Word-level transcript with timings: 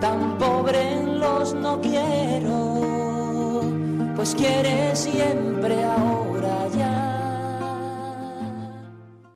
tan 0.00 0.38
pobre 0.38 0.92
en 0.92 1.18
los 1.18 1.54
no 1.54 1.80
quiero, 1.80 3.62
pues 4.14 4.34
quiere 4.34 4.94
siempre 4.94 5.82
ahora 5.82 6.68
ya. 6.68 7.04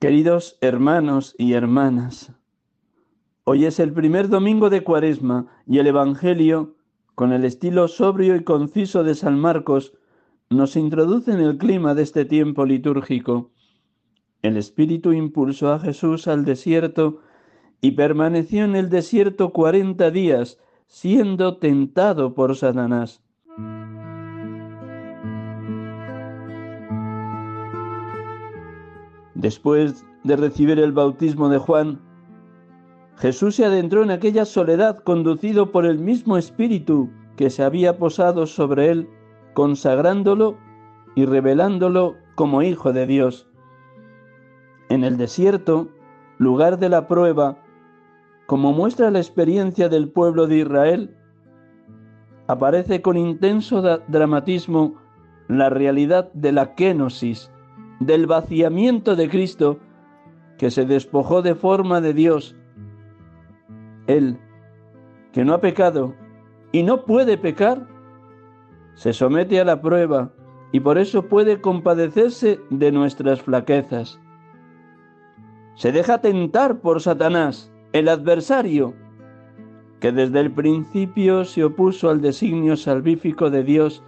Queridos 0.00 0.58
hermanos 0.60 1.34
y 1.38 1.54
hermanas, 1.54 2.32
hoy 3.44 3.66
es 3.66 3.80
el 3.80 3.92
primer 3.92 4.28
domingo 4.28 4.70
de 4.70 4.84
Cuaresma 4.84 5.46
y 5.66 5.78
el 5.78 5.88
Evangelio, 5.88 6.76
con 7.14 7.32
el 7.32 7.44
estilo 7.44 7.88
sobrio 7.88 8.36
y 8.36 8.44
conciso 8.44 9.02
de 9.04 9.14
San 9.14 9.38
Marcos, 9.38 9.92
nos 10.48 10.76
introduce 10.76 11.32
en 11.32 11.40
el 11.40 11.58
clima 11.58 11.94
de 11.94 12.02
este 12.02 12.24
tiempo 12.24 12.64
litúrgico. 12.66 13.50
El 14.42 14.56
Espíritu 14.56 15.12
impulsó 15.12 15.72
a 15.72 15.80
Jesús 15.80 16.28
al 16.28 16.44
desierto 16.44 17.20
y 17.82 17.90
permaneció 17.90 18.64
en 18.64 18.76
el 18.76 18.88
desierto 18.88 19.52
cuarenta 19.52 20.10
días, 20.12 20.58
siendo 20.86 21.56
tentado 21.56 22.32
por 22.32 22.56
Satanás. 22.56 23.20
Después 29.34 30.06
de 30.22 30.36
recibir 30.36 30.78
el 30.78 30.92
bautismo 30.92 31.48
de 31.48 31.58
Juan, 31.58 32.00
Jesús 33.16 33.56
se 33.56 33.64
adentró 33.64 34.04
en 34.04 34.12
aquella 34.12 34.44
soledad 34.44 34.98
conducido 35.02 35.72
por 35.72 35.84
el 35.84 35.98
mismo 35.98 36.38
Espíritu 36.38 37.10
que 37.36 37.50
se 37.50 37.64
había 37.64 37.98
posado 37.98 38.46
sobre 38.46 38.90
él, 38.90 39.08
consagrándolo 39.54 40.56
y 41.16 41.24
revelándolo 41.24 42.14
como 42.36 42.62
Hijo 42.62 42.92
de 42.92 43.06
Dios. 43.06 43.48
En 44.88 45.02
el 45.02 45.16
desierto, 45.16 45.88
lugar 46.38 46.78
de 46.78 46.88
la 46.88 47.08
prueba, 47.08 47.56
como 48.46 48.72
muestra 48.72 49.10
la 49.10 49.18
experiencia 49.18 49.88
del 49.88 50.08
pueblo 50.08 50.46
de 50.46 50.58
Israel, 50.58 51.16
aparece 52.46 53.02
con 53.02 53.16
intenso 53.16 53.82
dramatismo 54.08 54.96
la 55.48 55.70
realidad 55.70 56.32
de 56.32 56.52
la 56.52 56.74
kenosis, 56.74 57.50
del 58.00 58.26
vaciamiento 58.26 59.16
de 59.16 59.28
Cristo, 59.28 59.78
que 60.58 60.70
se 60.70 60.84
despojó 60.84 61.42
de 61.42 61.54
forma 61.54 62.00
de 62.00 62.14
Dios. 62.14 62.56
Él, 64.06 64.38
que 65.32 65.44
no 65.44 65.54
ha 65.54 65.60
pecado 65.60 66.14
y 66.72 66.82
no 66.82 67.04
puede 67.04 67.38
pecar, 67.38 67.86
se 68.94 69.12
somete 69.12 69.60
a 69.60 69.64
la 69.64 69.80
prueba 69.80 70.32
y 70.72 70.80
por 70.80 70.98
eso 70.98 71.28
puede 71.28 71.60
compadecerse 71.60 72.60
de 72.70 72.92
nuestras 72.92 73.42
flaquezas. 73.42 74.20
Se 75.74 75.92
deja 75.92 76.20
tentar 76.20 76.80
por 76.80 77.00
Satanás, 77.00 77.71
el 77.92 78.08
adversario, 78.08 78.94
que 80.00 80.12
desde 80.12 80.40
el 80.40 80.50
principio 80.50 81.44
se 81.44 81.64
opuso 81.64 82.10
al 82.10 82.20
designio 82.20 82.76
salvífico 82.76 83.50
de 83.50 83.62
Dios 83.62 84.02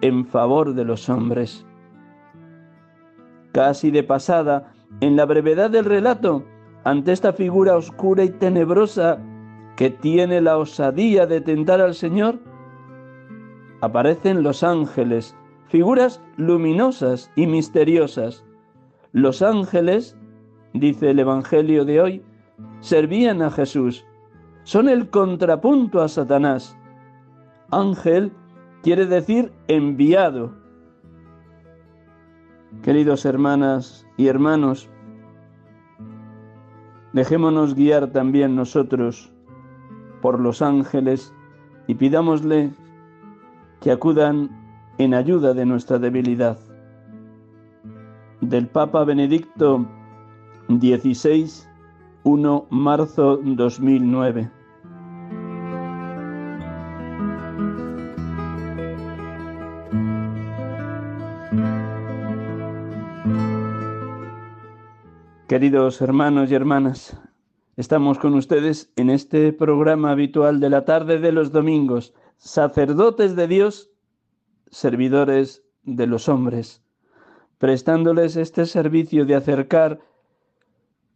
en 0.00 0.26
favor 0.26 0.74
de 0.74 0.84
los 0.84 1.08
hombres. 1.08 1.66
Casi 3.52 3.90
de 3.90 4.02
pasada, 4.02 4.72
en 5.00 5.16
la 5.16 5.24
brevedad 5.24 5.70
del 5.70 5.84
relato, 5.84 6.44
ante 6.84 7.12
esta 7.12 7.32
figura 7.32 7.76
oscura 7.76 8.22
y 8.24 8.30
tenebrosa 8.30 9.18
que 9.76 9.90
tiene 9.90 10.40
la 10.40 10.56
osadía 10.56 11.26
de 11.26 11.40
tentar 11.40 11.80
al 11.80 11.94
Señor, 11.94 12.38
aparecen 13.80 14.42
los 14.42 14.62
ángeles, 14.62 15.36
figuras 15.68 16.22
luminosas 16.36 17.30
y 17.34 17.46
misteriosas. 17.46 18.44
Los 19.12 19.42
ángeles 19.42 20.16
dice 20.72 21.10
el 21.10 21.18
Evangelio 21.18 21.84
de 21.84 22.00
hoy, 22.00 22.22
servían 22.80 23.42
a 23.42 23.50
Jesús. 23.50 24.04
Son 24.64 24.88
el 24.88 25.10
contrapunto 25.10 26.02
a 26.02 26.08
Satanás. 26.08 26.76
Ángel 27.70 28.32
quiere 28.82 29.06
decir 29.06 29.52
enviado. 29.68 30.52
Queridos 32.82 33.24
hermanas 33.24 34.06
y 34.16 34.28
hermanos, 34.28 34.88
dejémonos 37.12 37.74
guiar 37.74 38.12
también 38.12 38.54
nosotros 38.54 39.32
por 40.20 40.40
los 40.40 40.62
ángeles 40.62 41.32
y 41.86 41.94
pidámosle 41.94 42.72
que 43.80 43.92
acudan 43.92 44.50
en 44.98 45.14
ayuda 45.14 45.54
de 45.54 45.66
nuestra 45.66 45.98
debilidad. 45.98 46.58
Del 48.40 48.66
Papa 48.66 49.04
Benedicto 49.04 49.86
16, 50.68 51.65
1 52.28 52.66
marzo 52.70 53.36
2009. 53.36 54.50
Queridos 65.46 66.00
hermanos 66.00 66.50
y 66.50 66.56
hermanas, 66.56 67.16
estamos 67.76 68.18
con 68.18 68.34
ustedes 68.34 68.92
en 68.96 69.10
este 69.10 69.52
programa 69.52 70.10
habitual 70.10 70.58
de 70.58 70.70
la 70.70 70.84
tarde 70.84 71.20
de 71.20 71.30
los 71.30 71.52
domingos, 71.52 72.12
sacerdotes 72.38 73.36
de 73.36 73.46
Dios, 73.46 73.92
servidores 74.72 75.62
de 75.84 76.08
los 76.08 76.28
hombres, 76.28 76.82
prestándoles 77.58 78.34
este 78.34 78.66
servicio 78.66 79.26
de 79.26 79.36
acercar 79.36 80.00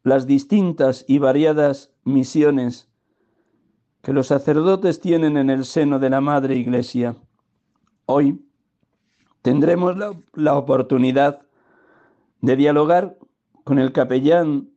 las 0.02 0.26
distintas 0.26 1.04
y 1.06 1.18
variadas 1.18 1.90
misiones 2.04 2.88
que 4.02 4.12
los 4.12 4.28
sacerdotes 4.28 5.00
tienen 5.00 5.36
en 5.36 5.50
el 5.50 5.64
seno 5.64 5.98
de 5.98 6.10
la 6.10 6.20
Madre 6.20 6.56
Iglesia. 6.56 7.16
Hoy 8.06 8.42
tendremos 9.42 9.96
la, 10.34 10.54
oportunidad 10.54 11.42
de 12.40 12.56
dialogar 12.56 13.16
con 13.64 13.78
el 13.78 13.92
capellán 13.92 14.70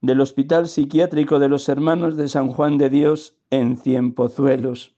del 0.00 0.20
Hospital 0.20 0.68
Psiquiátrico 0.68 1.38
de 1.38 1.48
los 1.48 1.68
Hermanos 1.68 2.16
de 2.16 2.28
San 2.28 2.48
Juan 2.48 2.76
de 2.76 2.90
Dios 2.90 3.36
en 3.50 3.76
Cienpozuelos, 3.76 4.96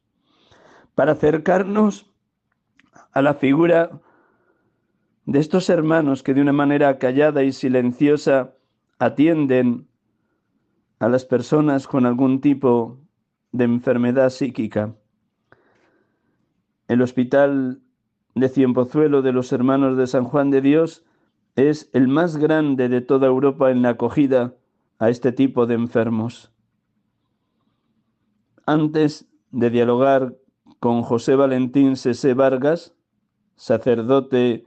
para 0.95 1.13
acercarnos 1.13 2.11
a 3.13 3.21
la 3.21 3.35
figura 3.35 4.01
de 5.27 5.39
estos 5.41 5.69
hermanos 5.69 6.23
que 6.23 6.33
de 6.33 6.41
una 6.41 6.53
manera 6.53 6.99
callada 6.99 7.43
y 7.43 7.53
silenciosa 7.53 8.54
atienden 8.99 9.89
a 10.99 11.09
las 11.09 11.25
personas 11.25 11.87
con 11.87 12.07
algún 12.07 12.41
tipo 12.41 13.01
de 13.53 13.65
enfermedad 13.65 14.31
psíquica. 14.31 14.95
El 16.89 17.03
hospital 17.03 17.83
de 18.35 18.49
Cienpozuelo 18.49 19.23
de 19.23 19.33
los 19.33 19.53
Hermanos 19.53 19.97
de 19.97 20.07
San 20.07 20.25
Juan 20.25 20.51
de 20.51 20.61
Dios 20.61 21.05
es 21.57 21.89
el 21.93 22.09
más 22.09 22.37
grande 22.37 22.89
de 22.89 23.01
toda 23.01 23.27
Europa 23.27 23.71
en 23.71 23.83
la 23.83 23.91
acogida 23.91 24.55
a 24.99 25.09
este 25.09 25.33
tipo 25.33 25.67
de 25.67 25.75
enfermos. 25.75 26.53
Antes 28.67 29.29
de 29.51 29.71
dialogar 29.71 30.37
con 30.81 31.03
José 31.03 31.37
Valentín 31.37 31.97
Sese 31.97 32.35
Vargas, 32.35 32.95
sacerdote 33.57 34.67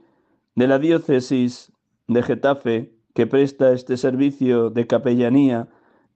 de 0.54 0.66
la 0.66 0.78
diócesis 0.78 1.72
de 2.06 2.22
Getafe, 2.22 2.97
que 3.18 3.26
presta 3.26 3.72
este 3.72 3.96
servicio 3.96 4.70
de 4.70 4.86
capellanía 4.86 5.66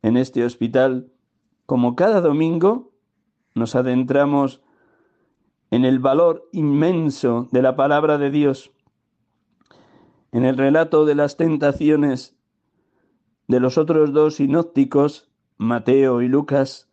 en 0.02 0.16
este 0.16 0.44
hospital, 0.44 1.10
como 1.66 1.96
cada 1.96 2.20
domingo, 2.20 2.92
nos 3.56 3.74
adentramos 3.74 4.62
en 5.72 5.84
el 5.84 5.98
valor 5.98 6.48
inmenso 6.52 7.48
de 7.50 7.60
la 7.60 7.74
palabra 7.74 8.18
de 8.18 8.30
Dios, 8.30 8.70
en 10.30 10.44
el 10.44 10.56
relato 10.56 11.04
de 11.04 11.16
las 11.16 11.36
tentaciones 11.36 12.36
de 13.48 13.58
los 13.58 13.78
otros 13.78 14.12
dos 14.12 14.36
sinópticos, 14.36 15.28
Mateo 15.56 16.22
y 16.22 16.28
Lucas, 16.28 16.88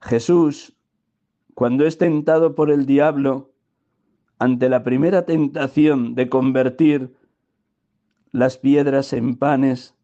Jesús, 0.00 0.76
cuando 1.54 1.86
es 1.86 1.96
tentado 1.96 2.56
por 2.56 2.72
el 2.72 2.86
diablo, 2.86 3.52
ante 4.40 4.68
la 4.68 4.82
primera 4.82 5.26
tentación 5.26 6.16
de 6.16 6.28
convertir 6.28 7.14
las 8.34 8.58
piedras 8.58 9.12
en 9.12 9.36
panes, 9.36 9.94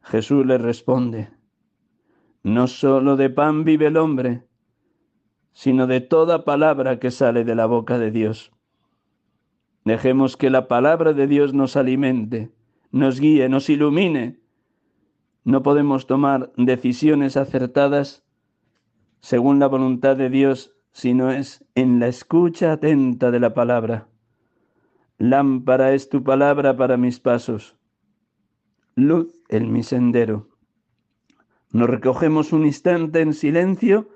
Jesús 0.00 0.46
le 0.46 0.56
responde, 0.56 1.28
No 2.42 2.66
solo 2.68 3.18
de 3.18 3.28
pan 3.28 3.64
vive 3.64 3.88
el 3.88 3.98
hombre, 3.98 4.46
sino 5.52 5.86
de 5.86 6.00
toda 6.00 6.46
palabra 6.46 6.98
que 6.98 7.10
sale 7.10 7.44
de 7.44 7.54
la 7.54 7.66
boca 7.66 7.98
de 7.98 8.10
Dios. 8.10 8.50
Dejemos 9.84 10.38
que 10.38 10.48
la 10.48 10.68
palabra 10.68 11.12
de 11.12 11.26
Dios 11.26 11.52
nos 11.52 11.76
alimente, 11.76 12.50
nos 12.90 13.20
guíe, 13.20 13.46
nos 13.50 13.68
ilumine. 13.68 14.40
No 15.44 15.62
podemos 15.62 16.06
tomar 16.06 16.50
decisiones 16.56 17.36
acertadas 17.36 18.24
según 19.20 19.58
la 19.58 19.66
voluntad 19.66 20.16
de 20.16 20.30
Dios 20.30 20.74
si 20.92 21.12
no 21.12 21.30
es 21.30 21.62
en 21.74 22.00
la 22.00 22.06
escucha 22.06 22.72
atenta 22.72 23.30
de 23.30 23.40
la 23.40 23.52
palabra. 23.52 24.08
Lámpara 25.18 25.92
es 25.92 26.08
tu 26.08 26.24
palabra 26.24 26.76
para 26.76 26.96
mis 26.96 27.20
pasos, 27.20 27.76
luz 28.96 29.40
en 29.48 29.72
mi 29.72 29.84
sendero. 29.84 30.48
Nos 31.72 31.88
recogemos 31.88 32.52
un 32.52 32.66
instante 32.66 33.20
en 33.20 33.32
silencio 33.32 34.08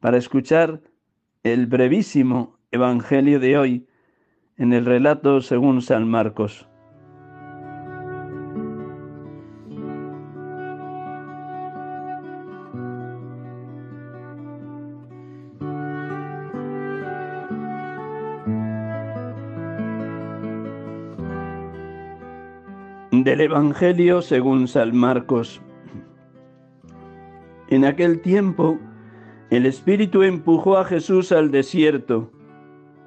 para 0.00 0.16
escuchar 0.16 0.80
el 1.44 1.66
brevísimo 1.66 2.58
Evangelio 2.72 3.38
de 3.38 3.58
hoy 3.58 3.86
en 4.56 4.72
el 4.72 4.84
relato 4.84 5.40
según 5.40 5.82
San 5.82 6.08
Marcos. 6.08 6.68
Del 23.34 23.50
Evangelio 23.50 24.22
según 24.22 24.68
San 24.68 24.96
Marcos. 24.96 25.60
En 27.66 27.84
aquel 27.84 28.20
tiempo, 28.20 28.78
el 29.50 29.66
Espíritu 29.66 30.22
empujó 30.22 30.78
a 30.78 30.84
Jesús 30.84 31.32
al 31.32 31.50
desierto 31.50 32.30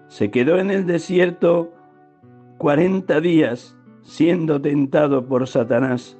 se 0.10 0.30
quedó 0.30 0.60
en 0.60 0.70
el 0.70 0.86
desierto 0.86 1.72
cuarenta 2.58 3.22
días 3.22 3.78
siendo 4.02 4.62
tentado 4.62 5.26
por 5.26 5.48
Satanás. 5.48 6.18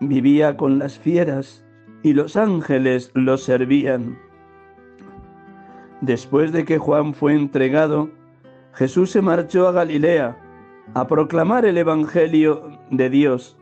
Vivía 0.00 0.58
con 0.58 0.78
las 0.78 0.98
fieras 0.98 1.64
y 2.02 2.12
los 2.12 2.36
ángeles 2.36 3.10
lo 3.14 3.38
servían. 3.38 4.18
Después 6.02 6.52
de 6.52 6.66
que 6.66 6.76
Juan 6.76 7.14
fue 7.14 7.32
entregado, 7.32 8.10
Jesús 8.74 9.10
se 9.10 9.22
marchó 9.22 9.68
a 9.68 9.72
Galilea 9.72 10.43
a 10.92 11.06
proclamar 11.06 11.64
el 11.64 11.78
Evangelio 11.78 12.78
de 12.90 13.08
Dios. 13.08 13.56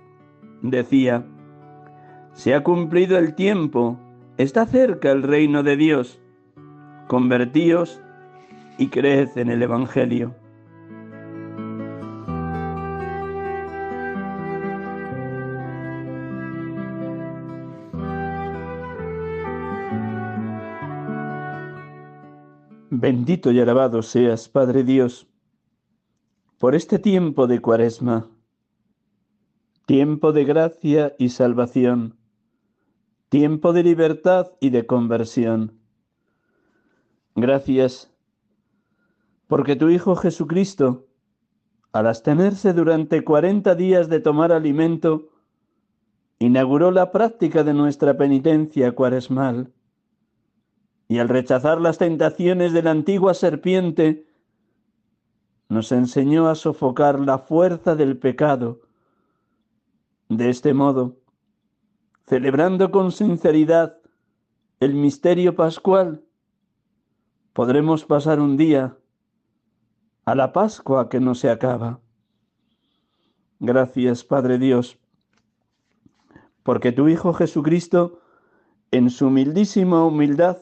Decía, 0.62 1.24
se 2.32 2.54
ha 2.54 2.62
cumplido 2.62 3.18
el 3.18 3.34
tiempo, 3.34 3.98
está 4.38 4.66
cerca 4.66 5.10
el 5.10 5.22
reino 5.22 5.62
de 5.62 5.76
Dios. 5.76 6.20
Convertíos 7.08 8.00
y 8.78 8.88
creed 8.88 9.28
en 9.36 9.50
el 9.50 9.62
Evangelio. 9.62 10.34
Bendito 22.94 23.50
y 23.50 23.58
alabado 23.58 24.02
seas, 24.02 24.48
Padre 24.48 24.84
Dios, 24.84 25.26
por 26.62 26.76
este 26.76 27.00
tiempo 27.00 27.48
de 27.48 27.58
cuaresma, 27.58 28.30
tiempo 29.84 30.30
de 30.32 30.44
gracia 30.44 31.12
y 31.18 31.30
salvación, 31.30 32.16
tiempo 33.28 33.72
de 33.72 33.82
libertad 33.82 34.52
y 34.60 34.70
de 34.70 34.86
conversión. 34.86 35.80
Gracias 37.34 38.14
porque 39.48 39.74
tu 39.74 39.88
Hijo 39.88 40.14
Jesucristo, 40.14 41.08
al 41.90 42.06
abstenerse 42.06 42.72
durante 42.72 43.24
cuarenta 43.24 43.74
días 43.74 44.08
de 44.08 44.20
tomar 44.20 44.52
alimento, 44.52 45.30
inauguró 46.38 46.92
la 46.92 47.10
práctica 47.10 47.64
de 47.64 47.74
nuestra 47.74 48.16
penitencia 48.16 48.92
cuaresmal, 48.92 49.72
y 51.08 51.18
al 51.18 51.28
rechazar 51.28 51.80
las 51.80 51.98
tentaciones 51.98 52.72
de 52.72 52.84
la 52.84 52.92
antigua 52.92 53.34
serpiente, 53.34 54.31
nos 55.72 55.90
enseñó 55.90 56.48
a 56.48 56.54
sofocar 56.54 57.18
la 57.18 57.38
fuerza 57.38 57.94
del 57.96 58.18
pecado. 58.18 58.82
De 60.28 60.50
este 60.50 60.74
modo, 60.74 61.16
celebrando 62.26 62.90
con 62.90 63.10
sinceridad 63.10 63.96
el 64.80 64.94
misterio 64.94 65.56
pascual, 65.56 66.22
podremos 67.54 68.04
pasar 68.04 68.38
un 68.38 68.58
día 68.58 68.98
a 70.26 70.34
la 70.34 70.52
Pascua 70.52 71.08
que 71.08 71.20
no 71.20 71.34
se 71.34 71.48
acaba. 71.48 72.00
Gracias, 73.58 74.24
Padre 74.24 74.58
Dios, 74.58 74.98
porque 76.64 76.92
tu 76.92 77.08
Hijo 77.08 77.32
Jesucristo, 77.32 78.20
en 78.90 79.08
su 79.08 79.28
humildísima 79.28 80.04
humildad, 80.04 80.58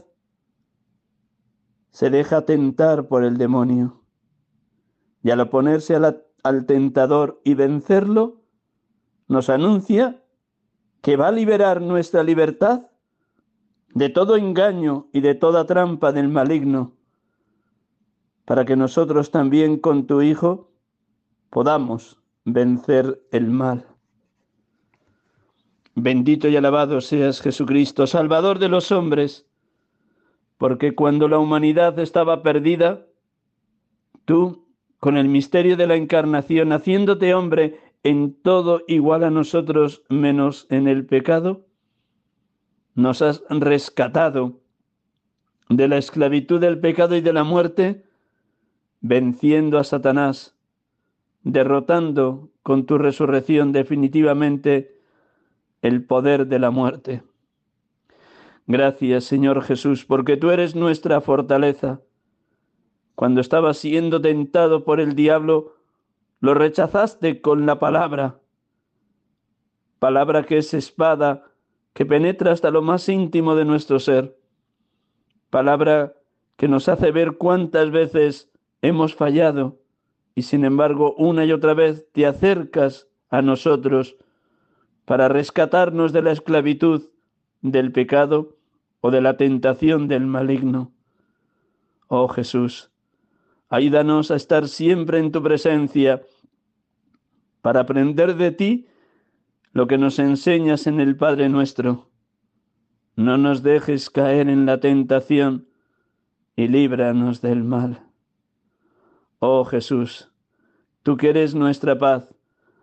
se 1.90 2.10
deja 2.10 2.44
tentar 2.44 3.08
por 3.08 3.24
el 3.24 3.38
demonio. 3.38 3.99
Y 5.22 5.30
al 5.30 5.40
oponerse 5.40 5.96
al 5.96 6.66
tentador 6.66 7.40
y 7.44 7.54
vencerlo, 7.54 8.42
nos 9.28 9.50
anuncia 9.50 10.22
que 11.02 11.16
va 11.16 11.28
a 11.28 11.32
liberar 11.32 11.80
nuestra 11.80 12.22
libertad 12.22 12.88
de 13.94 14.08
todo 14.08 14.36
engaño 14.36 15.08
y 15.12 15.20
de 15.20 15.34
toda 15.34 15.66
trampa 15.66 16.12
del 16.12 16.28
maligno 16.28 16.96
para 18.50 18.64
que 18.64 18.74
nosotros 18.74 19.30
también 19.30 19.78
con 19.78 20.08
tu 20.08 20.22
Hijo 20.22 20.72
podamos 21.50 22.18
vencer 22.44 23.22
el 23.30 23.48
mal. 23.48 23.86
Bendito 25.94 26.48
y 26.48 26.56
alabado 26.56 27.00
seas 27.00 27.40
Jesucristo, 27.40 28.08
Salvador 28.08 28.58
de 28.58 28.68
los 28.68 28.90
hombres, 28.90 29.46
porque 30.58 30.96
cuando 30.96 31.28
la 31.28 31.38
humanidad 31.38 31.96
estaba 32.00 32.42
perdida, 32.42 33.06
tú, 34.24 34.66
con 35.00 35.16
el 35.16 35.28
misterio 35.28 35.76
de 35.76 35.86
la 35.86 35.96
encarnación, 35.96 36.72
haciéndote 36.72 37.34
hombre 37.34 37.80
en 38.02 38.34
todo 38.34 38.82
igual 38.86 39.24
a 39.24 39.30
nosotros 39.30 40.02
menos 40.08 40.66
en 40.70 40.86
el 40.88 41.06
pecado, 41.06 41.66
nos 42.94 43.22
has 43.22 43.42
rescatado 43.48 44.60
de 45.68 45.88
la 45.88 45.96
esclavitud 45.96 46.60
del 46.60 46.80
pecado 46.80 47.16
y 47.16 47.20
de 47.20 47.32
la 47.32 47.44
muerte, 47.44 48.04
venciendo 49.00 49.78
a 49.78 49.84
Satanás, 49.84 50.56
derrotando 51.42 52.50
con 52.62 52.84
tu 52.86 52.98
resurrección 52.98 53.72
definitivamente 53.72 54.98
el 55.80 56.04
poder 56.04 56.46
de 56.46 56.58
la 56.58 56.70
muerte. 56.70 57.22
Gracias, 58.66 59.24
Señor 59.24 59.62
Jesús, 59.62 60.04
porque 60.04 60.36
tú 60.36 60.50
eres 60.50 60.74
nuestra 60.74 61.20
fortaleza. 61.20 62.00
Cuando 63.20 63.42
estabas 63.42 63.76
siendo 63.76 64.22
tentado 64.22 64.82
por 64.82 64.98
el 64.98 65.14
diablo, 65.14 65.76
lo 66.40 66.54
rechazaste 66.54 67.42
con 67.42 67.66
la 67.66 67.78
palabra, 67.78 68.40
palabra 69.98 70.44
que 70.44 70.56
es 70.56 70.72
espada, 70.72 71.44
que 71.92 72.06
penetra 72.06 72.50
hasta 72.50 72.70
lo 72.70 72.80
más 72.80 73.10
íntimo 73.10 73.56
de 73.56 73.66
nuestro 73.66 74.00
ser, 74.00 74.38
palabra 75.50 76.14
que 76.56 76.66
nos 76.66 76.88
hace 76.88 77.10
ver 77.10 77.36
cuántas 77.36 77.90
veces 77.90 78.50
hemos 78.80 79.14
fallado 79.14 79.78
y 80.34 80.40
sin 80.40 80.64
embargo 80.64 81.14
una 81.18 81.44
y 81.44 81.52
otra 81.52 81.74
vez 81.74 82.06
te 82.12 82.24
acercas 82.24 83.06
a 83.28 83.42
nosotros 83.42 84.16
para 85.04 85.28
rescatarnos 85.28 86.14
de 86.14 86.22
la 86.22 86.32
esclavitud, 86.32 87.10
del 87.60 87.92
pecado 87.92 88.56
o 89.02 89.10
de 89.10 89.20
la 89.20 89.36
tentación 89.36 90.08
del 90.08 90.24
maligno. 90.24 90.90
Oh 92.08 92.26
Jesús, 92.26 92.90
ayúdanos 93.70 94.30
a 94.30 94.36
estar 94.36 94.68
siempre 94.68 95.18
en 95.18 95.32
tu 95.32 95.42
presencia 95.42 96.22
para 97.62 97.80
aprender 97.80 98.36
de 98.36 98.50
ti 98.50 98.88
lo 99.72 99.86
que 99.86 99.96
nos 99.96 100.18
enseñas 100.18 100.86
en 100.86 101.00
el 101.00 101.16
Padre 101.16 101.48
nuestro. 101.48 102.10
No 103.16 103.38
nos 103.38 103.62
dejes 103.62 104.10
caer 104.10 104.48
en 104.48 104.66
la 104.66 104.80
tentación 104.80 105.68
y 106.56 106.68
líbranos 106.68 107.40
del 107.40 107.62
mal. 107.62 108.06
Oh 109.38 109.64
Jesús, 109.64 110.30
tú 111.02 111.16
que 111.16 111.30
eres 111.30 111.54
nuestra 111.54 111.98
paz, 111.98 112.34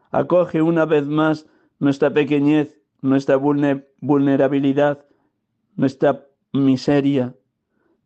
acoge 0.10 0.62
una 0.62 0.86
vez 0.86 1.06
más 1.06 1.48
nuestra 1.79 2.12
pequeñez, 2.12 2.82
nuestra 3.01 3.36
vulnerabilidad, 3.36 5.06
nuestra 5.75 6.25
miseria. 6.53 7.36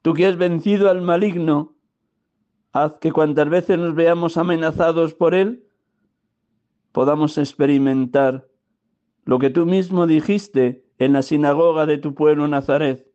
Tú 0.02 0.14
que 0.14 0.26
has 0.26 0.38
vencido 0.38 0.90
al 0.90 1.02
maligno, 1.02 1.76
haz 2.74 2.94
que 3.00 3.12
cuantas 3.12 3.50
veces 3.50 3.78
nos 3.78 3.96
veamos 3.96 4.38
amenazados 4.38 5.14
por 5.14 5.36
él, 5.36 5.68
podamos 6.92 7.38
experimentar 7.38 8.48
lo 9.26 9.40
que 9.40 9.50
tú 9.50 9.66
mismo 9.66 10.08
dijiste 10.08 10.84
en 10.98 11.14
la 11.14 11.22
sinagoga 11.22 11.86
de 11.86 11.98
tu 11.98 12.14
pueblo 12.14 12.48
Nazaret. 12.48 13.08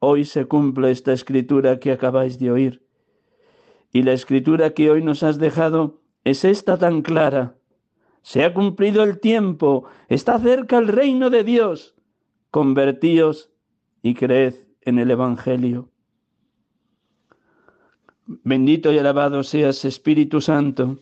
Hoy 0.00 0.24
se 0.24 0.46
cumple 0.46 0.90
esta 0.90 1.12
escritura 1.12 1.78
que 1.80 1.92
acabáis 1.92 2.38
de 2.38 2.50
oír. 2.50 2.86
Y 3.92 4.02
la 4.02 4.12
escritura 4.12 4.70
que 4.70 4.90
hoy 4.90 5.02
nos 5.02 5.22
has 5.22 5.38
dejado 5.38 6.00
es 6.24 6.44
esta 6.44 6.76
tan 6.76 7.02
clara. 7.02 7.56
Se 8.22 8.44
ha 8.44 8.52
cumplido 8.52 9.02
el 9.02 9.18
tiempo, 9.20 9.84
está 10.08 10.38
cerca 10.38 10.78
el 10.78 10.88
reino 10.88 11.30
de 11.30 11.44
Dios. 11.44 11.94
Convertíos 12.50 13.50
y 14.02 14.14
creed 14.14 14.54
en 14.82 14.98
el 14.98 15.10
Evangelio. 15.10 15.90
Bendito 18.28 18.92
y 18.92 18.98
alabado 18.98 19.42
seas, 19.42 19.86
Espíritu 19.86 20.42
Santo, 20.42 20.98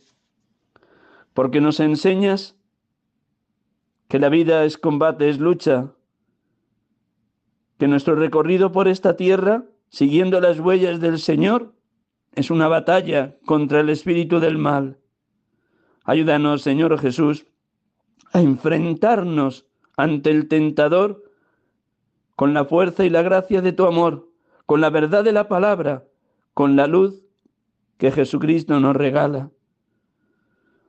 porque 1.35 1.61
nos 1.61 1.81
enseñas 1.81 2.55
que 4.07 4.21
la 4.21 4.29
vida 4.29 4.65
es 4.65 4.79
combate, 4.79 5.29
es 5.29 5.41
lucha, 5.41 5.93
que 7.79 7.89
nuestro 7.89 8.15
recorrido 8.15 8.71
por 8.71 8.87
esta 8.87 9.17
tierra, 9.17 9.65
siguiendo 9.89 10.41
las 10.41 10.61
huellas 10.61 11.01
del 11.01 11.19
Señor, 11.19 11.75
es 12.37 12.53
una 12.53 12.69
batalla 12.69 13.35
contra 13.45 13.81
el 13.81 13.91
espíritu 13.91 14.39
del 14.39 14.57
mal. 14.57 15.01
Ayúdanos, 16.05 16.63
Señor 16.63 16.97
Jesús, 17.01 17.45
a 18.33 18.41
enfrentarnos 18.41 19.67
ante 19.97 20.31
el 20.31 20.47
tentador 20.47 21.25
con 22.37 22.55
la 22.55 22.67
fuerza 22.67 23.05
y 23.05 23.11
la 23.11 23.23
gracia 23.23 23.63
de 23.63 23.73
tu 23.73 23.85
amor, 23.85 24.29
con 24.65 24.81
la 24.81 24.91
verdad 24.91 25.25
de 25.25 25.33
la 25.33 25.49
palabra, 25.49 26.05
con 26.57 26.75
la 26.75 26.87
luz 26.87 27.23
que 27.99 28.11
Jesucristo 28.11 28.81
nos 28.81 28.97
regala. 28.97 29.51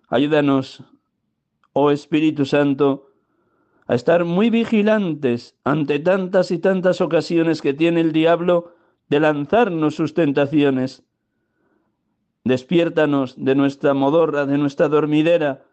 Ayúdanos, 0.07 0.81
oh 1.73 1.91
Espíritu 1.91 2.45
Santo, 2.45 3.09
a 3.85 3.93
estar 3.93 4.23
muy 4.23 4.49
vigilantes 4.49 5.57
ante 5.65 5.99
tantas 5.99 6.51
y 6.51 6.59
tantas 6.59 7.01
ocasiones 7.01 7.61
que 7.61 7.73
tiene 7.73 7.99
el 7.99 8.13
diablo 8.13 8.75
de 9.09 9.19
lanzarnos 9.19 9.95
sus 9.95 10.13
tentaciones. 10.13 11.03
Despiértanos 12.45 13.35
de 13.35 13.55
nuestra 13.55 13.93
modorra, 13.93 14.45
de 14.45 14.57
nuestra 14.57 14.87
dormidera, 14.87 15.65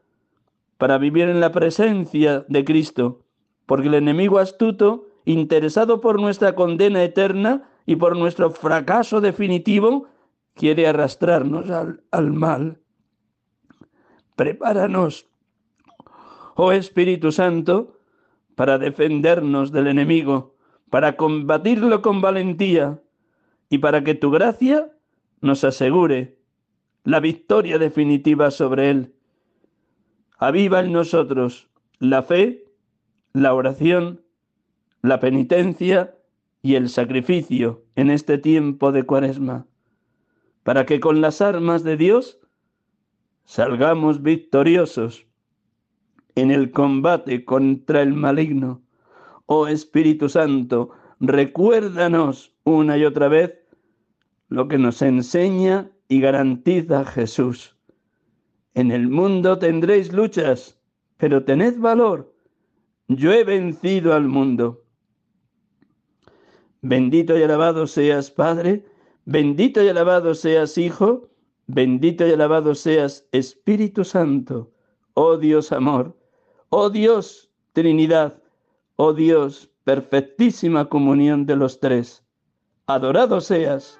para 0.77 0.99
vivir 0.99 1.29
en 1.29 1.39
la 1.39 1.53
presencia 1.53 2.45
de 2.49 2.65
Cristo, 2.65 3.23
porque 3.65 3.87
el 3.87 3.95
enemigo 3.95 4.41
astuto, 4.41 5.07
interesado 5.25 6.01
por 6.01 6.21
nuestra 6.21 6.57
condena 6.57 7.05
eterna 7.05 7.71
y 7.87 7.97
por 7.97 8.17
nuestro 8.17 8.51
fracaso 8.51 9.21
definitivo, 9.21 10.09
quiere 10.55 10.87
arrastrarnos 10.87 11.71
al, 11.71 12.03
al 12.11 12.33
mal. 12.33 12.81
Prepáranos, 14.37 15.29
oh 16.57 16.73
Espíritu 16.73 17.31
Santo, 17.33 18.01
para 18.55 18.79
defendernos 18.79 19.73
del 19.73 19.89
enemigo, 19.89 20.55
para 20.91 21.17
combatirlo 21.17 22.03
con 22.03 22.21
valentía 22.21 23.01
y 23.69 23.79
para 23.79 24.05
que 24.05 24.15
tu 24.15 24.31
gracia 24.31 24.93
nos 25.41 25.65
asegure 25.65 26.39
la 27.05 27.21
victoria 27.21 27.79
definitiva 27.79 28.51
sobre 28.51 28.91
él. 28.91 29.15
Aviva 30.39 30.81
en 30.81 30.93
nosotros 30.93 31.69
la 31.99 32.23
fe, 32.23 32.65
la 33.33 33.55
oración, 33.55 34.23
la 35.03 35.21
penitencia 35.21 36.17
y 36.65 36.77
el 36.77 36.89
sacrificio 36.89 37.85
en 37.95 38.09
este 38.09 38.39
tiempo 38.39 38.91
de 38.91 39.03
cuaresma, 39.05 39.67
para 40.63 40.87
que 40.87 40.99
con 40.99 41.21
las 41.21 41.43
armas 41.43 41.85
de 41.85 41.99
Dios 41.99 42.41
salgamos 43.45 44.23
victoriosos 44.23 45.27
en 46.37 46.51
el 46.51 46.71
combate 46.71 47.45
contra 47.45 48.01
el 48.01 48.15
maligno. 48.15 48.81
Oh 49.45 49.67
Espíritu 49.67 50.31
Santo, 50.31 50.89
recuérdanos 51.21 52.57
una 52.65 52.97
y 52.97 53.05
otra 53.05 53.29
vez 53.29 53.53
lo 54.49 54.67
que 54.67 54.79
nos 54.79 55.03
enseña 55.03 55.91
y 56.09 56.21
garantiza 56.21 57.05
Jesús. 57.05 57.77
En 58.73 58.91
el 58.91 59.09
mundo 59.11 59.59
tendréis 59.59 60.15
luchas, 60.15 60.81
pero 61.19 61.45
tened 61.45 61.79
valor. 61.79 62.35
Yo 63.09 63.35
he 63.35 63.45
vencido 63.45 64.15
al 64.15 64.29
mundo. 64.29 64.84
Bendito 66.87 67.39
y 67.39 67.43
alabado 67.43 67.87
seas, 67.87 68.31
Padre, 68.31 68.85
bendito 69.25 69.83
y 69.83 69.89
alabado 69.89 70.35
seas, 70.35 70.77
Hijo, 70.77 71.31
bendito 71.67 72.27
y 72.29 72.33
alabado 72.33 72.75
seas, 72.75 73.27
Espíritu 73.33 74.05
Santo, 74.05 74.71
oh 75.15 75.39
Dios 75.39 75.73
amor. 75.73 76.15
Oh 76.69 76.91
Dios, 76.91 77.51
Trinidad, 77.73 78.39
oh 78.97 79.15
Dios, 79.15 79.71
perfectísima 79.85 80.91
comunión 80.91 81.47
de 81.47 81.57
los 81.57 81.81
tres, 81.81 82.23
adorado 82.87 83.41
seas. 83.41 83.99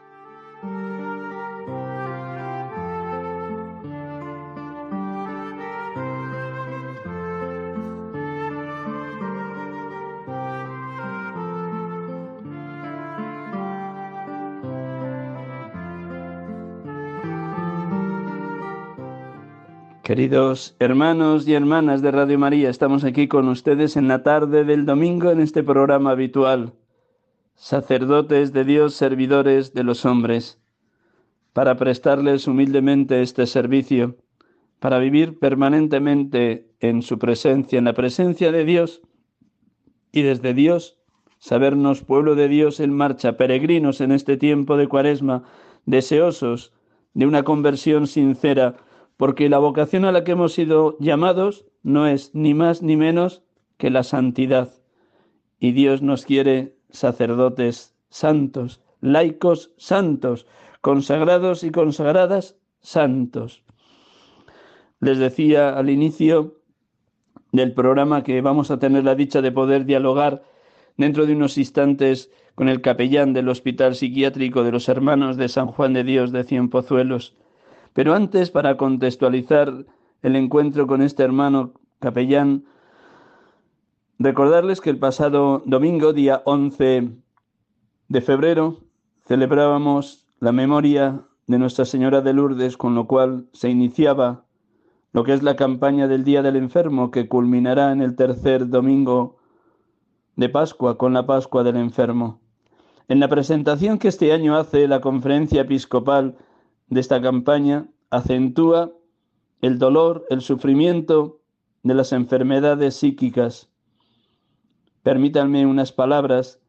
Queridos 20.05 20.77
hermanos 20.81 21.49
y 21.49 21.55
hermanas 21.55 22.03
de 22.03 22.11
Radio 22.11 22.39
María, 22.39 22.69
estamos 22.69 23.05
aquí 23.05 23.27
con 23.27 23.49
ustedes 23.49 23.97
en 23.97 24.07
la 24.07 24.23
tarde 24.23 24.63
del 24.63 24.85
domingo 24.85 25.31
en 25.31 25.41
este 25.41 25.63
programa 25.63 26.11
habitual, 26.11 26.75
sacerdotes 27.55 28.53
de 28.53 28.65
Dios, 28.65 28.93
servidores 28.93 29.73
de 29.73 29.83
los 29.83 30.05
hombres, 30.05 30.61
para 31.55 31.79
prestarles 31.79 32.47
humildemente 32.47 33.23
este 33.23 33.47
servicio, 33.47 34.19
para 34.79 34.99
vivir 34.99 35.39
permanentemente 35.39 36.69
en 36.81 37.01
su 37.01 37.19
presencia, 37.19 37.79
en 37.79 37.87
la 37.87 37.95
presencia 37.95 38.53
de 38.53 38.67
Dios, 38.67 39.01
y 40.13 40.21
desde 40.21 40.53
Dios 40.53 40.99
sabernos 41.39 42.03
pueblo 42.03 42.35
de 42.35 42.49
Dios 42.49 42.79
en 42.79 42.93
marcha, 42.93 43.39
peregrinos 43.39 44.03
en 44.03 44.13
este 44.13 44.37
tiempo 44.37 44.77
de 44.77 44.87
cuaresma, 44.87 45.45
deseosos 45.87 46.75
de 47.15 47.27
una 47.27 47.43
conversión 47.43 48.07
sincera, 48.07 48.77
porque 49.17 49.49
la 49.49 49.59
vocación 49.59 50.05
a 50.05 50.13
la 50.13 50.25
que 50.25 50.33
hemos 50.33 50.53
sido 50.53 50.97
llamados 50.99 51.65
no 51.83 52.07
es 52.07 52.35
ni 52.35 52.55
más 52.55 52.83
ni 52.83 52.97
menos 52.97 53.43
que 53.77 53.91
la 53.91 54.03
santidad. 54.03 54.73
Y 55.59 55.73
Dios 55.73 56.03
nos 56.03 56.25
quiere 56.25 56.77
sacerdotes 56.91 57.95
santos, 58.09 58.81
laicos 59.01 59.73
santos, 59.77 60.47
consagrados 60.81 61.65
y 61.65 61.71
consagradas 61.71 62.57
santos. 62.81 63.63
Les 65.01 65.19
decía 65.19 65.77
al 65.77 65.91
inicio 65.91 66.61
del 67.53 67.73
programa 67.73 68.25
que 68.25 68.41
vamos 68.41 68.71
a 68.71 68.79
tener 68.79 69.05
la 69.05 69.15
dicha 69.15 69.41
de 69.43 69.53
poder 69.53 69.85
dialogar 69.85 70.43
dentro 70.97 71.27
de 71.27 71.35
unos 71.35 71.57
instantes 71.57 72.31
con 72.55 72.69
el 72.69 72.81
capellán 72.81 73.33
del 73.33 73.49
Hospital 73.49 73.95
Psiquiátrico 73.95 74.65
de 74.65 74.73
los 74.73 74.89
Hermanos 74.89 75.37
de 75.37 75.49
San 75.49 75.69
Juan 75.69 75.93
de 75.93 76.05
Dios 76.05 76.33
de 76.33 76.45
Cienpozuelos 76.45 77.37
pero 77.95 78.15
antes, 78.15 78.51
para 78.51 78.77
contextualizar 78.77 79.87
el 80.23 80.37
encuentro 80.37 80.87
con 80.87 81.01
este 81.01 81.23
hermano 81.23 81.73
capellán, 82.01 82.65
recordarles 84.19 84.81
que 84.81 84.91
el 84.91 84.99
pasado 84.99 85.63
domingo, 85.65 86.13
día 86.13 86.43
11 86.45 87.11
de 88.09 88.21
febrero, 88.21 88.81
celebrábamos 89.27 90.27
la 90.41 90.53
memoria 90.53 91.23
de 91.47 91.59
Nuestra 91.59 91.85
Señora 91.85 92.21
de 92.21 92.33
Lourdes, 92.33 92.77
con 92.77 92.95
lo 92.95 93.07
cual 93.07 93.47
se 93.53 93.71
iniciaba 93.71 94.45
lo 95.13 95.23
que 95.23 95.33
es 95.33 95.45
la 95.45 95.55
campaña 95.55 96.09
del 96.09 96.25
Día 96.25 96.43
del 96.43 96.57
Enfermo, 96.57 97.13
que 97.13 97.29
culminará 97.29 97.93
en 97.93 98.03
el 98.03 98.17
tercer 98.17 98.69
domingo 98.69 99.37
de 100.35 100.49
Pascua, 100.49 100.99
con 100.99 101.13
la 101.13 101.27
Pascua 101.27 101.63
del 101.63 101.77
Enfermo. 101.77 102.41
En 103.07 103.21
la 103.21 103.29
presentación 103.29 103.99
que 103.99 104.09
este 104.09 104.33
año 104.33 104.57
hace 104.57 104.89
la 104.89 105.01
Conferencia 105.01 105.61
Episcopal 105.61 106.37
de 106.89 107.01
esta 107.01 107.21
campaña 107.21 107.89
acentúa 108.11 108.93
el 109.61 109.79
dolor, 109.79 110.27
el 110.31 110.41
sufrimiento 110.41 111.41
de 111.83 111.95
las 111.95 112.13
enfermedades 112.13 112.97
psíquicas. 112.97 113.71
Permítanme 115.03 115.67
unas 115.67 115.93
palabras 115.93 116.61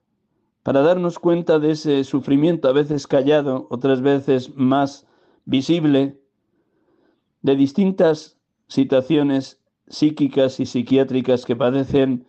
para 0.64 0.82
darnos 0.82 1.20
cuenta 1.20 1.60
de 1.60 1.72
ese 1.72 2.04
sufrimiento 2.04 2.68
a 2.68 2.74
veces 2.74 3.08
callado, 3.08 3.68
otras 3.70 4.02
veces 4.02 4.56
más 4.56 5.08
visible, 5.46 6.20
de 7.42 7.56
distintas 7.56 8.40
situaciones 8.68 9.62
psíquicas 9.88 10.60
y 10.60 10.66
psiquiátricas 10.66 11.46
que 11.46 11.56
padecen 11.56 12.26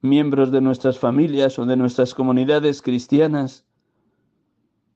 miembros 0.00 0.52
de 0.52 0.60
nuestras 0.60 0.98
familias 0.98 1.58
o 1.58 1.66
de 1.66 1.76
nuestras 1.76 2.14
comunidades 2.14 2.82
cristianas 2.82 3.66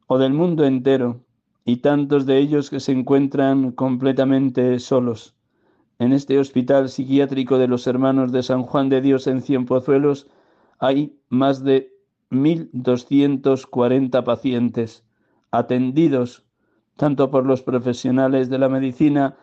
o 0.07 0.19
del 0.19 0.33
mundo 0.33 0.65
entero 0.65 1.25
y 1.65 1.77
tantos 1.77 2.27
de 2.27 2.39
ellos 2.39 2.71
que 2.71 2.81
se 2.81 2.93
encuentran 2.93 3.73
completamente 3.73 4.79
solos. 4.79 5.35
En 5.99 6.13
este 6.13 6.39
hospital 6.39 6.89
psiquiátrico 6.89 7.59
de 7.59 7.69
los 7.69 7.87
hermanos 7.87 8.33
de 8.33 8.43
San 8.43 8.63
Juan 8.63 8.89
de 8.89 9.01
Dios 9.01 9.27
en 9.27 9.43
Cienpozuelos 9.43 10.27
hay 10.79 11.17
más 11.29 11.63
de 11.65 11.93
1.240 12.31 14.25
pacientes 14.25 15.05
atendidos 15.51 16.45
tanto 16.97 17.31
por 17.31 17.47
los 17.47 17.63
profesionales 17.63 18.49
de 18.51 18.59
la 18.59 18.69
medicina 18.69 19.37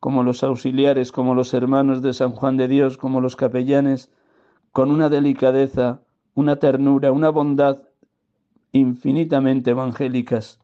como 0.00 0.22
los 0.22 0.42
auxiliares, 0.42 1.12
como 1.12 1.34
los 1.34 1.54
hermanos 1.54 2.02
de 2.02 2.12
San 2.12 2.32
Juan 2.32 2.56
de 2.56 2.68
Dios, 2.68 2.96
como 2.96 3.20
los 3.20 3.36
capellanes, 3.36 4.10
con 4.72 4.90
una 4.90 5.08
delicadeza, 5.08 6.00
una 6.34 6.56
ternura, 6.56 7.12
una 7.12 7.30
bondad 7.30 7.78
infinitamente 8.72 9.70
evangélicas. 9.70 10.60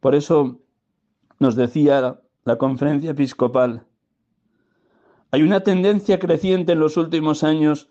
Por 0.00 0.14
eso 0.14 0.60
nos 1.38 1.56
decía 1.56 2.20
la 2.44 2.58
conferencia 2.58 3.10
episcopal, 3.10 3.86
hay 5.32 5.42
una 5.42 5.60
tendencia 5.60 6.18
creciente 6.18 6.72
en 6.72 6.80
los 6.80 6.96
últimos 6.96 7.44
años 7.44 7.88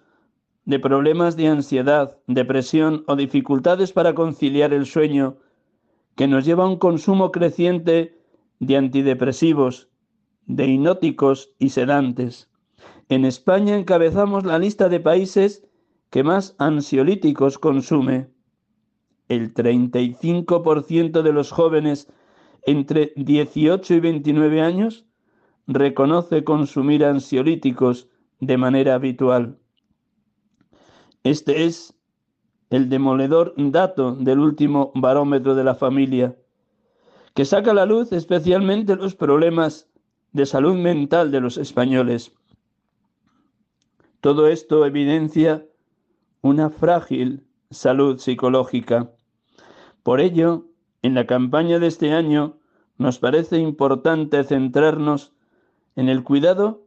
de 0.66 0.80
problemas 0.80 1.38
de 1.38 1.48
ansiedad, 1.48 2.18
depresión 2.28 3.04
o 3.08 3.16
dificultades 3.16 3.94
para 3.94 4.14
conciliar 4.14 4.74
el 4.74 4.86
sueño 4.86 5.38
que 6.16 6.28
nos 6.28 6.44
lleva 6.44 6.66
a 6.66 6.68
un 6.68 6.78
consumo 6.78 7.32
creciente 7.32 8.20
de 8.60 8.76
antidepresivos, 8.76 9.90
de 10.48 10.68
hipnóticos 10.68 11.54
y 11.60 11.70
sedantes. 11.70 12.50
En 13.08 13.24
España 13.24 13.78
encabezamos 13.78 14.44
la 14.44 14.60
lista 14.60 14.90
de 14.90 15.00
países 15.00 15.66
que 16.10 16.24
más 16.24 16.56
ansiolíticos 16.60 17.58
consume. 17.58 18.28
El 19.30 19.54
35% 19.54 21.22
de 21.22 21.32
los 21.32 21.52
jóvenes 21.52 22.12
entre 22.64 23.14
18 23.16 23.94
y 23.94 24.00
29 24.00 24.62
años 24.62 25.06
reconoce 25.68 26.44
consumir 26.44 27.06
ansiolíticos 27.06 28.10
de 28.40 28.58
manera 28.58 28.96
habitual. 28.96 29.58
Este 31.24 31.66
es 31.66 31.94
el 32.70 32.90
demoledor 32.90 33.54
dato 33.58 34.16
del 34.16 34.40
último 34.40 34.92
barómetro 34.96 35.56
de 35.56 35.64
la 35.64 35.76
familia, 35.76 36.36
que 37.34 37.46
saca 37.46 37.72
a 37.72 37.76
la 37.76 37.86
luz 37.86 38.12
especialmente 38.12 38.96
los 38.96 39.16
problemas 39.16 39.88
de 40.32 40.46
salud 40.46 40.76
mental 40.76 41.32
de 41.32 41.42
los 41.42 41.58
españoles. 41.58 42.32
Todo 44.22 44.48
esto 44.48 44.86
evidencia 44.86 45.66
una 46.42 46.70
frágil 46.70 47.46
salud 47.72 48.18
psicológica. 48.20 49.12
Por 50.10 50.22
ello, 50.22 50.66
en 51.04 51.14
la 51.14 51.28
campaña 51.28 51.78
de 51.78 51.86
este 51.86 52.14
año 52.14 52.58
nos 52.98 53.20
parece 53.20 53.60
importante 53.60 54.44
centrarnos 54.44 55.34
en 55.96 56.10
el 56.10 56.24
cuidado 56.24 56.82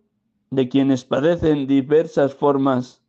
de 0.51 0.69
quienes 0.69 1.05
padecen 1.05 1.69
diversas 1.69 2.35
formas 2.35 3.01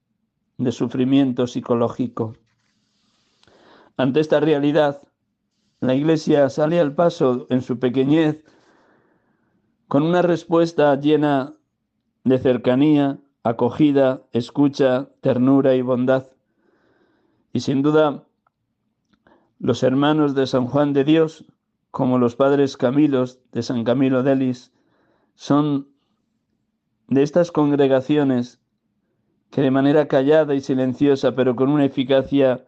de 0.59 0.71
sufrimiento 0.71 1.47
psicológico. 1.47 2.35
Ante 3.97 4.19
esta 4.19 4.39
realidad, 4.39 5.01
la 5.79 5.95
Iglesia 5.95 6.47
sale 6.51 6.79
al 6.79 6.93
paso 6.93 7.47
en 7.49 7.63
su 7.63 7.79
pequeñez 7.79 8.45
con 9.87 10.03
una 10.03 10.21
respuesta 10.21 10.93
llena 10.93 11.53
de 12.23 12.37
cercanía, 12.37 13.17
acogida, 13.41 14.21
escucha, 14.31 15.09
ternura 15.21 15.73
y 15.73 15.81
bondad. 15.81 16.27
Y 17.51 17.61
sin 17.61 17.81
duda, 17.81 18.25
los 19.63 19.81
hermanos 19.81 20.35
de 20.35 20.45
San 20.45 20.67
Juan 20.67 20.91
de 20.91 21.05
Dios, 21.05 21.45
como 21.89 22.17
los 22.17 22.35
padres 22.35 22.75
Camilos 22.75 23.39
de 23.53 23.63
San 23.63 23.85
Camilo 23.85 24.21
de 24.21 24.33
Elis, 24.33 24.73
son 25.35 25.87
de 27.07 27.23
estas 27.23 27.49
congregaciones 27.49 28.59
que 29.51 29.61
de 29.61 29.71
manera 29.71 30.09
callada 30.09 30.53
y 30.53 30.59
silenciosa, 30.59 31.33
pero 31.33 31.55
con 31.55 31.69
una 31.69 31.85
eficacia 31.85 32.65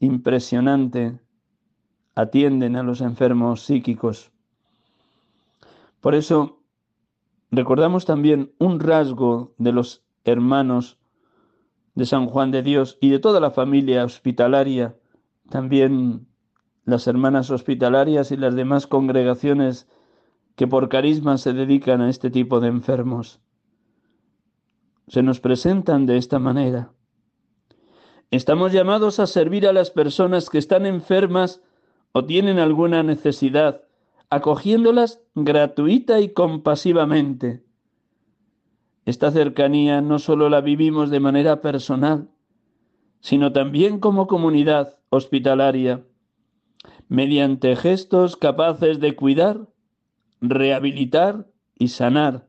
impresionante, 0.00 1.20
atienden 2.16 2.74
a 2.74 2.82
los 2.82 3.00
enfermos 3.00 3.62
psíquicos. 3.62 4.32
Por 6.00 6.16
eso, 6.16 6.58
recordamos 7.52 8.06
también 8.06 8.50
un 8.58 8.80
rasgo 8.80 9.54
de 9.56 9.70
los 9.70 10.02
hermanos 10.24 10.98
de 11.94 12.06
San 12.06 12.26
Juan 12.26 12.50
de 12.50 12.64
Dios 12.64 12.98
y 13.00 13.10
de 13.10 13.20
toda 13.20 13.38
la 13.38 13.52
familia 13.52 14.04
hospitalaria, 14.04 14.96
también 15.50 16.26
las 16.84 17.06
hermanas 17.06 17.50
hospitalarias 17.50 18.32
y 18.32 18.36
las 18.36 18.54
demás 18.54 18.86
congregaciones 18.86 19.88
que 20.56 20.66
por 20.66 20.88
carisma 20.88 21.38
se 21.38 21.52
dedican 21.52 22.00
a 22.00 22.10
este 22.10 22.30
tipo 22.30 22.60
de 22.60 22.68
enfermos 22.68 23.40
se 25.08 25.22
nos 25.22 25.40
presentan 25.40 26.06
de 26.06 26.16
esta 26.18 26.38
manera. 26.38 26.92
Estamos 28.30 28.72
llamados 28.72 29.20
a 29.20 29.26
servir 29.26 29.66
a 29.66 29.72
las 29.72 29.90
personas 29.90 30.50
que 30.50 30.58
están 30.58 30.84
enfermas 30.84 31.62
o 32.12 32.24
tienen 32.24 32.58
alguna 32.58 33.02
necesidad, 33.02 33.84
acogiéndolas 34.28 35.20
gratuita 35.34 36.20
y 36.20 36.32
compasivamente. 36.32 37.64
Esta 39.06 39.30
cercanía 39.30 40.02
no 40.02 40.18
solo 40.18 40.50
la 40.50 40.60
vivimos 40.60 41.08
de 41.10 41.20
manera 41.20 41.62
personal, 41.62 42.28
sino 43.20 43.52
también 43.52 44.00
como 44.00 44.26
comunidad 44.26 44.98
hospitalaria, 45.10 46.04
mediante 47.08 47.74
gestos 47.76 48.36
capaces 48.36 49.00
de 49.00 49.16
cuidar, 49.16 49.68
rehabilitar 50.40 51.46
y 51.78 51.88
sanar 51.88 52.48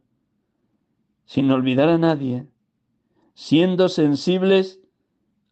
sin 1.30 1.52
olvidar 1.52 1.90
a 1.90 2.00
nadie, 2.00 2.48
siendo 3.36 3.88
sensibles 3.88 4.82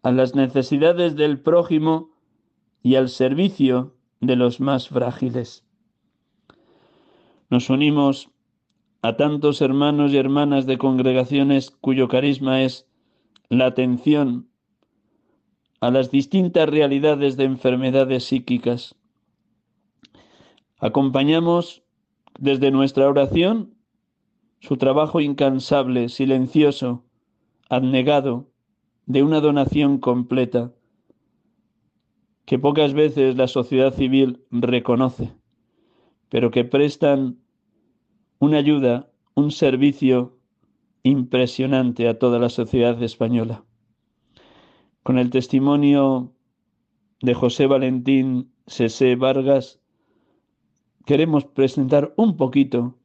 a 0.02 0.12
las 0.12 0.34
necesidades 0.34 1.16
del 1.16 1.40
prójimo 1.40 2.10
y 2.82 2.96
al 2.96 3.10
servicio 3.10 3.96
de 4.20 4.36
los 4.36 4.60
más 4.60 4.90
frágiles. 4.90 5.64
Nos 7.52 7.70
unimos 7.70 8.32
a 9.04 9.18
tantos 9.18 9.62
hermanos 9.62 10.12
y 10.14 10.18
hermanas 10.18 10.66
de 10.66 10.80
congregaciones 10.80 11.70
cuyo 11.70 12.08
carisma 12.08 12.64
es 12.64 12.88
la 13.50 13.68
atención 13.68 14.50
a 15.80 15.92
las 15.92 16.12
distintas 16.12 16.68
realidades 16.70 17.38
de 17.38 17.44
enfermedades 17.46 18.26
psíquicas. 18.26 18.96
Acompañamos 20.80 21.84
desde 22.40 22.72
nuestra 22.72 23.08
oración 23.08 23.76
su 24.60 24.78
trabajo 24.78 25.22
incansable, 25.22 26.10
silencioso, 26.10 27.06
abnegado, 27.70 28.50
de 29.06 29.24
una 29.24 29.40
donación 29.40 30.00
completa, 30.00 30.74
que 32.46 32.60
pocas 32.60 32.94
veces 32.94 33.38
la 33.38 33.48
sociedad 33.48 33.94
civil 33.94 34.44
reconoce, 34.52 35.34
pero 36.30 36.52
que 36.52 36.66
prestan 36.66 37.38
una 38.40 38.58
ayuda, 38.58 39.10
un 39.36 39.52
servicio 39.52 40.38
impresionante 41.04 42.08
a 42.08 42.20
toda 42.20 42.40
la 42.40 42.50
sociedad 42.50 43.02
española. 43.02 43.64
Con 45.08 45.20
el 45.20 45.30
testimonio 45.30 46.34
de 47.22 47.34
José 47.34 47.66
Valentín 47.66 48.52
Sese 48.66 49.16
Vargas, 49.16 49.80
queremos 51.06 51.46
presentar 51.46 52.14
un 52.18 52.36
poquito 52.36 52.98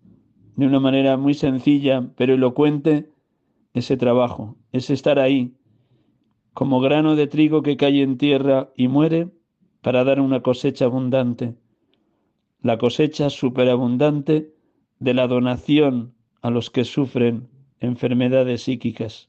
de 0.56 0.66
una 0.66 0.80
manera 0.80 1.16
muy 1.16 1.34
sencilla 1.34 2.10
pero 2.16 2.34
elocuente 2.34 3.12
ese 3.72 3.96
trabajo, 3.96 4.56
ese 4.72 4.94
estar 4.94 5.20
ahí, 5.20 5.54
como 6.54 6.80
grano 6.80 7.14
de 7.14 7.28
trigo 7.28 7.62
que 7.62 7.76
cae 7.76 8.02
en 8.02 8.18
tierra 8.18 8.72
y 8.74 8.88
muere 8.88 9.28
para 9.80 10.02
dar 10.02 10.18
una 10.18 10.42
cosecha 10.42 10.86
abundante, 10.86 11.54
la 12.62 12.78
cosecha 12.78 13.30
superabundante 13.30 14.52
de 14.98 15.14
la 15.14 15.28
donación 15.28 16.14
a 16.40 16.50
los 16.50 16.68
que 16.68 16.82
sufren 16.82 17.48
enfermedades 17.78 18.62
psíquicas. 18.62 19.28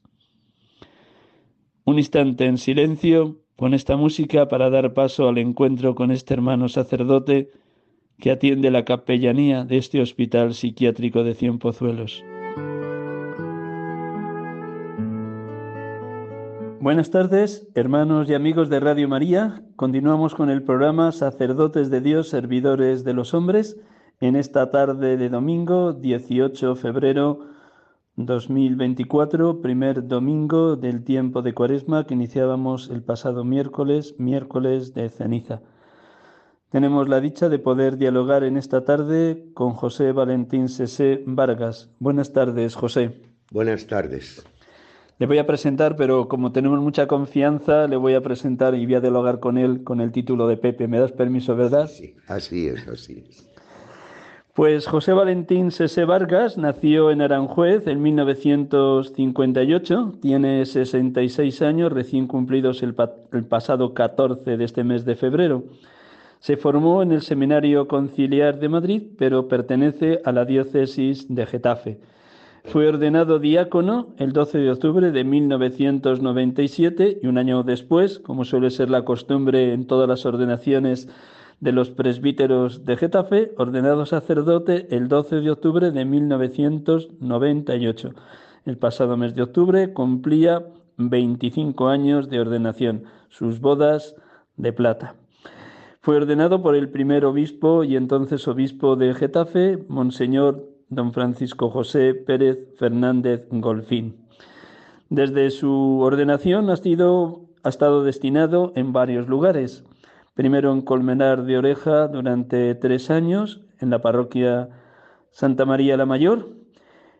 Un 1.86 1.98
instante 1.98 2.46
en 2.46 2.56
silencio 2.56 3.36
con 3.56 3.74
esta 3.74 3.98
música 3.98 4.48
para 4.48 4.70
dar 4.70 4.94
paso 4.94 5.28
al 5.28 5.36
encuentro 5.36 5.94
con 5.94 6.10
este 6.10 6.32
hermano 6.32 6.70
sacerdote 6.70 7.50
que 8.18 8.30
atiende 8.30 8.70
la 8.70 8.86
capellanía 8.86 9.66
de 9.66 9.76
este 9.76 10.00
hospital 10.00 10.54
psiquiátrico 10.54 11.24
de 11.24 11.34
Cienpozuelos. 11.34 12.24
Buenas 16.80 17.10
tardes, 17.10 17.68
hermanos 17.74 18.30
y 18.30 18.34
amigos 18.34 18.70
de 18.70 18.80
Radio 18.80 19.06
María. 19.06 19.62
Continuamos 19.76 20.34
con 20.34 20.48
el 20.48 20.62
programa 20.62 21.12
Sacerdotes 21.12 21.90
de 21.90 22.00
Dios, 22.00 22.30
Servidores 22.30 23.04
de 23.04 23.12
los 23.12 23.34
Hombres, 23.34 23.78
en 24.20 24.36
esta 24.36 24.70
tarde 24.70 25.18
de 25.18 25.28
domingo 25.28 25.92
18 25.92 26.76
de 26.76 26.80
febrero 26.80 27.53
2024, 28.16 29.60
primer 29.60 30.06
domingo 30.06 30.76
del 30.76 31.02
tiempo 31.02 31.42
de 31.42 31.52
Cuaresma 31.52 32.06
que 32.06 32.14
iniciábamos 32.14 32.88
el 32.90 33.02
pasado 33.02 33.44
miércoles, 33.44 34.14
miércoles 34.18 34.94
de 34.94 35.08
ceniza. 35.08 35.62
Tenemos 36.70 37.08
la 37.08 37.20
dicha 37.20 37.48
de 37.48 37.58
poder 37.58 37.96
dialogar 37.98 38.44
en 38.44 38.56
esta 38.56 38.84
tarde 38.84 39.46
con 39.54 39.74
José 39.74 40.12
Valentín 40.12 40.68
Sese 40.68 41.22
Vargas. 41.26 41.90
Buenas 41.98 42.32
tardes, 42.32 42.74
José. 42.76 43.20
Buenas 43.50 43.86
tardes. 43.86 44.44
Le 45.18 45.26
voy 45.26 45.38
a 45.38 45.46
presentar, 45.46 45.96
pero 45.96 46.28
como 46.28 46.52
tenemos 46.52 46.80
mucha 46.80 47.06
confianza, 47.06 47.86
le 47.86 47.96
voy 47.96 48.14
a 48.14 48.20
presentar 48.20 48.74
y 48.74 48.84
voy 48.86 48.96
a 48.96 49.00
dialogar 49.00 49.38
con 49.38 49.58
él 49.58 49.84
con 49.84 50.00
el 50.00 50.10
título 50.10 50.48
de 50.48 50.56
Pepe. 50.56 50.88
¿Me 50.88 50.98
das 50.98 51.12
permiso, 51.12 51.54
verdad? 51.54 51.88
Sí, 51.88 52.16
así 52.26 52.66
es, 52.66 52.86
así 52.88 53.24
es. 53.28 53.53
Pues 54.54 54.86
José 54.86 55.12
Valentín 55.12 55.70
Sese 55.72 56.04
Vargas 56.04 56.56
nació 56.56 57.10
en 57.10 57.22
Aranjuez 57.22 57.88
en 57.88 58.00
1958, 58.00 60.12
tiene 60.22 60.64
66 60.64 61.60
años, 61.62 61.90
recién 61.90 62.28
cumplidos 62.28 62.84
el, 62.84 62.94
el, 63.32 63.44
pasado 63.46 63.94
14 63.94 64.56
de 64.56 64.64
este 64.64 64.84
mes 64.84 65.04
de 65.04 65.16
febrero. 65.16 65.64
Se 66.38 66.56
formó 66.56 67.02
en 67.02 67.10
el 67.10 67.22
Seminario 67.22 67.88
Conciliar 67.88 68.60
de 68.60 68.68
Madrid, 68.68 69.02
pero 69.18 69.48
pertenece 69.48 70.20
a 70.24 70.30
la 70.30 70.44
diócesis 70.44 71.26
de 71.34 71.46
Getafe. 71.46 71.98
Fue 72.62 72.86
ordenado 72.86 73.40
diácono 73.40 74.14
el 74.18 74.32
12 74.32 74.58
de 74.58 74.70
octubre 74.70 75.10
de 75.10 75.24
1997 75.24 77.18
y 77.20 77.26
un 77.26 77.38
año 77.38 77.64
después, 77.64 78.20
como 78.20 78.44
suele 78.44 78.70
ser 78.70 78.88
la 78.88 79.04
costumbre 79.04 79.72
en 79.72 79.88
todas 79.88 80.08
las 80.08 80.24
ordenaciones 80.24 81.08
de 81.64 81.72
los 81.72 81.90
presbíteros 81.90 82.84
de 82.84 82.96
Getafe, 82.98 83.52
ordenado 83.56 84.04
sacerdote 84.04 84.86
el 84.94 85.08
12 85.08 85.40
de 85.40 85.50
octubre 85.50 85.90
de 85.92 86.04
1998. 86.04 88.10
El 88.66 88.76
pasado 88.76 89.16
mes 89.16 89.34
de 89.34 89.44
octubre 89.44 89.94
cumplía 89.94 90.62
25 90.98 91.88
años 91.88 92.28
de 92.28 92.40
ordenación, 92.40 93.04
sus 93.30 93.60
bodas 93.60 94.14
de 94.58 94.74
plata. 94.74 95.14
Fue 96.02 96.16
ordenado 96.16 96.62
por 96.62 96.76
el 96.76 96.90
primer 96.90 97.24
obispo 97.24 97.82
y 97.82 97.96
entonces 97.96 98.46
obispo 98.46 98.96
de 98.96 99.14
Getafe, 99.14 99.78
Monseñor 99.88 100.68
don 100.90 101.14
Francisco 101.14 101.70
José 101.70 102.12
Pérez 102.12 102.58
Fernández 102.76 103.46
Golfín. 103.50 104.16
Desde 105.08 105.48
su 105.48 106.00
ordenación 106.00 106.68
ha, 106.68 106.74
ha 106.74 107.68
estado 107.70 108.04
destinado 108.04 108.74
en 108.76 108.92
varios 108.92 109.28
lugares. 109.28 109.82
Primero 110.34 110.72
en 110.72 110.82
Colmenar 110.82 111.44
de 111.44 111.58
Oreja 111.58 112.08
durante 112.08 112.74
tres 112.74 113.08
años, 113.08 113.62
en 113.78 113.90
la 113.90 114.00
parroquia 114.00 114.68
Santa 115.30 115.64
María 115.64 115.96
la 115.96 116.06
Mayor. 116.06 116.48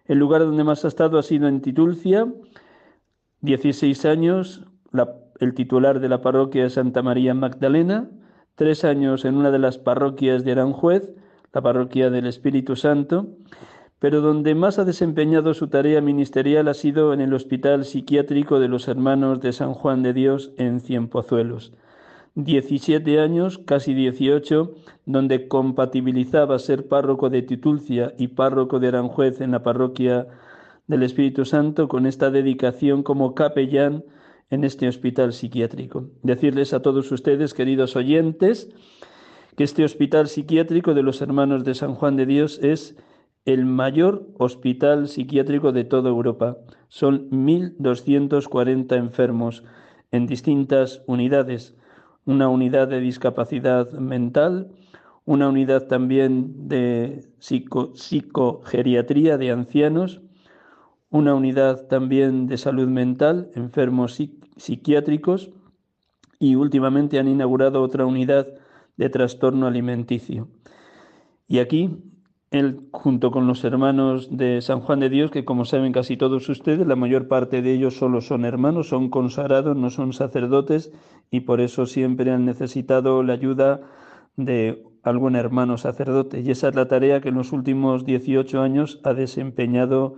El 0.06 0.18
lugar 0.18 0.40
donde 0.40 0.64
más 0.64 0.84
ha 0.84 0.88
estado 0.88 1.18
ha 1.18 1.22
sido 1.22 1.46
en 1.46 1.60
Titulcia, 1.60 2.26
16 3.40 4.04
años, 4.04 4.64
el 5.38 5.54
titular 5.54 6.00
de 6.00 6.08
la 6.08 6.22
parroquia 6.22 6.68
Santa 6.70 7.02
María 7.02 7.34
Magdalena, 7.34 8.10
tres 8.56 8.84
años 8.84 9.24
en 9.24 9.36
una 9.36 9.52
de 9.52 9.60
las 9.60 9.78
parroquias 9.78 10.44
de 10.44 10.52
Aranjuez, 10.52 11.14
la 11.52 11.62
parroquia 11.62 12.10
del 12.10 12.26
Espíritu 12.26 12.74
Santo, 12.74 13.28
pero 14.00 14.20
donde 14.22 14.56
más 14.56 14.80
ha 14.80 14.84
desempeñado 14.84 15.54
su 15.54 15.68
tarea 15.68 16.00
ministerial 16.00 16.66
ha 16.66 16.74
sido 16.74 17.12
en 17.12 17.20
el 17.20 17.32
Hospital 17.32 17.84
Psiquiátrico 17.84 18.58
de 18.58 18.68
los 18.68 18.88
Hermanos 18.88 19.40
de 19.40 19.52
San 19.52 19.72
Juan 19.72 20.02
de 20.02 20.12
Dios 20.12 20.52
en 20.56 20.80
Cienpozuelos. 20.80 21.72
17 22.34 23.20
años, 23.20 23.58
casi 23.58 23.94
18, 23.94 24.74
donde 25.06 25.46
compatibilizaba 25.46 26.58
ser 26.58 26.88
párroco 26.88 27.30
de 27.30 27.42
Titulcia 27.42 28.12
y 28.18 28.28
párroco 28.28 28.80
de 28.80 28.88
Aranjuez 28.88 29.40
en 29.40 29.52
la 29.52 29.62
parroquia 29.62 30.26
del 30.86 31.02
Espíritu 31.04 31.44
Santo 31.44 31.88
con 31.88 32.06
esta 32.06 32.30
dedicación 32.30 33.02
como 33.02 33.34
capellán 33.34 34.04
en 34.50 34.64
este 34.64 34.88
hospital 34.88 35.32
psiquiátrico. 35.32 36.08
Decirles 36.22 36.74
a 36.74 36.82
todos 36.82 37.10
ustedes, 37.12 37.54
queridos 37.54 37.96
oyentes, 37.96 38.68
que 39.56 39.64
este 39.64 39.84
hospital 39.84 40.28
psiquiátrico 40.28 40.94
de 40.94 41.02
los 41.02 41.22
hermanos 41.22 41.64
de 41.64 41.74
San 41.74 41.94
Juan 41.94 42.16
de 42.16 42.26
Dios 42.26 42.58
es 42.62 42.96
el 43.44 43.64
mayor 43.64 44.26
hospital 44.38 45.08
psiquiátrico 45.08 45.70
de 45.72 45.84
toda 45.84 46.10
Europa. 46.10 46.56
Son 46.88 47.30
1.240 47.30 48.96
enfermos 48.96 49.62
en 50.10 50.26
distintas 50.26 51.02
unidades. 51.06 51.76
Una 52.26 52.48
unidad 52.48 52.88
de 52.88 53.00
discapacidad 53.00 53.90
mental, 53.92 54.70
una 55.26 55.48
unidad 55.48 55.86
también 55.86 56.68
de 56.68 57.26
psicogeriatría 57.38 59.38
de 59.38 59.50
ancianos, 59.50 60.20
una 61.10 61.34
unidad 61.34 61.86
también 61.86 62.46
de 62.46 62.56
salud 62.56 62.88
mental, 62.88 63.50
enfermos 63.54 64.18
psiquiátricos 64.56 65.50
y 66.38 66.56
últimamente 66.56 67.18
han 67.18 67.28
inaugurado 67.28 67.82
otra 67.82 68.04
unidad 68.04 68.48
de 68.96 69.08
trastorno 69.08 69.66
alimenticio. 69.66 70.48
Y 71.46 71.58
aquí, 71.58 72.02
él, 72.50 72.80
junto 72.92 73.30
con 73.30 73.46
los 73.46 73.64
hermanos 73.64 74.36
de 74.36 74.60
San 74.60 74.80
Juan 74.80 75.00
de 75.00 75.10
Dios, 75.10 75.30
que 75.30 75.44
como 75.44 75.64
saben 75.64 75.92
casi 75.92 76.16
todos 76.16 76.48
ustedes, 76.48 76.86
la 76.86 76.96
mayor 76.96 77.26
parte 77.28 77.62
de 77.62 77.72
ellos 77.72 77.96
solo 77.96 78.20
son 78.20 78.44
hermanos, 78.44 78.88
son 78.88 79.10
consagrados, 79.10 79.76
no 79.76 79.90
son 79.90 80.12
sacerdotes, 80.12 80.92
y 81.30 81.40
por 81.40 81.60
eso 81.60 81.86
siempre 81.86 82.30
han 82.30 82.44
necesitado 82.44 83.22
la 83.22 83.32
ayuda 83.32 83.80
de 84.36 84.84
algún 85.02 85.36
hermano 85.36 85.78
sacerdote. 85.78 86.40
Y 86.40 86.50
esa 86.50 86.68
es 86.68 86.74
la 86.74 86.88
tarea 86.88 87.20
que 87.20 87.28
en 87.28 87.36
los 87.36 87.52
últimos 87.52 88.04
18 88.04 88.60
años 88.60 89.00
ha 89.04 89.14
desempeñado 89.14 90.16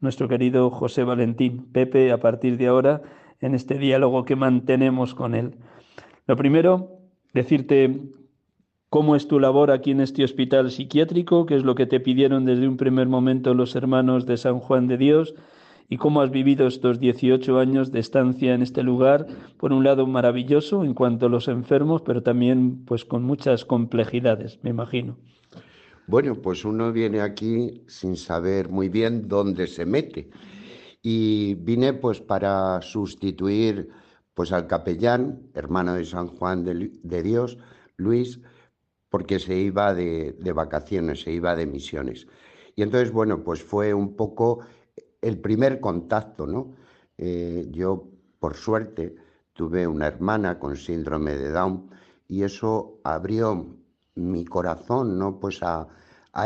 nuestro 0.00 0.28
querido 0.28 0.70
José 0.70 1.04
Valentín. 1.04 1.66
Pepe, 1.72 2.12
a 2.12 2.18
partir 2.18 2.56
de 2.56 2.66
ahora, 2.66 3.02
en 3.40 3.54
este 3.54 3.78
diálogo 3.78 4.24
que 4.24 4.36
mantenemos 4.36 5.14
con 5.14 5.34
él. 5.34 5.56
Lo 6.26 6.36
primero, 6.36 6.90
decirte 7.32 8.00
cómo 8.94 9.16
es 9.16 9.26
tu 9.26 9.40
labor 9.40 9.72
aquí 9.72 9.90
en 9.90 10.00
este 10.00 10.22
hospital 10.22 10.70
psiquiátrico, 10.70 11.46
qué 11.46 11.56
es 11.56 11.64
lo 11.64 11.74
que 11.74 11.84
te 11.84 11.98
pidieron 11.98 12.44
desde 12.44 12.68
un 12.68 12.76
primer 12.76 13.08
momento 13.08 13.52
los 13.52 13.74
hermanos 13.74 14.24
de 14.24 14.36
San 14.36 14.60
Juan 14.60 14.86
de 14.86 14.96
Dios 14.96 15.34
y 15.88 15.96
cómo 15.96 16.20
has 16.20 16.30
vivido 16.30 16.68
estos 16.68 17.00
18 17.00 17.58
años 17.58 17.90
de 17.90 17.98
estancia 17.98 18.54
en 18.54 18.62
este 18.62 18.84
lugar, 18.84 19.26
por 19.56 19.72
un 19.72 19.82
lado 19.82 20.06
maravilloso 20.06 20.84
en 20.84 20.94
cuanto 20.94 21.26
a 21.26 21.28
los 21.28 21.48
enfermos, 21.48 22.02
pero 22.02 22.22
también 22.22 22.84
pues 22.84 23.04
con 23.04 23.24
muchas 23.24 23.64
complejidades, 23.64 24.60
me 24.62 24.70
imagino. 24.70 25.16
Bueno, 26.06 26.36
pues 26.36 26.64
uno 26.64 26.92
viene 26.92 27.20
aquí 27.20 27.82
sin 27.88 28.14
saber 28.16 28.68
muy 28.68 28.90
bien 28.90 29.26
dónde 29.26 29.66
se 29.66 29.84
mete. 29.86 30.30
Y 31.02 31.54
vine 31.56 31.94
pues 31.94 32.20
para 32.20 32.80
sustituir 32.80 33.88
pues 34.34 34.52
al 34.52 34.68
capellán, 34.68 35.40
hermano 35.52 35.94
de 35.94 36.04
San 36.04 36.28
Juan 36.28 36.62
de, 36.62 37.22
Dios, 37.24 37.58
Luis, 37.96 38.38
porque 39.14 39.38
se 39.38 39.54
iba 39.54 39.94
de, 39.94 40.34
vacaciones, 40.52 41.20
se 41.20 41.30
iba 41.30 41.54
de 41.54 41.66
misiones. 41.66 42.26
Y 42.74 42.82
entonces, 42.82 43.12
bueno, 43.12 43.44
pues 43.44 43.62
fue 43.62 43.94
un 43.94 44.16
poco 44.16 44.66
el 45.22 45.38
primer 45.38 45.78
contacto, 45.78 46.48
¿no? 46.48 46.74
Eh, 47.16 47.68
yo, 47.70 48.08
por 48.40 48.54
suerte, 48.56 49.14
tuve 49.52 49.86
una 49.86 50.08
hermana 50.08 50.58
con 50.58 50.74
síndrome 50.74 51.36
de 51.36 51.52
Down 51.52 51.90
y 52.26 52.42
eso 52.42 52.98
abrió 53.04 53.76
mi 54.16 54.44
corazón, 54.44 55.16
¿no? 55.16 55.38
Pues 55.38 55.62
a, 55.62 55.86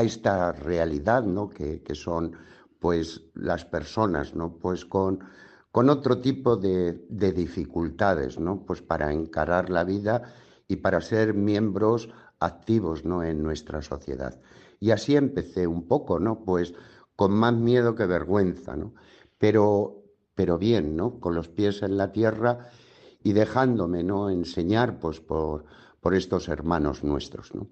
esta 0.03 0.53
realidad, 0.53 1.23
¿no? 1.23 1.49
Que, 1.49 1.83
que, 1.83 1.95
son, 1.95 2.37
pues, 2.79 3.23
las 3.33 3.65
personas, 3.65 4.35
¿no? 4.35 4.59
Pues 4.59 4.85
con 4.85 5.21
con 5.71 5.91
otro 5.91 6.21
tipo 6.21 6.57
de, 6.57 6.99
dificultades, 7.09 8.39
¿no? 8.41 8.65
Pues 8.67 8.83
para 8.83 9.13
encarar 9.13 9.71
la 9.71 9.85
vida 9.85 10.35
y 10.67 10.77
para 10.77 11.01
ser 11.01 11.35
miembros 11.35 12.09
activos, 12.41 13.05
¿no? 13.05 13.23
En 13.23 13.43
nuestra 13.43 13.83
sociedad. 13.83 14.41
Y 14.81 14.91
así 14.91 15.17
empecé 15.17 15.67
un 15.67 15.87
poco, 15.87 16.21
¿no? 16.21 16.45
Pues 16.45 16.75
con 17.17 17.33
más 17.33 17.55
miedo 17.55 17.95
que 17.95 18.07
vergüenza, 18.07 18.77
¿no? 18.77 18.95
Pero, 19.39 20.03
pero 20.35 20.59
bien, 20.59 20.97
¿no? 20.97 21.19
Con 21.19 21.35
los 21.35 21.49
pies 21.49 21.83
en 21.83 21.97
la 21.97 22.13
tierra 22.13 22.71
y 23.23 23.33
dejándome, 23.33 24.05
¿no? 24.05 24.31
Enseñar, 24.31 24.99
pues, 25.01 25.21
por, 25.21 25.65
por 26.01 26.15
estos 26.15 26.49
hermanos 26.49 27.03
nuestros, 27.03 27.55
¿no? 27.55 27.69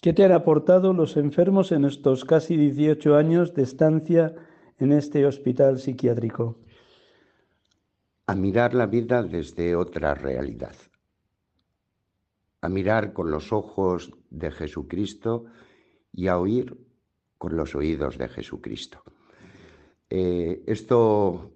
¿Qué 0.00 0.12
te 0.12 0.24
han 0.24 0.32
aportado 0.32 0.92
los 0.92 1.16
enfermos 1.16 1.72
en 1.72 1.84
estos 1.84 2.24
casi 2.24 2.56
18 2.56 3.16
años 3.16 3.54
de 3.54 3.62
estancia 3.62 4.34
en 4.78 4.92
este 4.92 5.26
hospital 5.26 5.78
psiquiátrico? 5.78 6.58
A 8.26 8.34
mirar 8.34 8.74
la 8.74 8.86
vida 8.86 9.22
desde 9.22 9.74
otra 9.74 10.14
realidad, 10.14 10.74
a 12.66 12.68
mirar 12.68 13.12
con 13.12 13.30
los 13.30 13.52
ojos 13.52 14.12
de 14.28 14.50
Jesucristo 14.50 15.46
y 16.12 16.26
a 16.26 16.38
oír 16.38 16.76
con 17.38 17.56
los 17.56 17.74
oídos 17.74 18.18
de 18.18 18.28
Jesucristo. 18.28 19.02
Eh, 20.10 20.62
esto 20.66 21.52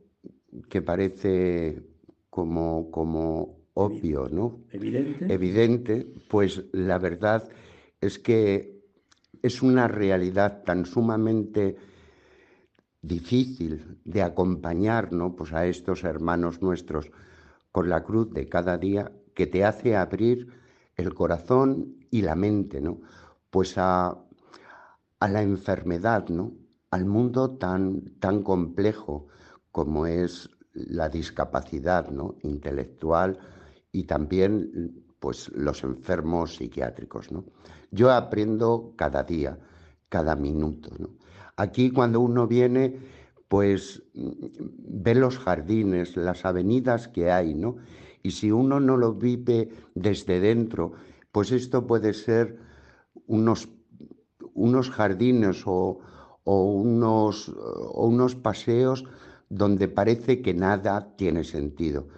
que 0.68 0.82
parece 0.82 1.82
como, 2.30 2.90
como 2.90 3.58
obvio, 3.74 4.28
¿no? 4.28 4.60
Evidente. 4.70 5.34
Evidente, 5.34 6.06
pues 6.28 6.64
la 6.72 6.98
verdad 6.98 7.48
es 8.00 8.18
que 8.18 8.80
es 9.42 9.62
una 9.62 9.88
realidad 9.88 10.62
tan 10.64 10.86
sumamente 10.86 11.76
difícil 13.02 13.98
de 14.04 14.22
acompañar 14.22 15.12
¿no? 15.12 15.34
pues 15.34 15.52
a 15.54 15.66
estos 15.66 16.04
hermanos 16.04 16.60
nuestros 16.60 17.10
con 17.72 17.88
la 17.88 18.04
cruz 18.04 18.30
de 18.32 18.48
cada 18.48 18.76
día 18.76 19.10
que 19.34 19.46
te 19.46 19.64
hace 19.64 19.96
abrir 19.96 20.59
el 21.00 21.14
corazón 21.14 21.96
y 22.10 22.22
la 22.22 22.34
mente, 22.34 22.80
¿no? 22.80 23.00
Pues 23.50 23.74
a, 23.76 24.16
la 25.20 25.42
enfermedad, 25.42 26.28
¿no? 26.28 26.52
Al 26.90 27.04
mundo 27.04 27.50
tan, 27.56 28.18
tan 28.18 28.42
complejo 28.42 29.26
como 29.70 30.06
es 30.06 30.50
la 30.72 31.08
discapacidad 31.08 32.08
¿no? 32.10 32.36
intelectual 32.42 33.38
y 33.92 34.04
también 34.04 35.04
pues, 35.18 35.50
los 35.54 35.82
enfermos 35.84 36.56
psiquiátricos. 36.56 37.30
¿no? 37.30 37.44
Yo 37.90 38.10
aprendo 38.10 38.94
cada 38.96 39.22
día, 39.24 39.58
cada 40.08 40.36
minuto. 40.36 40.90
¿no? 40.98 41.10
Aquí 41.56 41.90
cuando 41.90 42.20
uno 42.20 42.46
viene, 42.46 42.98
pues 43.48 44.02
ve 44.14 45.14
los 45.14 45.38
jardines, 45.38 46.16
las 46.16 46.44
avenidas 46.44 47.08
que 47.08 47.30
hay, 47.30 47.54
¿no? 47.54 47.76
Y 48.22 48.32
si 48.32 48.50
uno 48.50 48.80
no 48.80 48.96
lo 48.96 49.14
vive 49.14 49.70
desde 49.94 50.40
dentro, 50.40 50.92
pues 51.32 51.52
esto 51.52 51.86
puede 51.86 52.12
ser 52.12 52.58
unos, 53.26 53.68
unos 54.54 54.90
jardines 54.90 55.62
o, 55.66 56.00
unos, 56.44 57.48
o 57.48 58.06
unos 58.06 58.34
paseos 58.34 59.04
donde 59.48 59.88
parece 59.88 60.42
que 60.42 60.54
nada 60.54 61.16
tiene 61.16 61.44
sentido, 61.44 62.08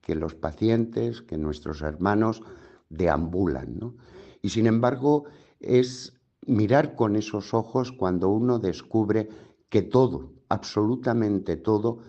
que 0.00 0.14
los 0.14 0.34
pacientes, 0.34 1.22
que 1.22 1.38
nuestros 1.38 1.82
hermanos 1.82 2.42
deambulan. 2.88 3.78
¿no? 3.78 3.94
Y 4.42 4.50
sin 4.50 4.66
embargo, 4.66 5.24
es 5.60 6.14
mirar 6.46 6.94
con 6.94 7.16
esos 7.16 7.54
ojos 7.54 7.92
cuando 7.92 8.28
uno 8.28 8.58
descubre 8.58 9.28
que 9.68 9.82
todo, 9.82 10.32
absolutamente 10.48 11.56
todo, 11.56 12.00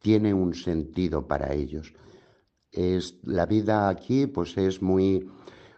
tiene 0.00 0.34
un 0.34 0.54
sentido 0.54 1.26
para 1.26 1.52
ellos. 1.54 1.94
Es, 2.76 3.18
la 3.24 3.46
vida 3.46 3.88
aquí 3.88 4.26
pues 4.26 4.56
es 4.56 4.80
muy, 4.82 5.28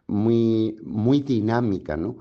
muy, 0.07 0.79
muy 0.83 1.21
dinámica, 1.21 1.97
¿no? 1.97 2.17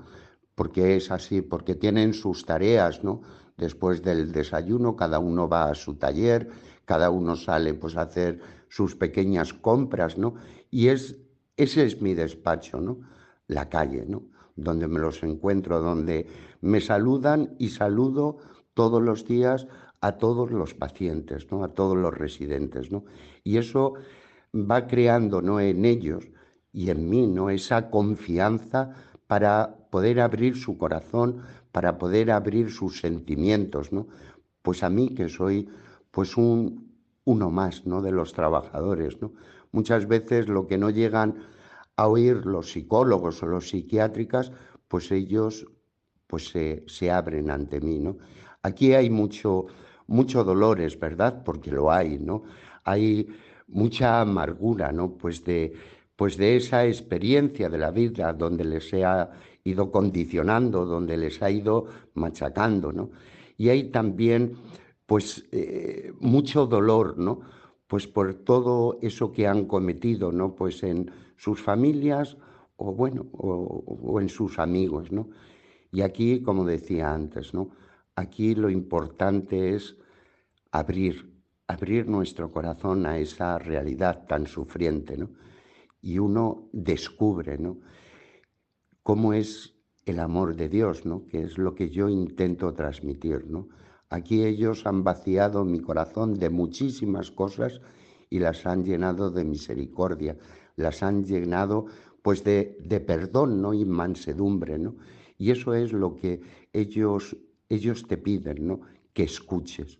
Porque 0.54 0.96
es 0.96 1.10
así, 1.10 1.42
porque 1.42 1.74
tienen 1.74 2.14
sus 2.14 2.44
tareas, 2.46 3.04
¿no? 3.04 3.22
Después 3.56 4.02
del 4.02 4.32
desayuno, 4.32 4.96
cada 4.96 5.18
uno 5.18 5.48
va 5.48 5.70
a 5.70 5.74
su 5.74 5.94
taller, 5.94 6.48
cada 6.84 7.10
uno 7.10 7.36
sale 7.36 7.74
pues 7.74 7.96
a 7.96 8.02
hacer 8.02 8.40
sus 8.68 8.94
pequeñas 8.94 9.52
compras, 9.52 10.16
¿no? 10.16 10.34
Y 10.70 10.88
es, 10.88 11.16
ese 11.56 11.84
es 11.84 12.00
mi 12.00 12.14
despacho, 12.14 12.80
¿no? 12.80 13.00
La 13.48 13.68
calle, 13.68 14.04
¿no? 14.06 14.22
Donde 14.54 14.86
me 14.86 15.00
los 15.00 15.22
encuentro, 15.22 15.80
donde 15.80 16.26
me 16.60 16.80
saludan 16.80 17.54
y 17.58 17.70
saludo 17.70 18.38
todos 18.74 19.02
los 19.02 19.26
días 19.26 19.66
a 20.00 20.12
todos 20.12 20.50
los 20.50 20.74
pacientes, 20.74 21.50
¿no? 21.50 21.64
A 21.64 21.68
todos 21.68 21.96
los 21.96 22.16
residentes, 22.16 22.90
¿no? 22.92 23.04
Y 23.42 23.56
eso 23.56 23.94
va 24.54 24.86
creando, 24.86 25.42
¿no? 25.42 25.60
En 25.60 25.84
ellos 25.84 26.24
y 26.72 26.90
en 26.90 27.08
mí, 27.08 27.26
¿no? 27.26 27.50
Esa 27.50 27.90
confianza 27.90 28.94
para 29.26 29.76
poder 29.90 30.20
abrir 30.20 30.56
su 30.56 30.78
corazón, 30.78 31.42
para 31.72 31.98
poder 31.98 32.30
abrir 32.30 32.70
sus 32.70 33.00
sentimientos, 33.00 33.92
¿no? 33.92 34.08
Pues 34.62 34.82
a 34.82 34.90
mí 34.90 35.14
que 35.14 35.28
soy 35.28 35.68
pues 36.10 36.36
un 36.36 36.88
uno 37.24 37.50
más, 37.50 37.86
¿no? 37.86 38.00
de 38.00 38.10
los 38.10 38.32
trabajadores, 38.32 39.20
¿no? 39.20 39.32
Muchas 39.70 40.08
veces 40.08 40.48
lo 40.48 40.66
que 40.66 40.78
no 40.78 40.88
llegan 40.88 41.34
a 41.96 42.08
oír 42.08 42.46
los 42.46 42.72
psicólogos 42.72 43.42
o 43.42 43.46
los 43.46 43.68
psiquiátricas, 43.68 44.50
pues 44.88 45.12
ellos 45.12 45.66
pues 46.26 46.48
se, 46.48 46.84
se 46.86 47.10
abren 47.10 47.50
ante 47.50 47.80
mí, 47.80 47.98
¿no? 47.98 48.16
Aquí 48.62 48.94
hay 48.94 49.10
mucho 49.10 49.66
mucho 50.08 50.42
dolores, 50.42 50.98
¿verdad? 50.98 51.42
Porque 51.44 51.70
lo 51.70 51.92
hay, 51.92 52.18
¿no? 52.18 52.42
Hay 52.84 53.28
mucha 53.68 54.20
amargura, 54.20 54.92
¿no? 54.92 55.12
Pues 55.16 55.44
de 55.44 55.74
pues 56.18 56.36
de 56.36 56.56
esa 56.56 56.84
experiencia 56.84 57.68
de 57.68 57.78
la 57.78 57.92
vida 57.92 58.32
donde 58.32 58.64
les 58.64 58.92
ha 58.92 59.30
ido 59.62 59.92
condicionando, 59.92 60.84
donde 60.84 61.16
les 61.16 61.40
ha 61.40 61.48
ido 61.48 61.86
machacando, 62.14 62.92
¿no? 62.92 63.10
Y 63.56 63.68
hay 63.68 63.84
también, 63.92 64.56
pues, 65.06 65.46
eh, 65.52 66.12
mucho 66.18 66.66
dolor, 66.66 67.16
¿no? 67.18 67.42
Pues 67.86 68.08
por 68.08 68.34
todo 68.34 68.98
eso 69.00 69.30
que 69.30 69.46
han 69.46 69.66
cometido, 69.66 70.32
¿no? 70.32 70.56
Pues 70.56 70.82
en 70.82 71.08
sus 71.36 71.62
familias 71.62 72.36
o, 72.76 72.92
bueno, 72.92 73.26
o, 73.32 74.20
en 74.20 74.28
sus 74.28 74.58
amigos, 74.58 75.12
¿no? 75.12 75.28
Y 75.92 76.00
aquí, 76.00 76.42
como 76.42 76.64
decía 76.64 77.14
antes, 77.14 77.54
¿no? 77.54 77.70
Aquí 78.16 78.56
lo 78.56 78.70
importante 78.70 79.76
es 79.76 79.96
abrir, 80.72 81.27
abrir 81.68 82.08
nuestro 82.08 82.50
corazón 82.50 83.06
a 83.06 83.18
esa 83.18 83.58
realidad 83.58 84.26
tan 84.26 84.46
sufriente, 84.46 85.16
¿no? 85.16 85.30
y 86.00 86.18
uno 86.18 86.68
descubre 86.72 87.58
¿no? 87.58 87.78
cómo 89.02 89.34
es 89.34 89.74
el 90.06 90.20
amor 90.20 90.56
de 90.56 90.68
Dios, 90.70 91.04
¿no? 91.04 91.26
que 91.28 91.42
es 91.42 91.58
lo 91.58 91.74
que 91.74 91.90
yo 91.90 92.08
intento 92.08 92.72
transmitir. 92.72 93.46
¿no? 93.46 93.68
Aquí 94.08 94.44
ellos 94.44 94.86
han 94.86 95.04
vaciado 95.04 95.64
mi 95.64 95.80
corazón 95.80 96.38
de 96.38 96.48
muchísimas 96.48 97.30
cosas 97.30 97.80
y 98.30 98.38
las 98.38 98.64
han 98.64 98.84
llenado 98.84 99.30
de 99.30 99.44
misericordia, 99.44 100.38
las 100.76 101.02
han 101.02 101.24
llenado 101.24 101.86
pues 102.22 102.44
de, 102.44 102.78
de 102.80 103.00
perdón 103.00 103.60
¿no? 103.60 103.74
y 103.74 103.84
mansedumbre. 103.84 104.78
¿no? 104.78 104.96
Y 105.36 105.50
eso 105.50 105.74
es 105.74 105.92
lo 105.92 106.16
que 106.16 106.40
ellos, 106.72 107.36
ellos 107.68 108.06
te 108.06 108.16
piden, 108.16 108.66
¿no? 108.66 108.80
que 109.12 109.24
escuches. 109.24 109.98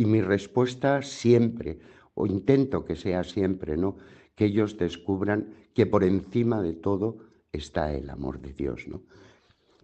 Y 0.00 0.06
mi 0.06 0.22
respuesta 0.22 1.02
siempre, 1.02 1.78
o 2.14 2.24
intento 2.26 2.86
que 2.86 2.96
sea 2.96 3.22
siempre, 3.22 3.76
¿no? 3.76 3.96
que 4.34 4.46
ellos 4.46 4.78
descubran 4.78 5.52
que 5.74 5.84
por 5.84 6.04
encima 6.04 6.62
de 6.62 6.72
todo 6.72 7.18
está 7.52 7.92
el 7.92 8.08
amor 8.08 8.40
de 8.40 8.54
Dios, 8.54 8.88
¿no? 8.88 9.02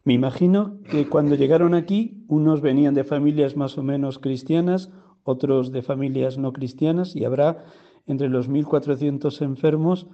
Me 0.05 0.14
imagino 0.14 0.79
que 0.90 1.07
cuando 1.07 1.35
llegaron 1.35 1.74
aquí, 1.74 2.24
unos 2.29 2.62
venían 2.62 2.94
de 2.94 3.05
familias 3.05 3.59
más 3.59 3.76
o 3.76 3.83
menos 3.83 4.18
cristianas, 4.18 4.90
otros 5.22 5.70
de 5.70 5.83
familias 5.83 6.38
no 6.38 6.55
cristianas, 6.55 7.14
y 7.14 7.26
habrá 7.26 7.66
entre 8.07 8.31
los 8.31 8.48
1.400 8.48 9.42
enfermos 9.42 10.07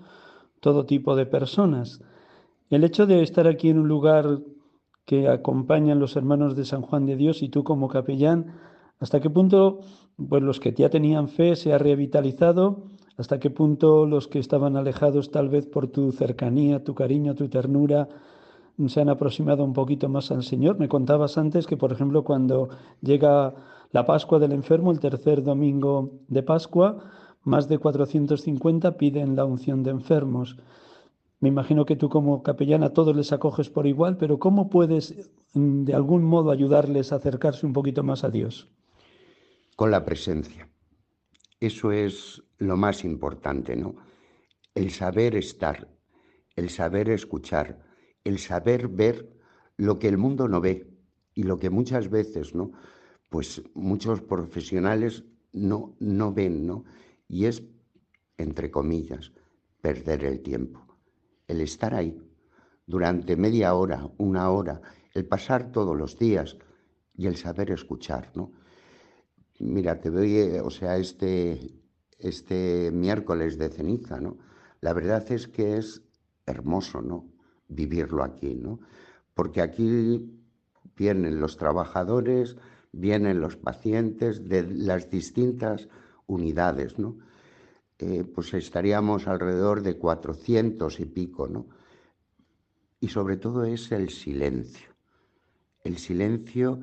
todo 0.59 0.85
tipo 0.85 1.15
de 1.15 1.27
personas. 1.27 2.01
El 2.71 2.83
hecho 2.83 3.07
de 3.07 3.23
estar 3.23 3.47
aquí 3.47 3.69
en 3.69 3.79
un 3.79 3.87
lugar 3.87 4.41
que 5.05 5.29
acompañan 5.29 6.01
los 6.01 6.17
hermanos 6.17 6.57
de 6.57 6.65
San 6.65 6.83
Juan 6.83 7.07
de 7.07 7.15
Dios 7.15 7.41
y 7.41 7.49
tú 7.51 7.63
como 7.63 7.87
capellán, 7.87 8.72
¿hasta 9.01 9.21
qué 9.21 9.31
punto 9.31 9.81
pues 10.29 10.43
los 10.43 10.61
que 10.61 10.73
ya 10.73 10.91
tenían 10.91 11.29
fe 11.29 11.57
se 11.57 11.73
ha 11.73 11.79
revitalizado 11.79 12.85
hasta 13.17 13.39
qué 13.39 13.51
punto 13.51 14.07
los 14.07 14.29
que 14.29 14.39
estaban 14.39 14.77
alejados 14.77 15.31
tal 15.31 15.49
vez 15.49 15.67
por 15.67 15.89
tu 15.89 16.13
cercanía, 16.13 16.83
tu 16.83 16.95
cariño, 16.95 17.35
tu 17.35 17.49
ternura, 17.49 18.09
se 18.87 19.01
han 19.01 19.11
aproximado 19.11 19.65
un 19.65 19.75
poquito 19.75 20.09
más 20.09 20.31
al 20.31 20.43
Señor. 20.43 20.79
Me 20.79 20.89
contabas 20.89 21.37
antes 21.37 21.67
que, 21.67 21.77
por 21.77 21.93
ejemplo, 21.93 22.25
cuando 22.25 22.71
llega 23.01 23.55
la 23.93 24.07
Pascua 24.07 24.39
del 24.39 24.53
enfermo, 24.53 24.91
el 24.91 25.01
tercer 25.01 25.43
domingo 25.43 26.11
de 26.29 26.43
Pascua, 26.43 26.99
más 27.45 27.69
de 27.69 27.79
450 27.79 28.97
piden 28.97 29.37
la 29.37 29.45
unción 29.45 29.83
de 29.83 29.91
enfermos. 29.91 30.57
Me 31.41 31.49
imagino 31.49 31.85
que 31.85 31.97
tú 31.97 32.09
como 32.09 32.43
capellán 32.43 32.83
a 32.83 32.91
todos 32.91 33.15
les 33.15 33.33
acoges 33.33 33.69
por 33.69 33.87
igual, 33.87 34.17
pero 34.17 34.39
¿cómo 34.39 34.71
puedes 34.71 35.31
mm, 35.55 35.85
de 35.85 35.95
algún 35.95 36.25
modo 36.25 36.51
ayudarles 36.51 37.13
a 37.13 37.17
acercarse 37.17 37.67
un 37.67 37.73
poquito 37.73 38.03
más 38.03 38.25
a 38.25 38.31
Dios? 38.31 38.69
Con 39.77 39.91
la 39.91 40.05
presencia. 40.05 40.69
Eso 41.61 41.93
es 41.93 42.43
lo 42.59 42.77
más 42.77 43.05
importante, 43.05 43.77
¿no? 43.77 43.97
El 44.75 44.91
saber 44.91 45.37
estar, 45.37 45.89
el 46.57 46.71
saber 46.71 47.09
escuchar, 47.09 47.79
el 48.25 48.39
saber 48.39 48.89
ver 48.89 49.33
lo 49.77 49.99
que 49.99 50.09
el 50.09 50.19
mundo 50.19 50.49
no 50.49 50.61
ve 50.61 50.91
y 51.35 51.45
lo 51.45 51.59
que 51.59 51.71
muchas 51.71 52.11
veces, 52.11 52.55
¿no? 52.55 52.73
Pues 53.29 53.63
muchos 53.75 54.21
profesionales 54.21 55.25
no, 55.53 55.97
no 56.01 56.33
ven, 56.33 56.67
¿no? 56.67 56.85
Y 57.29 57.47
es, 57.47 57.63
entre 58.37 58.71
comillas, 58.71 59.33
perder 59.81 60.25
el 60.25 60.43
tiempo. 60.43 60.99
El 61.47 61.61
estar 61.61 61.95
ahí 61.95 62.21
durante 62.87 63.37
media 63.37 63.75
hora, 63.75 64.11
una 64.19 64.51
hora, 64.51 64.83
el 65.15 65.27
pasar 65.27 65.73
todos 65.73 65.97
los 65.97 66.19
días 66.19 66.59
y 67.15 67.27
el 67.27 67.37
saber 67.37 67.71
escuchar, 67.71 68.31
¿no? 68.35 68.53
Mira, 69.63 70.01
te 70.01 70.11
doy, 70.11 70.39
eh, 70.39 70.61
o 70.61 70.71
sea, 70.71 70.97
este, 70.97 71.73
este 72.19 72.91
miércoles 72.93 73.59
de 73.59 73.69
ceniza, 73.69 74.21
¿no? 74.21 74.39
La 74.81 74.93
verdad 74.93 75.31
es 75.31 75.47
que 75.47 75.77
es 75.77 76.03
hermoso, 76.47 77.01
¿no? 77.01 77.31
Vivirlo 77.69 78.25
aquí, 78.25 78.57
¿no? 78.57 78.81
Porque 79.35 79.61
aquí 79.61 80.37
vienen 80.97 81.39
los 81.39 81.57
trabajadores, 81.57 82.57
vienen 82.91 83.41
los 83.41 83.57
pacientes 83.57 84.49
de 84.49 84.65
las 84.65 85.09
distintas 85.11 85.89
unidades, 86.27 86.99
¿no? 86.99 87.19
Eh, 88.01 88.25
pues 88.25 88.53
estaríamos 88.55 89.29
alrededor 89.29 89.83
de 89.83 89.97
400 89.97 90.99
y 90.99 91.07
pico, 91.07 91.47
¿no? 91.47 91.69
Y 92.99 93.09
sobre 93.09 93.37
todo 93.37 93.65
es 93.65 93.93
el 93.93 94.11
silencio. 94.11 94.91
El 95.85 95.99
silencio 95.99 96.81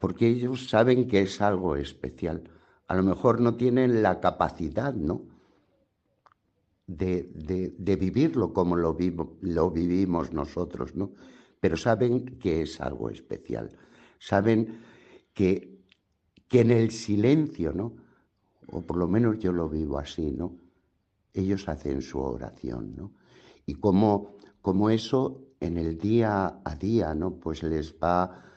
porque 0.00 0.26
ellos 0.26 0.68
saben 0.68 1.06
que 1.06 1.20
es 1.22 1.40
algo 1.40 1.76
especial 1.76 2.42
a 2.90 2.96
lo 2.96 3.04
mejor 3.04 3.40
no 3.40 3.54
tienen 3.54 4.02
la 4.02 4.18
capacidad, 4.18 4.92
¿no? 4.92 5.22
De, 6.88 7.30
vivirlo 7.78 8.52
como 8.52 8.74
lo, 8.74 8.98
lo 9.42 9.70
vivimos 9.70 10.32
nosotros, 10.32 10.96
¿no? 10.96 11.12
Pero 11.60 11.76
saben 11.76 12.36
que 12.40 12.62
es 12.62 12.80
algo 12.80 13.08
especial. 13.08 13.70
Saben 14.18 14.80
que, 15.34 15.84
que 16.48 16.62
en 16.62 16.72
el 16.72 16.90
silencio, 16.90 17.72
¿no? 17.72 17.94
o 18.72 18.82
por 18.82 18.96
lo 18.96 19.06
menos 19.06 19.38
yo 19.38 19.52
lo 19.52 19.68
vivo 19.68 19.96
así, 20.00 20.32
¿no? 20.32 20.56
Ellos 21.32 21.68
hacen 21.68 22.02
su 22.02 22.18
oración, 22.18 22.96
¿no? 22.96 23.12
Y 23.66 23.74
como, 23.74 24.34
como 24.62 24.90
eso 24.90 25.46
en 25.60 25.78
el 25.78 25.96
día 25.96 26.60
a 26.64 26.74
día, 26.74 27.14
¿no? 27.14 27.36
Pues 27.36 27.62
les 27.62 27.94
va 28.02 28.49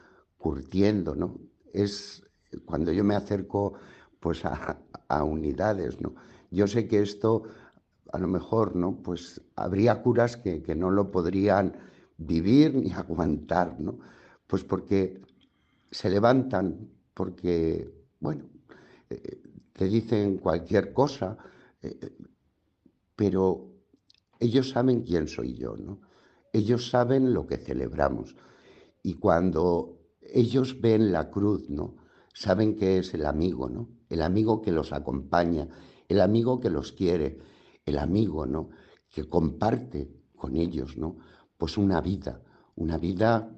curtiendo, 0.44 1.14
¿no? 1.14 1.40
Es 1.72 2.22
cuando 2.66 2.92
yo 2.92 3.02
me 3.02 3.14
acerco 3.14 3.72
pues 4.20 4.44
a, 4.44 5.24
unidades, 5.24 6.02
¿no? 6.02 6.14
Yo 6.50 6.66
sé 6.66 6.86
que 6.86 7.00
esto 7.00 7.44
a 8.12 8.18
lo 8.18 8.28
mejor, 8.28 8.76
¿no? 8.76 8.94
Pues 9.02 9.40
habría 9.56 10.02
curas 10.02 10.36
que, 10.36 10.62
que 10.62 10.74
no 10.74 10.90
lo 10.90 11.10
podrían 11.10 11.78
vivir 12.18 12.74
ni 12.74 12.92
aguantar, 13.02 13.80
¿no? 13.80 13.98
Pues 14.46 14.64
porque 14.64 15.22
se 15.90 16.10
levantan, 16.10 16.90
porque, 17.14 17.90
bueno, 18.20 18.44
eh, 19.08 19.40
te 19.72 19.86
dicen 19.86 20.36
cualquier 20.36 20.92
cosa, 20.92 21.38
eh, 21.80 22.18
pero 23.16 23.70
ellos 24.40 24.68
saben 24.68 25.04
quién 25.04 25.26
soy 25.26 25.54
yo, 25.54 25.74
¿no? 25.78 26.02
Ellos 26.52 26.90
saben 26.90 27.32
lo 27.32 27.46
que 27.46 27.56
celebramos. 27.56 28.36
Y 29.02 29.14
cuando 29.14 30.03
ellos 30.32 30.80
ven 30.80 31.12
la 31.12 31.30
cruz, 31.30 31.68
¿no? 31.68 31.96
Saben 32.32 32.76
que 32.76 32.98
es 32.98 33.14
el 33.14 33.26
amigo, 33.26 33.68
¿no? 33.68 33.88
El 34.08 34.22
amigo 34.22 34.60
que 34.60 34.72
los 34.72 34.92
acompaña, 34.92 35.68
el 36.08 36.20
amigo 36.20 36.60
que 36.60 36.70
los 36.70 36.92
quiere, 36.92 37.38
el 37.84 37.98
amigo, 37.98 38.46
¿no? 38.46 38.70
Que 39.08 39.28
comparte 39.28 40.10
con 40.36 40.56
ellos, 40.56 40.96
¿no? 40.96 41.16
Pues 41.56 41.78
una 41.78 42.00
vida, 42.00 42.40
una 42.76 42.98
vida 42.98 43.50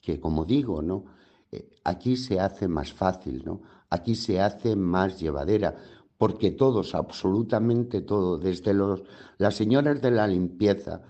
que, 0.00 0.20
como 0.20 0.44
digo, 0.44 0.82
¿no? 0.82 1.04
Eh, 1.50 1.68
aquí 1.84 2.16
se 2.16 2.40
hace 2.40 2.68
más 2.68 2.92
fácil, 2.92 3.42
¿no? 3.44 3.62
Aquí 3.90 4.14
se 4.14 4.40
hace 4.40 4.76
más 4.76 5.18
llevadera, 5.18 5.76
porque 6.16 6.50
todos, 6.52 6.94
absolutamente 6.94 8.02
todos, 8.02 8.40
desde 8.40 8.74
los, 8.74 9.02
las 9.38 9.56
señoras 9.56 10.00
de 10.00 10.10
la 10.10 10.26
limpieza 10.26 11.02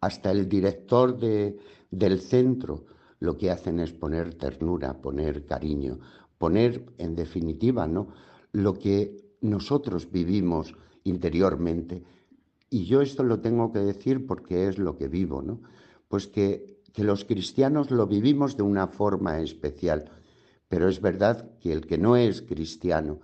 hasta 0.00 0.30
el 0.30 0.48
director 0.48 1.18
de, 1.18 1.58
del 1.90 2.20
centro, 2.20 2.84
lo 3.20 3.36
que 3.36 3.50
hacen 3.50 3.80
es 3.80 3.92
poner 3.92 4.34
ternura, 4.34 5.00
poner 5.00 5.46
cariño, 5.46 5.98
poner, 6.38 6.84
en 6.98 7.14
definitiva, 7.14 7.86
¿no? 7.86 8.08
Lo 8.52 8.74
que 8.74 9.36
nosotros 9.40 10.10
vivimos 10.10 10.74
interiormente. 11.04 12.02
Y 12.68 12.84
yo 12.84 13.00
esto 13.00 13.22
lo 13.22 13.40
tengo 13.40 13.72
que 13.72 13.78
decir 13.80 14.26
porque 14.26 14.68
es 14.68 14.78
lo 14.78 14.96
que 14.96 15.08
vivo, 15.08 15.42
¿no? 15.42 15.60
Pues 16.08 16.26
que 16.26 16.76
que 16.96 17.04
los 17.04 17.26
cristianos 17.26 17.90
lo 17.90 18.06
vivimos 18.06 18.56
de 18.56 18.62
una 18.62 18.86
forma 18.86 19.38
especial, 19.40 20.10
pero 20.66 20.88
es 20.88 21.02
verdad 21.02 21.50
que 21.60 21.70
el 21.70 21.86
que 21.86 21.98
no 21.98 22.16
es 22.16 22.40
cristiano 22.40 23.20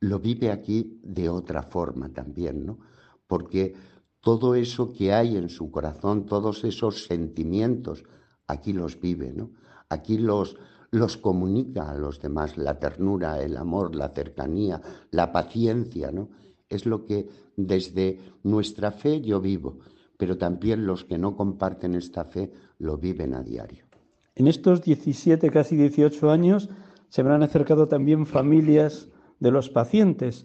lo 0.00 0.18
vive 0.18 0.50
aquí 0.50 1.00
de 1.02 1.30
otra 1.30 1.62
forma 1.62 2.10
también, 2.10 2.66
¿no? 2.66 2.78
Porque 3.26 3.74
todo 4.20 4.54
eso 4.54 4.92
que 4.92 5.14
hay 5.14 5.38
en 5.38 5.48
su 5.48 5.70
corazón, 5.70 6.26
todos 6.26 6.62
esos 6.64 7.04
sentimientos, 7.04 8.04
aquí 8.46 8.72
los 8.72 9.00
vive, 9.00 9.32
¿no? 9.32 9.50
Aquí 9.88 10.18
los, 10.18 10.56
los 10.90 11.16
comunica 11.16 11.90
a 11.90 11.94
los 11.94 12.20
demás, 12.20 12.56
la 12.56 12.78
ternura, 12.78 13.40
el 13.42 13.56
amor, 13.56 13.94
la 13.94 14.08
cercanía, 14.08 14.80
la 15.10 15.32
paciencia, 15.32 16.10
¿no? 16.10 16.28
Es 16.68 16.86
lo 16.86 17.04
que 17.04 17.28
desde 17.56 18.18
nuestra 18.42 18.90
fe 18.90 19.20
yo 19.20 19.40
vivo 19.40 19.78
pero 20.16 20.38
también 20.38 20.86
los 20.86 21.04
que 21.04 21.18
no 21.18 21.36
comparten 21.36 21.94
esta 21.94 22.24
fe 22.24 22.52
lo 22.78 22.96
viven 22.96 23.34
a 23.34 23.42
diario. 23.42 23.84
En 24.34 24.48
estos 24.48 24.82
17, 24.82 25.50
casi 25.50 25.76
18 25.76 26.30
años, 26.30 26.68
se 27.08 27.20
habrán 27.20 27.42
acercado 27.42 27.88
también 27.88 28.26
familias 28.26 29.08
de 29.38 29.50
los 29.50 29.68
pacientes, 29.70 30.44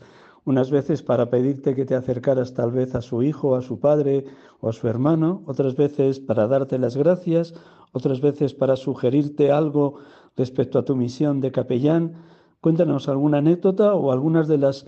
unas 0.50 0.72
veces 0.72 1.04
para 1.04 1.30
pedirte 1.30 1.76
que 1.76 1.86
te 1.86 1.94
acercaras 1.94 2.56
tal 2.56 2.72
vez 2.72 2.96
a 2.96 3.04
su 3.04 3.22
hijo, 3.22 3.56
a 3.56 3.62
su 3.62 3.80
padre 3.80 4.26
o 4.62 4.70
a 4.70 4.74
su 4.74 4.88
hermano, 4.88 5.44
otras 5.46 5.76
veces 5.76 6.20
para 6.20 6.48
darte 6.48 6.80
las 6.80 6.98
gracias, 6.98 7.54
otras 7.92 8.20
veces 8.20 8.56
para 8.56 8.76
sugerirte 8.76 9.52
algo 9.52 10.00
respecto 10.36 10.80
a 10.80 10.86
tu 10.86 10.96
misión 10.96 11.40
de 11.40 11.52
capellán. 11.52 12.14
Cuéntanos 12.62 13.08
alguna 13.08 13.38
anécdota 13.38 13.94
o 13.94 14.12
algunas 14.12 14.48
de 14.48 14.58
las 14.58 14.88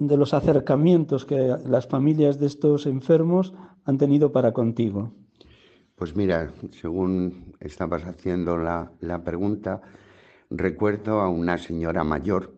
de 0.00 0.16
los 0.16 0.34
acercamientos 0.34 1.24
que 1.24 1.54
las 1.64 1.86
familias 1.86 2.40
de 2.40 2.46
estos 2.46 2.86
enfermos 2.86 3.54
han 3.84 3.96
tenido 3.96 4.32
para 4.32 4.52
contigo. 4.52 5.12
Pues 5.94 6.16
mira, 6.16 6.50
según 6.72 7.54
estabas 7.60 8.02
haciendo 8.02 8.56
la, 8.56 8.90
pregunta, 9.24 9.80
recuerdo 10.50 11.20
a 11.20 11.28
una 11.28 11.56
señora 11.56 12.02
mayor, 12.02 12.57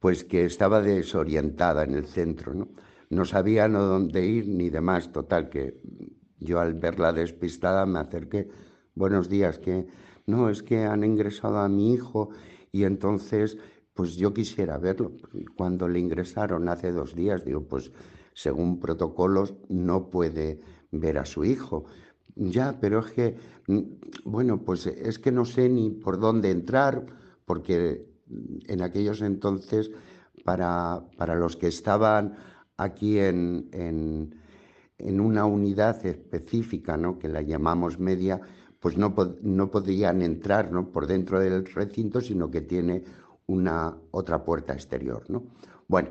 pues 0.00 0.24
que 0.24 0.44
estaba 0.44 0.80
desorientada 0.82 1.84
en 1.84 1.94
el 1.94 2.06
centro, 2.06 2.54
¿no? 2.54 2.68
No 3.10 3.24
sabía 3.24 3.68
no 3.68 3.82
dónde 3.84 4.26
ir 4.26 4.48
ni 4.48 4.70
demás, 4.70 5.12
total, 5.12 5.50
que 5.50 5.80
yo 6.38 6.60
al 6.60 6.74
verla 6.74 7.12
despistada 7.12 7.86
me 7.86 7.98
acerqué, 7.98 8.48
buenos 8.94 9.28
días, 9.28 9.58
que 9.58 9.86
no, 10.26 10.48
es 10.48 10.62
que 10.62 10.84
han 10.84 11.04
ingresado 11.04 11.58
a 11.58 11.68
mi 11.68 11.92
hijo 11.92 12.30
y 12.72 12.84
entonces 12.84 13.58
pues 13.94 14.16
yo 14.16 14.32
quisiera 14.32 14.78
verlo. 14.78 15.12
Cuando 15.56 15.86
le 15.86 15.98
ingresaron 15.98 16.68
hace 16.68 16.92
dos 16.92 17.14
días, 17.14 17.44
digo, 17.44 17.62
pues 17.66 17.92
según 18.32 18.80
protocolos 18.80 19.54
no 19.68 20.08
puede 20.08 20.60
ver 20.90 21.18
a 21.18 21.26
su 21.26 21.44
hijo. 21.44 21.84
Ya, 22.36 22.78
pero 22.80 23.00
es 23.00 23.12
que, 23.12 23.36
mm, 23.66 23.80
bueno, 24.24 24.62
pues 24.64 24.86
es 24.86 25.18
que 25.18 25.32
no 25.32 25.44
sé 25.44 25.68
ni 25.68 25.90
por 25.90 26.18
dónde 26.18 26.50
entrar, 26.50 27.04
porque 27.44 28.09
en 28.66 28.82
aquellos 28.82 29.22
entonces, 29.22 29.90
para, 30.44 31.02
para 31.16 31.34
los 31.34 31.56
que 31.56 31.68
estaban 31.68 32.36
aquí 32.76 33.18
en, 33.18 33.68
en, 33.72 34.34
en, 34.98 35.20
una 35.20 35.44
unidad 35.44 36.04
específica, 36.06 36.96
¿no? 36.96 37.18
que 37.18 37.28
la 37.28 37.42
llamamos 37.42 37.98
media, 37.98 38.40
pues 38.78 38.96
no, 38.96 39.14
no 39.42 39.70
podían 39.70 40.22
entrar 40.22 40.72
¿no? 40.72 40.90
por 40.90 41.06
dentro 41.06 41.40
del 41.40 41.66
recinto, 41.66 42.20
sino 42.20 42.50
que 42.50 42.62
tiene 42.62 43.04
una 43.46 43.96
otra 44.12 44.44
puerta 44.44 44.72
exterior, 44.72 45.24
¿no? 45.28 45.42
Bueno, 45.88 46.10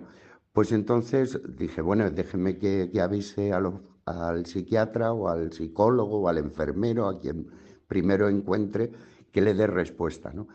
pues 0.52 0.74
entonces 0.74 1.40
dije, 1.58 1.82
bueno, 1.82 2.12
déjeme 2.12 2.58
que, 2.58 2.92
avise 3.02 3.54
al 3.54 4.46
psiquiatra 4.46 5.14
o 5.14 5.30
al 5.30 5.54
psicólogo 5.54 6.20
o 6.20 6.28
al 6.28 6.38
enfermero, 6.38 7.08
a 7.08 7.18
quien 7.18 7.48
primero 7.88 8.28
encuentre, 8.28 8.92
que 9.32 9.42
le 9.42 9.54
dé 9.54 9.68
respuesta, 9.68 10.32
¿no? 10.34 10.48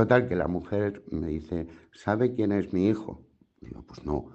Total, 0.00 0.26
que 0.26 0.34
la 0.34 0.48
mujer 0.48 1.04
me 1.10 1.26
dice, 1.26 1.66
¿sabe 1.92 2.32
quién 2.32 2.52
es 2.52 2.72
mi 2.72 2.88
hijo? 2.88 3.20
Digo, 3.60 3.82
pues 3.82 4.02
no. 4.02 4.30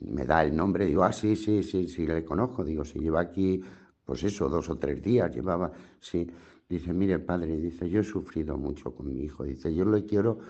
Me 0.00 0.24
da 0.24 0.42
el 0.42 0.56
nombre, 0.56 0.84
digo, 0.84 1.04
ah, 1.04 1.12
sí, 1.12 1.36
sí, 1.36 1.62
sí, 1.62 1.86
sí, 1.86 2.08
le 2.08 2.24
conozco. 2.24 2.64
Digo, 2.64 2.84
si 2.84 2.98
lleva 2.98 3.20
aquí, 3.20 3.62
pues 4.04 4.24
eso, 4.24 4.48
dos 4.48 4.68
o 4.68 4.78
tres 4.78 5.00
días, 5.00 5.32
llevaba, 5.32 5.70
sí. 6.00 6.28
Dice, 6.68 6.92
mire, 6.92 7.20
padre, 7.20 7.56
dice, 7.56 7.88
yo 7.88 8.00
he 8.00 8.02
sufrido 8.02 8.58
mucho 8.58 8.96
con 8.96 9.06
mi 9.06 9.20
hijo. 9.20 9.44
Dice, 9.44 9.72
yo 9.72 9.84
le 9.84 10.04
quiero 10.04 10.40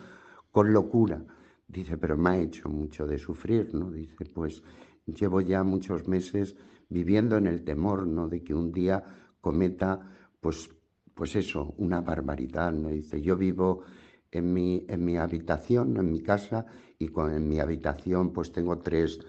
con 0.50 0.72
locura. 0.72 1.22
Dice, 1.68 1.98
pero 1.98 2.16
me 2.16 2.30
ha 2.30 2.38
hecho 2.38 2.70
mucho 2.70 3.06
de 3.06 3.18
sufrir, 3.18 3.74
¿no? 3.74 3.90
Dice, 3.90 4.24
pues 4.24 4.62
llevo 5.04 5.42
ya 5.42 5.64
muchos 5.64 6.08
meses 6.08 6.56
viviendo 6.88 7.36
en 7.36 7.46
el 7.46 7.62
temor, 7.62 8.06
¿no? 8.06 8.26
De 8.26 8.42
que 8.42 8.54
un 8.54 8.72
día 8.72 9.04
cometa, 9.38 10.00
pues, 10.40 10.70
pues 11.12 11.36
eso, 11.36 11.74
una 11.76 12.00
barbaridad, 12.00 12.72
¿no? 12.72 12.88
Dice, 12.88 13.20
yo 13.20 13.36
vivo 13.36 13.82
en 14.32 14.52
mi, 14.52 14.84
en 14.88 15.04
mi 15.04 15.16
habitación, 15.16 15.96
en 15.96 16.10
mi 16.10 16.22
casa, 16.22 16.66
y 16.98 17.08
con, 17.08 17.32
en 17.32 17.48
mi 17.48 17.60
habitación 17.60 18.32
pues 18.32 18.52
tengo 18.52 18.78
tres, 18.78 19.20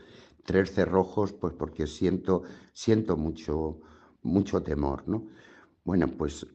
tres 0.46 0.72
cerrojos, 0.72 1.34
pues 1.34 1.54
porque 1.54 1.88
siento, 1.88 2.44
siento 2.74 3.18
mucho, 3.18 3.80
mucho 4.24 4.64
temor, 4.64 5.04
¿no? 5.08 5.28
Bueno, 5.84 6.08
pues 6.08 6.46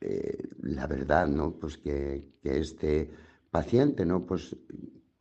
eh, 0.00 0.48
la 0.62 0.86
verdad, 0.86 1.26
¿no? 1.26 1.52
Pues 1.52 1.76
que, 1.78 2.24
que 2.42 2.58
este 2.58 3.10
paciente, 3.50 4.04
¿no? 4.04 4.24
Pues, 4.24 4.56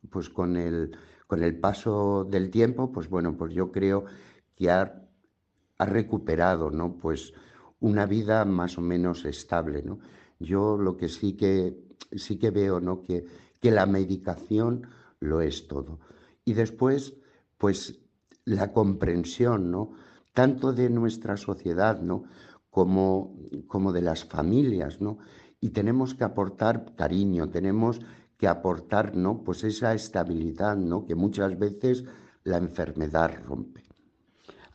pues 0.10 0.30
con, 0.30 0.56
el, 0.56 0.96
con 1.28 1.44
el 1.44 1.60
paso 1.60 2.26
del 2.26 2.50
tiempo, 2.50 2.92
pues 2.92 3.10
bueno, 3.10 3.36
pues 3.36 3.54
yo 3.54 3.72
creo 3.72 4.06
que 4.56 4.70
ha, 4.70 5.04
ha 5.78 5.86
recuperado, 5.86 6.72
¿no? 6.72 6.98
Pues 6.98 7.34
una 7.80 8.06
vida 8.06 8.46
más 8.46 8.78
o 8.78 8.82
menos 8.82 9.26
estable, 9.26 9.84
¿no? 9.84 10.00
Yo 10.40 10.78
lo 10.78 10.98
que 10.98 11.10
sí 11.10 11.34
que, 11.34 11.76
sí 12.12 12.38
que 12.38 12.52
veo, 12.52 12.80
¿no? 12.80 13.04
Que, 13.04 13.26
que 13.60 13.72
la 13.72 13.86
medicación 13.86 14.88
lo 15.20 15.42
es 15.42 15.68
todo. 15.68 16.00
Y 16.46 16.54
después, 16.54 17.14
pues 17.58 18.00
la 18.46 18.72
comprensión, 18.72 19.72
¿no? 19.72 19.94
Tanto 20.34 20.74
de 20.74 20.90
nuestra 20.90 21.38
sociedad, 21.38 22.00
¿no? 22.00 22.26
Como, 22.70 23.36
como 23.68 23.92
de 23.92 24.02
las 24.02 24.24
familias, 24.24 25.02
¿no? 25.02 25.18
y 25.60 25.70
tenemos 25.70 26.14
que 26.14 26.24
aportar 26.24 26.96
cariño, 26.96 27.50
tenemos 27.50 28.00
que 28.38 28.48
aportar, 28.48 29.16
¿no? 29.16 29.44
Pues 29.44 29.64
esa 29.64 29.94
estabilidad, 29.94 30.78
¿no? 30.78 31.06
Que 31.06 31.16
muchas 31.16 31.58
veces 31.58 32.04
la 32.44 32.58
enfermedad 32.58 33.32
rompe. 33.46 33.87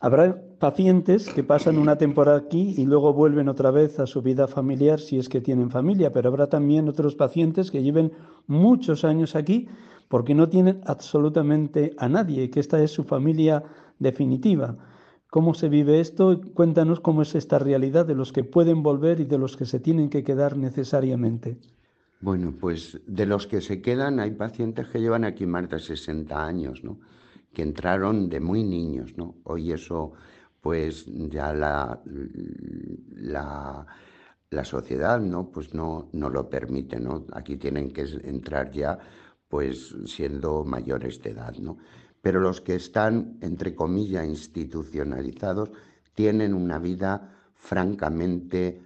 Habrá 0.03 0.35
pacientes 0.59 1.29
que 1.29 1.45
pasan 1.45 1.77
una 1.77 1.97
temporada 1.97 2.37
aquí 2.37 2.75
y 2.77 2.85
luego 2.85 3.13
vuelven 3.13 3.47
otra 3.47 3.71
vez 3.71 4.01
a 4.01 4.05
su 4.05 4.21
vida 4.21 4.49
familiar 4.49 4.99
si 4.99 5.17
es 5.17 5.29
que 5.29 5.39
tienen 5.39 5.71
familia, 5.71 6.11
pero 6.11 6.27
habrá 6.27 6.47
también 6.47 6.89
otros 6.89 7.15
pacientes 7.15 7.71
que 7.71 7.81
lleven 7.81 8.11
muchos 8.45 9.05
años 9.05 9.33
aquí 9.33 9.69
porque 10.09 10.35
no 10.35 10.49
tienen 10.49 10.81
absolutamente 10.85 11.93
a 11.97 12.09
nadie, 12.09 12.49
que 12.49 12.59
esta 12.59 12.83
es 12.83 12.91
su 12.91 13.05
familia 13.05 13.63
definitiva. 13.97 14.75
¿Cómo 15.29 15.53
se 15.53 15.69
vive 15.69 16.01
esto? 16.01 16.41
Cuéntanos 16.53 16.99
cómo 16.99 17.21
es 17.21 17.33
esta 17.33 17.57
realidad 17.57 18.05
de 18.05 18.15
los 18.15 18.33
que 18.33 18.43
pueden 18.43 18.83
volver 18.83 19.21
y 19.21 19.23
de 19.23 19.37
los 19.37 19.55
que 19.55 19.65
se 19.65 19.79
tienen 19.79 20.09
que 20.09 20.25
quedar 20.25 20.57
necesariamente. 20.57 21.55
Bueno, 22.19 22.53
pues 22.59 22.99
de 23.07 23.25
los 23.25 23.47
que 23.47 23.61
se 23.61 23.81
quedan 23.81 24.19
hay 24.19 24.31
pacientes 24.31 24.85
que 24.89 24.99
llevan 24.99 25.23
aquí 25.23 25.45
más 25.45 25.69
de 25.69 25.79
60 25.79 26.45
años, 26.45 26.83
¿no? 26.83 26.97
Que 27.53 27.61
entraron 27.61 28.29
de 28.29 28.39
muy 28.39 28.63
niños, 28.63 29.15
¿no? 29.17 29.35
Hoy 29.43 29.71
eso, 29.71 30.13
pues 30.61 31.05
ya 31.07 31.53
la, 31.53 32.01
la, 33.15 33.85
sociedad, 34.63 35.19
¿no? 35.19 35.49
Pues 35.51 35.73
no, 35.73 36.09
no 36.13 36.29
lo 36.29 36.49
permite, 36.49 36.99
¿no? 36.99 37.25
Aquí 37.33 37.57
tienen 37.57 37.91
que 37.91 38.01
entrar 38.23 38.71
ya, 38.71 38.97
pues 39.47 39.95
siendo 40.05 40.63
mayores 40.63 41.21
de 41.21 41.31
edad, 41.31 41.55
¿no? 41.57 41.77
Pero 42.21 42.39
los 42.39 42.61
que 42.61 42.75
están, 42.75 43.37
entre 43.41 43.75
comillas, 43.75 44.25
institucionalizados, 44.25 45.71
tienen 46.13 46.53
una 46.53 46.79
vida 46.79 47.29
francamente 47.55 48.81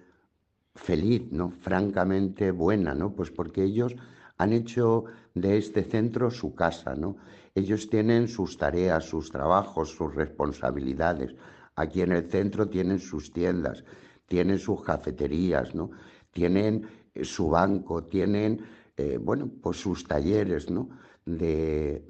feliz, 0.74 1.30
¿no? 1.30 1.50
Francamente 1.50 2.50
buena, 2.50 2.94
¿no? 2.94 3.14
Pues 3.14 3.30
porque 3.30 3.62
ellos 3.64 3.94
han 4.36 4.52
hecho 4.52 5.04
de 5.34 5.58
este 5.58 5.84
centro 5.84 6.30
su 6.30 6.54
casa, 6.54 6.94
¿no? 6.94 7.16
Ellos 7.58 7.90
tienen 7.90 8.28
sus 8.28 8.56
tareas, 8.56 9.04
sus 9.04 9.30
trabajos, 9.30 9.90
sus 9.90 10.14
responsabilidades. 10.14 11.34
Aquí 11.74 12.02
en 12.02 12.12
el 12.12 12.30
centro 12.30 12.68
tienen 12.68 13.00
sus 13.00 13.32
tiendas, 13.32 13.84
tienen 14.28 14.60
sus 14.60 14.84
cafeterías, 14.84 15.74
¿no? 15.74 15.90
Tienen 16.30 16.86
eh, 17.14 17.24
su 17.24 17.48
banco, 17.48 18.04
tienen, 18.04 18.64
eh, 18.96 19.18
bueno, 19.20 19.50
pues 19.60 19.76
sus 19.80 20.06
talleres, 20.06 20.70
¿no? 20.70 20.88
De, 21.26 22.04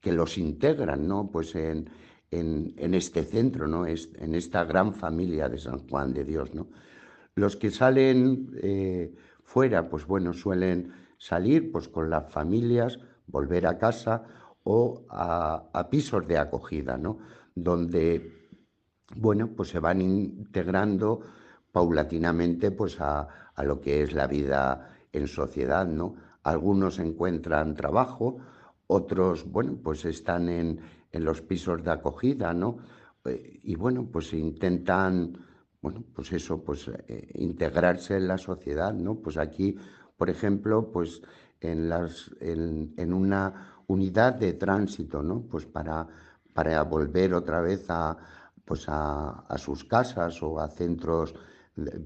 que 0.00 0.12
los 0.12 0.38
integran, 0.38 1.08
¿no? 1.08 1.28
Pues 1.32 1.56
en, 1.56 1.90
en, 2.30 2.94
este 2.94 3.24
centro, 3.24 3.66
¿no? 3.66 3.84
Es, 3.84 4.08
en 4.20 4.36
esta 4.36 4.62
gran 4.62 4.94
familia 4.94 5.48
de 5.48 5.58
San 5.58 5.78
Juan 5.88 6.14
de 6.14 6.24
Dios, 6.24 6.54
¿no? 6.54 6.68
Los 7.34 7.56
que 7.56 7.72
salen 7.72 8.50
eh, 8.62 9.12
fuera, 9.42 9.88
pues 9.88 10.06
bueno, 10.06 10.32
suelen 10.32 10.92
salir 11.18 11.72
pues 11.72 11.88
con 11.88 12.08
las 12.08 12.32
familias, 12.32 12.98
volver 13.26 13.66
a 13.66 13.78
casa 13.78 14.24
o 14.64 15.04
a, 15.08 15.88
pisos 15.90 16.26
de 16.26 16.38
acogida, 16.38 16.96
¿no? 16.96 17.18
Donde, 17.54 18.48
bueno, 19.16 19.48
pues 19.48 19.70
se 19.70 19.80
van 19.80 20.00
integrando 20.00 21.20
paulatinamente 21.70 22.70
pues 22.70 23.00
a, 23.00 23.28
lo 23.64 23.80
que 23.80 24.02
es 24.02 24.12
la 24.12 24.26
vida 24.26 24.90
en 25.12 25.26
sociedad, 25.26 25.86
¿no? 25.86 26.14
Algunos 26.42 26.98
encuentran 26.98 27.74
trabajo, 27.74 28.38
otros, 28.86 29.50
bueno, 29.50 29.78
pues 29.82 30.04
están 30.04 30.48
en, 30.48 30.80
los 31.12 31.42
pisos 31.42 31.84
de 31.84 31.90
acogida, 31.90 32.54
¿no? 32.54 32.78
Eh, 33.26 33.60
y 33.64 33.74
bueno, 33.74 34.08
pues 34.10 34.32
intentan, 34.32 35.36
bueno, 35.82 36.02
pues 36.14 36.32
eso, 36.32 36.64
pues 36.64 36.88
eh, 36.88 37.30
integrarse 37.34 38.16
en 38.16 38.28
la 38.28 38.38
sociedad, 38.38 38.94
¿no? 38.94 39.16
Pues 39.16 39.36
aquí, 39.36 39.76
por 40.16 40.30
ejemplo, 40.30 40.90
pues 40.90 41.20
en, 41.60 41.90
las, 41.90 42.30
en 42.40 43.12
una 43.12 43.71
unidad 43.92 44.34
de 44.34 44.54
tránsito, 44.54 45.22
¿no? 45.22 45.42
Pues 45.42 45.66
para, 45.66 46.06
para 46.52 46.82
volver 46.82 47.34
otra 47.34 47.60
vez 47.60 47.84
a, 47.88 48.16
pues 48.64 48.84
a, 48.88 49.44
sus 49.58 49.84
casas 49.84 50.42
o 50.42 50.60
a 50.60 50.68
centros, 50.68 51.34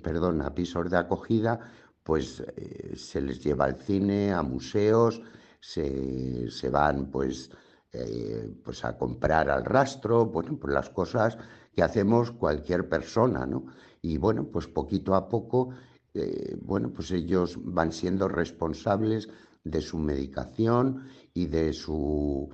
perdón, 0.02 0.42
a 0.42 0.54
pisos 0.54 0.90
de 0.90 0.96
acogida, 0.96 1.60
pues 2.02 2.40
eh, 2.56 2.94
se 2.96 3.20
les 3.20 3.42
lleva 3.42 3.64
al 3.64 3.76
cine, 3.76 4.32
a 4.32 4.42
museos, 4.42 5.20
se, 5.60 6.68
van 6.70 7.10
pues, 7.10 7.50
eh, 7.92 8.48
pues 8.64 8.84
a 8.84 8.96
comprar 8.96 9.50
al 9.50 9.64
rastro, 9.64 10.26
bueno, 10.26 10.56
pues 10.60 10.72
las 10.72 10.90
cosas 10.90 11.36
que 11.74 11.82
hacemos 11.82 12.30
cualquier 12.30 12.88
persona, 12.88 13.44
¿no? 13.46 13.66
Y 14.02 14.18
bueno, 14.18 14.44
pues 14.44 14.66
poquito 14.68 15.14
a 15.14 15.28
poco, 15.28 15.70
eh, 16.14 16.56
bueno, 16.62 16.90
pues 16.90 17.10
ellos 17.10 17.58
van 17.58 17.92
siendo 17.92 18.28
responsables 18.28 19.28
de 19.70 19.80
su 19.80 19.98
medicación 19.98 21.08
y 21.34 21.46
de 21.46 21.72
su, 21.72 22.48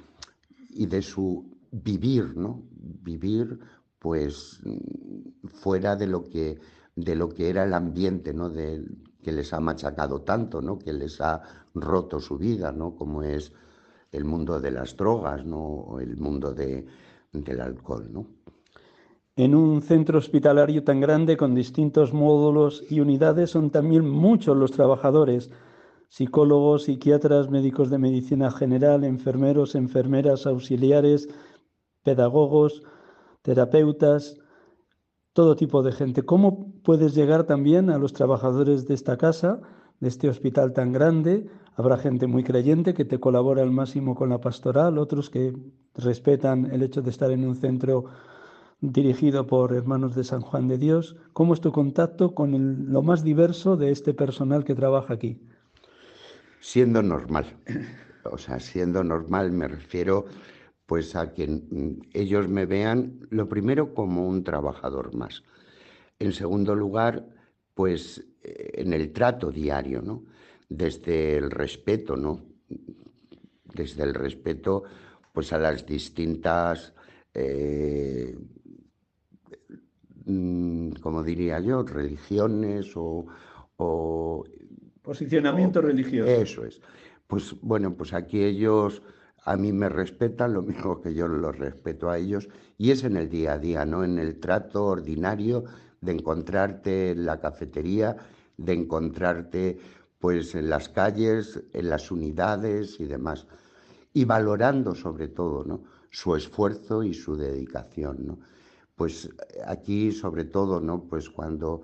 y 0.71 0.87
de 0.87 1.03
su 1.03 1.45
vivir, 1.71 2.37
¿no? 2.37 2.63
Vivir 2.73 3.59
pues 3.99 4.61
fuera 5.47 5.95
de 5.95 6.07
lo 6.07 6.25
que, 6.25 6.59
de 6.97 7.15
lo 7.15 7.29
que 7.29 7.51
era 7.51 7.65
el 7.65 7.75
ambiente, 7.75 8.33
¿no? 8.33 8.49
De, 8.49 8.83
que 9.23 9.33
les 9.33 9.53
ha 9.53 9.61
machacado 9.61 10.23
tanto, 10.23 10.61
¿no? 10.61 10.79
Que 10.79 10.93
les 10.93 11.21
ha 11.21 11.43
roto 11.75 12.19
su 12.19 12.39
vida, 12.39 12.73
¿no? 12.73 12.97
Como 12.97 13.23
es 13.23 13.53
el 14.11 14.25
mundo 14.25 14.61
de 14.61 14.71
las 14.71 14.97
drogas, 14.97 15.45
¿no? 15.45 15.61
O 15.61 16.01
el 16.01 16.17
mundo 16.17 16.53
de, 16.53 16.85
del 17.33 17.61
alcohol, 17.61 18.09
¿no? 18.11 18.27
En 19.37 19.55
un 19.55 19.81
centro 19.81 20.19
hospitalario 20.19 20.85
tan 20.85 21.01
grande 21.01 21.37
con 21.37 21.55
distintos 21.55 22.13
módulos 22.13 22.85
y 22.91 23.01
unidades 23.01 23.51
son 23.51 23.71
también 23.71 24.07
muchos 24.09 24.57
los 24.57 24.73
trabajadores 24.73 25.51
psicólogos, 26.13 26.83
psiquiatras, 26.83 27.49
médicos 27.49 27.89
de 27.89 27.97
medicina 27.97 28.51
general, 28.51 29.03
enfermeros, 29.03 29.75
enfermeras, 29.75 30.47
auxiliares, 30.47 31.27
pedagogos, 32.03 32.83
terapeutas, 33.41 34.37
todo 35.33 35.57
tipo 35.57 35.83
de 35.83 35.93
gente. 35.93 36.23
¿Cómo 36.23 36.71
puedes 36.83 37.15
llegar 37.15 37.45
también 37.45 37.89
a 37.89 37.97
los 37.97 38.13
trabajadores 38.13 38.87
de 38.87 38.93
esta 38.93 39.17
casa, 39.17 39.63
de 40.01 40.09
este 40.09 40.29
hospital 40.29 40.75
tan 40.75 40.93
grande? 40.93 41.47
Habrá 41.77 41.97
gente 41.97 42.27
muy 42.27 42.45
creyente 42.45 42.93
que 42.93 43.07
te 43.07 43.19
colabora 43.19 43.63
al 43.63 43.71
máximo 43.71 44.15
con 44.15 44.29
la 44.29 44.39
pastoral, 44.39 44.99
otros 44.99 45.31
que 45.31 45.57
respetan 45.95 46.67
el 46.75 46.83
hecho 46.83 47.01
de 47.01 47.09
estar 47.09 47.31
en 47.31 47.47
un 47.47 47.55
centro 47.57 48.05
dirigido 48.83 49.47
por 49.47 49.73
hermanos 49.73 50.15
de 50.15 50.25
San 50.25 50.43
Juan 50.43 50.69
de 50.69 50.77
Dios. 50.77 51.17
¿Cómo 51.33 51.55
es 51.55 51.63
tu 51.63 51.73
contacto 51.73 52.35
con 52.35 52.93
lo 52.93 53.01
más 53.01 53.25
diverso 53.25 53.79
de 53.79 53.93
este 53.93 54.13
personal 54.13 54.63
que 54.63 54.75
trabaja 54.75 55.15
aquí? 55.15 55.41
Siendo 56.63 57.03
normal. 57.03 57.59
O 58.25 58.39
sea, 58.39 58.61
siendo 58.61 59.03
normal 59.03 59.51
me 59.51 59.67
refiero 59.67 60.27
pues 60.87 61.17
a 61.17 61.33
que 61.33 61.61
ellos 62.13 62.49
me 62.49 62.67
vean 62.67 63.27
lo 63.31 63.49
primero 63.49 63.95
como 63.95 64.29
un 64.29 64.45
trabajador 64.45 65.13
más. 65.15 65.43
En 66.21 66.33
segundo 66.33 66.77
lugar, 66.77 67.27
pues 67.75 68.25
en 68.43 68.93
el 68.93 69.13
trato 69.13 69.51
diario, 69.51 70.03
¿no? 70.03 70.25
Desde 70.69 71.37
el 71.37 71.51
respeto, 71.51 72.17
¿no? 72.17 72.41
Desde 73.75 74.05
el 74.05 74.15
respeto 74.15 74.85
pues 75.33 75.53
a 75.53 75.59
las 75.59 75.85
distintas 75.85 76.95
eh, 77.35 78.37
mm, 80.27 80.93
como 81.01 81.25
diría 81.25 81.59
yo, 81.59 81.83
religiones 81.83 82.93
o 82.95 83.27
Posicionamiento 85.03 85.81
religioso. 85.81 86.31
Eso 86.31 86.65
es. 86.65 86.81
Pues 87.27 87.55
bueno, 87.61 87.95
pues 87.95 88.13
aquí 88.13 88.43
ellos 88.43 89.03
a 89.45 89.57
mí 89.57 89.73
me 89.73 89.89
respetan 89.89 90.55
lo 90.55 90.63
mismo 90.63 91.01
que 91.01 91.13
yo 91.15 91.27
los 91.27 91.59
respeto 91.59 92.09
a 92.09 92.19
ellos 92.19 92.49
y 92.79 92.93
es 92.93 93.03
en 93.03 93.17
el 93.17 93.29
día 93.29 93.55
a 93.55 93.59
día, 93.59 93.85
¿no? 93.85 94.05
En 94.05 94.19
el 94.19 94.39
trato 94.39 94.85
ordinario 94.85 95.65
de 96.01 96.13
encontrarte 96.13 97.11
en 97.11 97.27
la 97.27 97.41
cafetería, 97.41 98.17
de 98.57 98.73
encontrarte 98.73 99.79
pues 100.21 100.55
en 100.55 100.71
las 100.71 100.89
calles, 100.89 101.61
en 101.73 101.89
las 101.89 102.13
unidades 102.13 103.01
y 103.01 103.07
demás. 103.07 103.47
Y 104.13 104.25
valorando 104.25 104.95
sobre 104.95 105.29
todo, 105.29 105.65
¿no? 105.65 105.83
Su 106.11 106.37
esfuerzo 106.37 107.03
y 107.03 107.13
su 107.13 107.37
dedicación, 107.37 108.27
¿no? 108.27 108.39
Pues 108.95 109.29
aquí 109.67 110.13
sobre 110.13 110.45
todo, 110.45 110.81
¿no? 110.81 111.03
Pues 111.05 111.29
cuando 111.29 111.83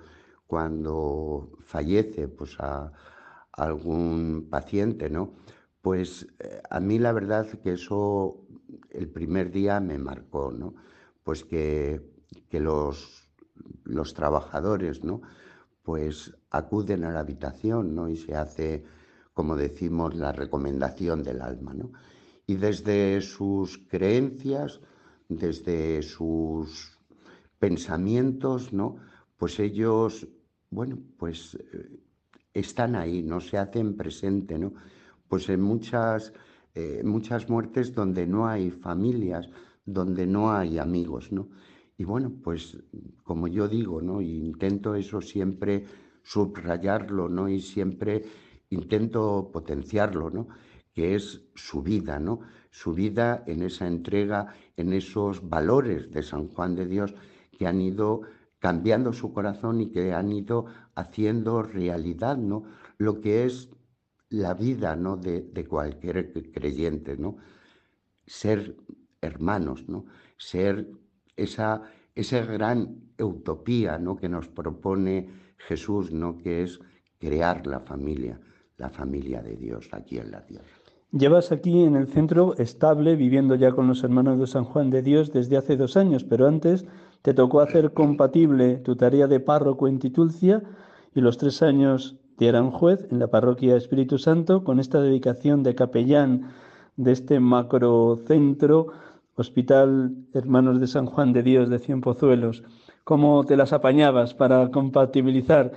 cuando 0.49 1.53
fallece 1.61 2.27
pues 2.27 2.59
a, 2.59 2.91
algún 3.53 4.49
paciente, 4.51 5.11
¿no? 5.11 5.35
Pues 5.83 6.27
eh, 6.39 6.63
a 6.71 6.81
mí 6.81 6.99
la 6.99 7.13
verdad 7.13 7.47
que 7.63 7.73
eso 7.73 8.47
el 8.91 9.09
primer 9.09 9.51
día 9.51 9.81
me 9.81 9.99
marcó, 9.99 10.53
¿no? 10.53 10.75
Pues 11.23 11.45
que, 11.45 12.01
que 12.49 12.61
los, 12.61 13.29
los 13.85 14.15
trabajadores, 14.15 15.05
¿no? 15.05 15.21
Pues 15.83 16.35
acuden 16.51 17.05
a 17.05 17.11
la 17.11 17.21
habitación, 17.21 17.95
¿no? 17.95 18.09
Y 18.09 18.17
se 18.17 18.35
hace, 18.35 18.85
como 19.35 19.57
decimos, 19.57 20.15
la 20.15 20.33
recomendación 20.33 21.23
del 21.23 21.43
alma, 21.43 21.75
¿no? 21.75 21.93
Y 22.47 22.55
desde 22.55 23.21
sus 23.21 23.79
creencias, 23.79 24.81
desde 25.29 26.03
sus 26.03 26.99
pensamientos, 27.59 28.73
¿no? 28.73 28.97
Pues 29.37 29.59
ellos 29.61 30.27
bueno, 30.71 30.99
pues 31.17 31.55
eh, 31.55 32.01
están 32.53 32.97
ahí, 32.97 33.23
no 33.23 33.41
se 33.41 33.59
hacen 33.59 33.97
presente, 33.97 34.59
¿no? 34.59 34.75
Pues 35.29 35.49
en 35.49 35.61
muchas, 35.61 36.33
eh, 36.75 37.03
muchas 37.05 37.49
muertes 37.49 37.95
donde 37.95 38.27
no 38.27 38.47
hay 38.47 38.71
familias, 38.71 39.49
donde 39.85 40.27
no 40.27 40.53
hay 40.53 40.79
amigos, 40.79 41.33
¿no? 41.33 41.49
Y 41.97 42.05
bueno, 42.05 42.33
pues 42.43 42.79
como 43.25 43.49
yo 43.49 43.69
digo, 43.69 44.01
¿no? 44.01 44.21
Intento 44.21 44.95
eso 44.95 45.21
siempre 45.21 45.85
subrayarlo, 46.23 47.29
¿no? 47.29 47.49
Y 47.49 47.61
siempre 47.61 48.25
intento 48.71 49.51
potenciarlo, 49.53 50.31
¿no? 50.31 50.49
Que 50.93 51.15
es 51.15 51.43
su 51.55 51.83
vida, 51.83 52.19
¿no? 52.21 52.41
Su 52.71 52.93
vida 52.93 53.43
en 53.47 53.63
esa 53.63 53.87
entrega, 53.87 54.55
en 54.77 54.93
esos 54.93 55.49
valores 55.49 56.11
de 56.11 56.23
San 56.23 56.49
Juan 56.49 56.77
de 56.77 56.87
Dios 56.87 57.15
que 57.51 57.67
han 57.67 57.81
ido 57.81 58.23
cambiando 58.59 59.13
su 59.13 59.33
corazón 59.33 59.81
y 59.81 59.91
que 59.91 60.13
han 60.13 60.33
ido 60.33 60.67
haciendo 60.95 61.63
realidad, 61.63 62.37
¿no? 62.37 62.65
Lo 62.97 63.21
que 63.21 63.45
es 63.45 63.71
la 64.31 64.55
vida, 64.55 64.97
¿no? 64.97 65.17
De, 65.17 65.43
de 65.43 65.67
cualquier 65.67 66.33
creyente, 66.53 67.17
¿no? 67.17 67.37
Ser 68.27 68.77
hermanos, 69.21 69.89
¿no? 69.89 70.05
Ser 70.37 70.89
esa, 71.37 71.83
esa 72.15 72.45
gran 72.45 73.13
utopía, 73.19 73.99
¿no? 73.99 74.17
Que 74.17 74.29
nos 74.29 74.49
propone 74.49 75.29
Jesús, 75.57 76.13
¿no? 76.13 76.37
Que 76.37 76.63
es 76.63 76.81
crear 77.19 77.67
la 77.67 77.81
familia, 77.81 78.41
la 78.77 78.91
familia 78.91 79.43
de 79.43 79.57
Dios 79.57 79.89
aquí 79.93 80.19
en 80.19 80.31
la 80.31 80.45
tierra. 80.45 80.67
Llevas 81.11 81.53
aquí 81.53 81.85
en 81.85 81.97
el 81.97 82.09
centro 82.09 82.55
estable, 82.59 83.17
viviendo 83.17 83.55
ya 83.55 83.73
con 83.73 83.89
los 83.89 84.05
hermanos 84.05 84.39
de 84.39 84.47
San 84.47 84.65
Juan 84.65 84.91
de 84.91 85.03
Dios 85.03 85.33
desde 85.33 85.57
hace 85.57 85.77
dos 85.77 85.97
años, 85.97 86.23
pero 86.23 86.47
antes 86.47 86.85
te 87.23 87.35
tocó 87.35 87.61
hacer 87.61 87.93
compatible 87.93 88.77
tu 88.77 88.97
tarea 88.97 89.27
de 89.27 89.41
párroco 89.41 89.89
en 89.89 89.99
Titulcia 89.99 90.63
y 91.15 91.21
los 91.21 91.39
tres 91.39 91.63
años 91.63 92.17
de 92.39 92.49
Aranjuez 92.49 93.07
en 93.11 93.19
la 93.19 93.29
parroquia 93.29 93.77
Espíritu 93.77 94.19
Santo 94.19 94.63
con 94.63 94.79
esta 94.79 95.01
dedicación 95.01 95.63
de 95.63 95.75
capellán 95.75 96.53
de 96.97 97.13
este 97.13 97.41
macrocentro, 97.41 98.89
Hospital 99.35 100.17
Hermanos 100.35 100.81
de 100.81 100.87
San 100.87 101.07
Juan 101.07 101.33
de 101.33 101.43
Dios 101.43 101.69
de 101.71 101.79
Cienpozuelos. 101.79 102.65
¿Cómo 103.05 103.45
te 103.45 103.57
las 103.57 103.73
apañabas 103.73 104.35
para 104.35 104.71
compatibilizar? 104.71 105.73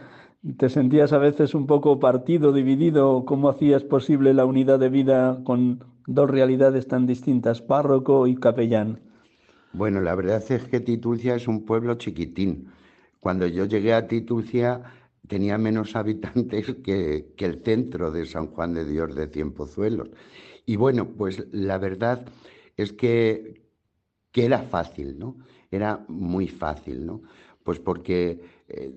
¿Te 0.57 0.69
sentías 0.69 1.13
a 1.13 1.19
veces 1.19 1.53
un 1.53 1.67
poco 1.67 1.99
partido, 1.99 2.51
dividido? 2.51 3.25
¿Cómo 3.25 3.49
hacías 3.49 3.83
posible 3.83 4.33
la 4.33 4.45
unidad 4.45 4.79
de 4.79 4.89
vida 4.89 5.39
con 5.43 5.83
dos 6.07 6.29
realidades 6.29 6.87
tan 6.87 7.05
distintas, 7.05 7.61
párroco 7.61 8.25
y 8.25 8.35
capellán? 8.35 9.10
Bueno, 9.73 10.01
la 10.01 10.15
verdad 10.15 10.43
es 10.49 10.63
que 10.65 10.81
Titulcia 10.81 11.35
es 11.35 11.47
un 11.47 11.65
pueblo 11.65 11.95
chiquitín. 11.95 12.71
Cuando 13.19 13.47
yo 13.47 13.65
llegué 13.65 13.93
a 13.93 14.07
Titulcia 14.07 14.81
tenía 15.27 15.57
menos 15.57 15.95
habitantes 15.95 16.75
que, 16.83 17.33
el 17.37 17.63
centro 17.63 18.11
de 18.11 18.25
San 18.25 18.47
Juan 18.47 18.73
de 18.73 18.85
Dios 18.85 19.15
de 19.15 19.27
Cienpozuelos. 19.27 20.09
Y 20.65 20.75
bueno, 20.75 21.07
pues 21.07 21.45
la 21.51 21.77
verdad 21.77 22.25
es 22.75 22.91
que, 22.91 23.61
que 24.31 24.45
era 24.45 24.59
fácil, 24.59 25.17
¿no? 25.17 25.37
Era 25.71 26.03
muy 26.09 26.47
fácil, 26.47 27.05
¿no? 27.05 27.21
Pues 27.63 27.79
porque 27.79 28.41
eh, 28.67 28.91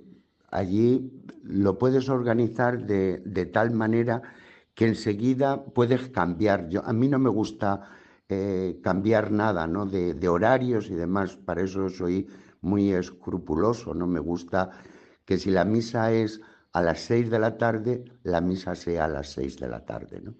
allí 0.50 1.22
lo 1.44 1.78
puedes 1.78 2.08
organizar 2.08 2.84
de, 2.84 3.18
de, 3.18 3.46
tal 3.46 3.70
manera 3.70 4.22
que 4.74 4.86
enseguida 4.86 5.64
puedes 5.64 6.08
cambiar. 6.08 6.68
Yo, 6.68 6.84
a 6.84 6.92
mí 6.92 7.08
no 7.08 7.18
me 7.18 7.30
gusta 7.30 7.93
eh, 8.28 8.80
cambiar 8.82 9.30
nada, 9.32 9.66
¿no? 9.66 9.84
De, 9.84 10.28
horarios 10.28 10.88
y 10.88 10.94
demás. 10.94 11.36
Para 11.36 11.62
eso 11.62 11.90
soy 11.90 12.26
muy 12.62 12.92
escrupuloso, 12.92 13.92
¿no? 13.92 14.06
Me 14.06 14.20
gusta 14.20 14.70
que 15.26 15.36
si 15.38 15.50
la 15.50 15.64
misa 15.66 16.10
es 16.10 16.40
a 16.72 16.80
las 16.80 17.00
seis 17.00 17.30
de 17.30 17.38
la 17.38 17.58
tarde, 17.58 18.04
la 18.22 18.40
misa 18.40 18.74
sea 18.74 19.04
a 19.04 19.08
las 19.08 19.32
seis 19.32 19.58
de 19.58 19.68
la 19.68 19.84
tarde, 19.84 20.22
¿no? 20.22 20.34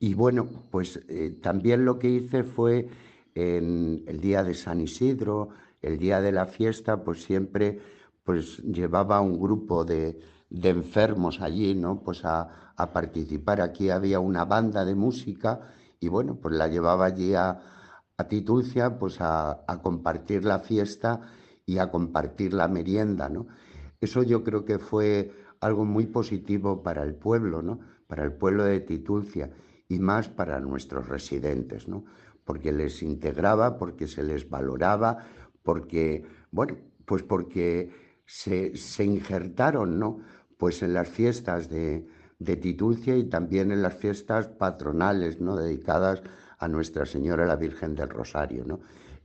Y 0.00 0.14
bueno, 0.14 0.48
pues 0.70 1.00
eh, 1.08 1.38
también 1.40 1.84
lo 1.84 1.98
que 1.98 2.08
hice 2.10 2.42
fue 2.42 2.88
el 3.34 4.18
día 4.20 4.42
de 4.42 4.54
San 4.54 4.80
Isidro, 4.80 5.50
el 5.80 5.98
día 5.98 6.20
de 6.20 6.32
la 6.32 6.46
fiesta, 6.46 7.02
pues 7.02 7.22
siempre 7.22 7.80
pues 8.24 8.58
llevaba 8.58 9.20
un 9.20 9.40
grupo 9.40 9.84
de, 9.84 10.20
de 10.50 10.68
enfermos 10.68 11.40
allí, 11.40 11.74
¿no? 11.74 12.00
Pues 12.00 12.24
a 12.24 12.48
participar. 12.92 13.60
Aquí 13.60 13.90
había 13.90 14.18
una 14.18 14.44
banda 14.44 14.84
de 14.84 14.96
música 14.96 15.60
y 16.02 16.08
bueno, 16.08 16.34
pues 16.34 16.56
la 16.56 16.66
llevaba 16.66 17.06
allí 17.06 17.34
a, 17.34 17.60
a 18.16 18.28
Titulcia 18.28 18.98
pues 18.98 19.20
a, 19.20 19.62
a, 19.68 19.82
compartir 19.82 20.44
la 20.44 20.58
fiesta 20.58 21.20
y 21.64 21.78
a 21.78 21.90
compartir 21.92 22.54
la 22.54 22.66
merienda, 22.66 23.28
¿no? 23.28 23.46
Eso 24.00 24.24
yo 24.24 24.42
creo 24.42 24.64
que 24.64 24.80
fue 24.80 25.32
algo 25.60 25.84
muy 25.84 26.06
positivo 26.06 26.82
para 26.82 27.04
el 27.04 27.14
pueblo, 27.14 27.62
¿no? 27.62 27.78
Para 28.08 28.24
el 28.24 28.32
pueblo 28.32 28.64
de 28.64 28.80
Titulcia 28.80 29.52
y 29.86 30.00
más 30.00 30.28
para 30.28 30.58
nuestros 30.58 31.08
residentes, 31.08 31.86
¿no? 31.86 32.04
Porque 32.44 32.72
les 32.72 33.00
integraba, 33.04 33.78
porque 33.78 34.08
se 34.08 34.24
les 34.24 34.50
valoraba, 34.50 35.24
porque, 35.62 36.26
bueno, 36.50 36.78
pues 37.06 37.22
porque 37.22 37.92
se, 38.26 38.76
se 38.76 39.04
injertaron, 39.04 40.00
¿no? 40.00 40.18
Pues 40.58 40.82
en 40.82 40.94
las 40.94 41.08
fiestas 41.08 41.68
de, 41.68 42.08
de 42.44 42.56
Titulcia 42.56 43.16
y 43.16 43.24
también 43.24 43.70
en 43.70 43.82
las 43.82 43.94
fiestas 43.94 44.48
patronales, 44.48 45.40
¿no? 45.40 45.56
dedicadas 45.56 46.22
a 46.58 46.68
Nuestra 46.68 47.06
Señora 47.06 47.46
la 47.46 47.56
Virgen 47.56 47.94
del 47.94 48.08
Rosario, 48.08 48.64
¿no? 48.64 48.80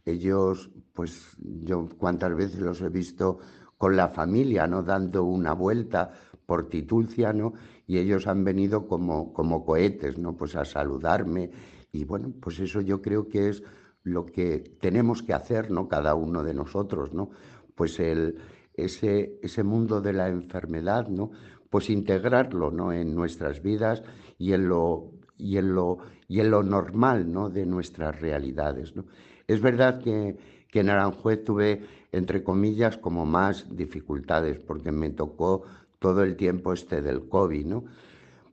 Ellos, 0.06 0.70
pues 0.94 1.36
yo 1.38 1.90
cuántas 1.98 2.36
veces 2.36 2.60
los 2.60 2.82
he 2.82 2.90
visto 2.90 3.40
con 3.78 3.96
la 3.96 4.08
familia, 4.08 4.66
¿no? 4.68 4.82
Dando 4.82 5.24
una 5.24 5.54
vuelta 5.54 6.12
por 6.46 6.70
Titulcia, 6.70 7.34
¿no? 7.34 7.54
Y 7.86 7.98
ellos 7.98 8.26
han 8.26 8.44
venido 8.44 8.88
como, 8.88 9.34
como 9.34 9.66
cohetes, 9.66 10.18
¿no? 10.18 10.36
Pues 10.36 10.56
a 10.56 10.66
saludarme. 10.66 11.52
Y 11.92 12.06
bueno, 12.06 12.34
pues 12.40 12.60
eso 12.60 12.82
yo 12.82 13.02
creo 13.02 13.28
que 13.28 13.50
es 13.50 13.64
lo 14.04 14.26
que 14.26 14.78
tenemos 14.80 15.22
que 15.22 15.34
hacer, 15.34 15.70
¿no? 15.70 15.88
Cada 15.88 16.16
uno 16.16 16.44
de 16.44 16.54
nosotros, 16.54 17.14
¿no? 17.14 17.30
Pues 17.76 18.00
el, 18.00 18.38
ese, 18.74 19.40
ese 19.42 19.64
mundo 19.64 20.02
de 20.02 20.14
la 20.14 20.30
enfermedad, 20.30 21.08
¿no? 21.08 21.32
Pues 21.78 21.92
integrarlo 21.92 22.72
¿no? 22.72 22.92
en 22.92 23.14
nuestras 23.14 23.62
vidas 23.62 24.02
y 24.40 24.54
en 24.54 24.68
lo, 24.68 25.12
y 25.38 25.58
en 25.58 25.76
lo, 25.76 26.00
y 26.28 26.40
en 26.40 26.50
lo 26.50 26.64
normal 26.64 27.32
¿no? 27.32 27.52
de 27.52 27.68
nuestras 27.68 28.20
realidades. 28.20 28.96
¿no? 28.96 29.06
Es 29.46 29.62
verdad 29.62 30.02
que, 30.02 30.36
que 30.72 30.80
en 30.80 30.90
Aranjuez 30.90 31.44
tuve, 31.44 31.84
entre 32.12 32.44
comillas, 32.44 32.98
como 32.98 33.28
más 33.28 33.68
dificultades, 33.78 34.58
porque 34.58 34.92
me 34.92 35.12
tocó 35.12 35.66
todo 36.00 36.24
el 36.24 36.36
tiempo 36.36 36.74
este 36.74 37.04
del 37.04 37.30
COVID. 37.30 37.68
¿no? 37.68 37.84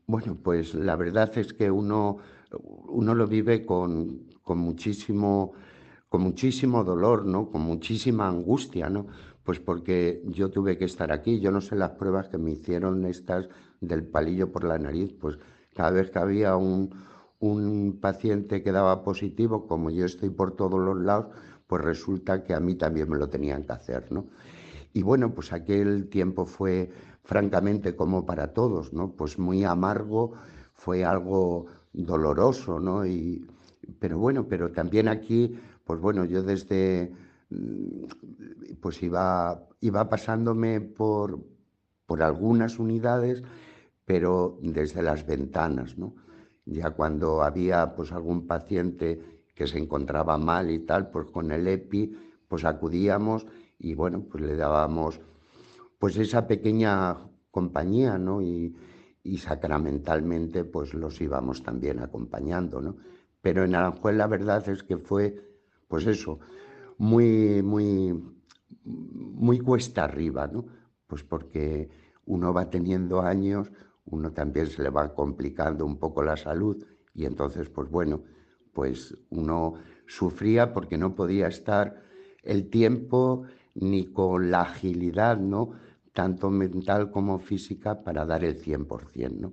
Bueno, 0.07 0.37
pues 0.43 0.75
la 0.75 0.95
verdad 0.95 1.33
es 1.39 1.55
que 1.55 1.71
uno, 1.71 2.19
uno 2.89 3.15
lo 3.15 3.27
vive 3.27 3.65
con, 3.65 4.35
con, 4.43 4.59
muchísimo, 4.59 5.55
con 6.11 6.21
muchísimo 6.21 6.85
dolor, 6.85 7.25
¿no? 7.25 7.51
con 7.51 7.63
muchísima 7.63 8.29
angustia, 8.29 8.91
¿no? 8.91 9.07
Pues 9.45 9.61
porque 9.61 10.23
yo 10.27 10.51
tuve 10.51 10.79
que 10.79 10.87
estar 10.87 11.13
aquí. 11.13 11.41
Yo 11.41 11.51
no 11.51 11.61
sé 11.61 11.77
las 11.77 11.91
pruebas 11.91 12.29
que 12.29 12.39
me 12.39 12.53
hicieron 12.53 13.05
estas 13.05 13.49
del 13.81 14.05
palillo 14.05 14.51
por 14.51 14.65
la 14.65 14.79
nariz. 14.79 15.13
Pues 15.21 15.39
cada 15.75 15.91
vez 15.91 16.11
que 16.11 16.19
había 16.19 16.57
un, 16.57 16.91
un 17.41 17.99
paciente 18.01 18.63
que 18.63 18.73
daba 18.73 19.03
positivo, 19.03 19.67
como 19.67 19.91
yo 19.91 20.07
estoy 20.07 20.31
por 20.31 20.57
todos 20.57 20.81
los 20.81 20.99
lados, 20.99 21.27
pues 21.67 21.83
resulta 21.83 22.43
que 22.43 22.55
a 22.55 22.61
mí 22.61 22.75
también 22.75 23.09
me 23.09 23.19
lo 23.19 23.29
tenían 23.29 23.65
que 23.65 23.73
hacer, 23.73 24.11
¿no? 24.11 24.27
Y 24.93 25.03
bueno, 25.03 25.35
pues 25.35 25.53
aquel 25.53 26.09
tiempo 26.09 26.47
fue 26.47 26.91
francamente 27.25 27.97
como 27.97 28.25
para 28.25 28.53
todos, 28.53 28.93
¿no? 28.93 29.13
Pues 29.13 29.39
muy 29.39 29.65
amargo, 29.65 30.33
fue 30.73 31.05
algo 31.05 31.67
doloroso, 31.93 32.79
¿no? 32.79 33.05
Y, 33.05 33.45
pero 33.99 34.19
bueno, 34.19 34.47
pero 34.49 34.71
también 34.71 35.09
aquí, 35.09 35.59
pues 35.85 36.01
bueno, 36.01 36.25
yo 36.25 36.43
desde 36.43 37.13
pues 38.81 39.03
iba, 39.03 39.67
iba 39.81 40.09
pasándome 40.09 40.81
por, 40.81 41.41
por 42.07 42.23
algunas 42.23 42.79
unidades, 42.79 43.43
pero 44.05 44.59
desde 44.63 45.03
las 45.03 45.27
ventanas, 45.27 45.97
¿no? 45.97 46.15
Ya 46.67 46.91
cuando 46.91 47.43
había 47.43 47.95
pues 47.95 48.13
algún 48.13 48.47
paciente 48.47 49.43
que 49.55 49.67
se 49.67 49.79
encontraba 49.79 50.39
mal 50.39 50.71
y 50.71 50.81
tal, 50.81 51.11
pues 51.11 51.31
con 51.31 51.51
el 51.53 51.67
EPI, 51.67 52.17
pues 52.49 52.65
acudíamos 52.65 53.47
y 53.79 53.95
bueno, 53.95 54.25
pues 54.31 54.43
le 54.43 54.57
dábamos 54.57 55.21
pues 55.99 56.17
esa 56.17 56.47
pequeña 56.47 57.17
compañía, 57.51 58.19
¿no? 58.19 58.43
Y, 58.43 58.75
y 59.23 59.39
sacramentalmente 59.39 60.65
pues 60.65 60.93
los 60.95 61.21
íbamos 61.21 61.63
también 61.63 62.01
acompañando, 62.01 62.81
¿no? 62.81 62.97
Pero 63.41 63.65
en 63.65 63.75
Aranjuez 63.75 64.17
la 64.17 64.27
verdad 64.27 64.67
es 64.69 64.83
que 64.83 64.99
fue, 64.99 65.37
pues 65.89 66.07
eso, 66.07 66.41
muy, 66.99 67.63
muy, 67.63 68.23
muy 68.85 69.59
cuesta 69.61 70.05
arriba, 70.05 70.47
¿no? 70.47 70.67
Pues 71.07 71.23
porque 71.23 71.89
uno 72.27 72.53
va 72.53 72.71
teniendo 72.71 73.21
años, 73.21 73.71
uno 74.07 74.33
también 74.33 74.67
se 74.67 74.83
le 74.83 74.91
va 74.91 75.15
complicando 75.15 75.85
un 75.87 75.99
poco 75.99 76.23
la 76.23 76.37
salud 76.37 76.85
y 77.15 77.25
entonces, 77.27 77.69
pues 77.69 77.91
bueno, 77.91 78.23
pues 78.73 79.17
uno 79.31 79.75
sufría 80.07 80.73
porque 80.73 80.99
no 80.99 81.15
podía 81.15 81.49
estar 81.49 82.03
el 82.43 82.69
tiempo 82.69 83.45
ni 83.75 84.13
con 84.13 84.51
la 84.51 84.63
agilidad, 84.63 85.39
¿no? 85.39 85.73
Tanto 86.13 86.51
mental 86.51 87.11
como 87.11 87.39
física 87.39 88.03
para 88.03 88.25
dar 88.27 88.45
el 88.45 88.57
100%, 88.57 89.41
¿no? 89.41 89.53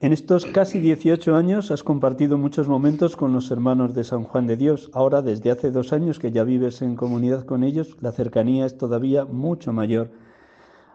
En 0.00 0.12
estos 0.12 0.46
casi 0.46 0.78
18 0.78 1.34
años 1.34 1.72
has 1.72 1.82
compartido 1.82 2.38
muchos 2.38 2.68
momentos 2.68 3.16
con 3.16 3.32
los 3.32 3.50
hermanos 3.50 3.94
de 3.94 4.04
San 4.04 4.22
Juan 4.22 4.46
de 4.46 4.56
Dios. 4.56 4.90
Ahora, 4.92 5.22
desde 5.22 5.50
hace 5.50 5.72
dos 5.72 5.92
años 5.92 6.20
que 6.20 6.30
ya 6.30 6.44
vives 6.44 6.82
en 6.82 6.94
comunidad 6.94 7.44
con 7.44 7.64
ellos, 7.64 7.96
la 8.00 8.12
cercanía 8.12 8.64
es 8.64 8.78
todavía 8.78 9.24
mucho 9.24 9.72
mayor. 9.72 10.12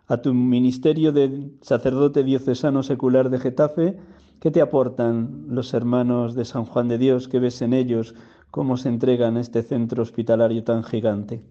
A 0.08 0.22
tu 0.22 0.34
ministerio 0.34 1.12
de 1.12 1.51
sacerdote 1.62 2.24
diocesano 2.24 2.82
secular 2.82 3.30
de 3.30 3.39
Getafe, 3.39 3.97
¿qué 4.39 4.51
te 4.51 4.62
aportan 4.62 5.47
los 5.49 5.74
hermanos 5.74 6.34
de 6.34 6.45
San 6.45 6.64
Juan 6.64 6.88
de 6.88 6.97
Dios? 6.97 7.28
¿Qué 7.28 7.39
ves 7.39 7.62
en 7.62 7.74
ellos? 7.74 8.16
¿Cómo 8.51 8.78
se 8.78 8.88
entregan 8.88 9.36
a 9.36 9.41
este 9.41 9.64
centro 9.64 10.01
hospitalario 10.01 10.64
tan 10.64 10.82
gigante? 10.82 11.43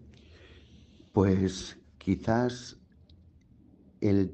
Pues 1.13 1.79
quizás 1.99 2.79
el, 4.01 4.33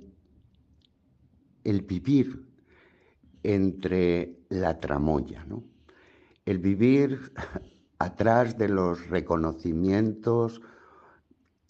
el 1.64 1.83
vivir 1.83 2.48
entre 3.43 4.39
la 4.49 4.78
tramoya. 4.80 5.45
El 6.45 6.59
vivir 6.59 7.32
atrás 7.99 8.57
de 8.57 8.68
los 8.68 9.09
reconocimientos 9.09 10.61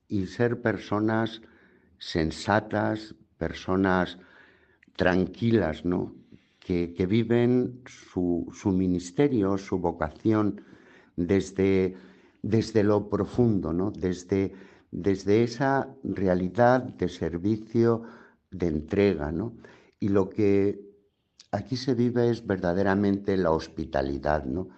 y 0.09 0.27
ser 0.27 0.61
personas 0.63 1.43
sensatas, 1.99 3.15
personas 3.37 4.19
tranquilas. 4.97 5.83
Que, 6.61 7.07
viven 7.09 7.83
su, 7.87 8.53
ministerio, 8.67 9.57
su 9.57 9.79
vocación 9.79 10.61
desde, 11.17 11.97
desde 12.43 12.85
lo 12.85 13.09
profundo. 13.09 13.73
Desde, 13.91 14.53
desde 14.91 15.45
esa 15.45 15.89
realidad 16.03 16.83
de 16.83 17.09
servicio, 17.09 18.03
de 18.51 18.67
entrega. 18.67 19.33
Y 19.99 20.09
lo 20.09 20.29
que 20.29 20.88
aquí 21.51 21.77
se 21.77 21.95
vive 21.95 22.31
es 22.31 22.47
verdaderamente 22.47 23.37
la 23.37 23.51
hospitalidad, 23.51 24.45
¿no? 24.45 24.69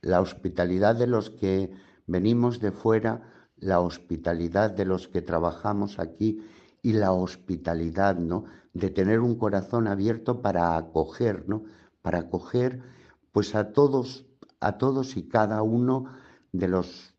La 0.00 0.20
hospitalidad 0.20 0.96
de 0.96 1.06
los 1.06 1.30
que 1.30 1.70
venimos 2.06 2.60
de 2.60 2.72
fuera, 2.72 3.22
la 3.56 3.80
hospitalidad 3.80 4.70
de 4.70 4.84
los 4.84 5.08
que 5.08 5.22
trabajamos 5.22 5.98
aquí 5.98 6.42
y 6.82 6.92
la 6.94 7.12
hospitalidad, 7.12 8.16
¿no? 8.16 8.44
De 8.72 8.90
tener 8.90 9.20
un 9.20 9.36
corazón 9.36 9.86
abierto 9.86 10.40
para 10.40 10.76
acoger, 10.76 11.48
¿no? 11.48 11.64
Para 12.02 12.20
acoger 12.20 12.80
pues 13.32 13.54
a 13.54 13.72
todos, 13.72 14.26
a 14.60 14.78
todos 14.78 15.16
y 15.16 15.28
cada 15.28 15.62
uno 15.62 16.06
de 16.52 16.68
los 16.68 17.14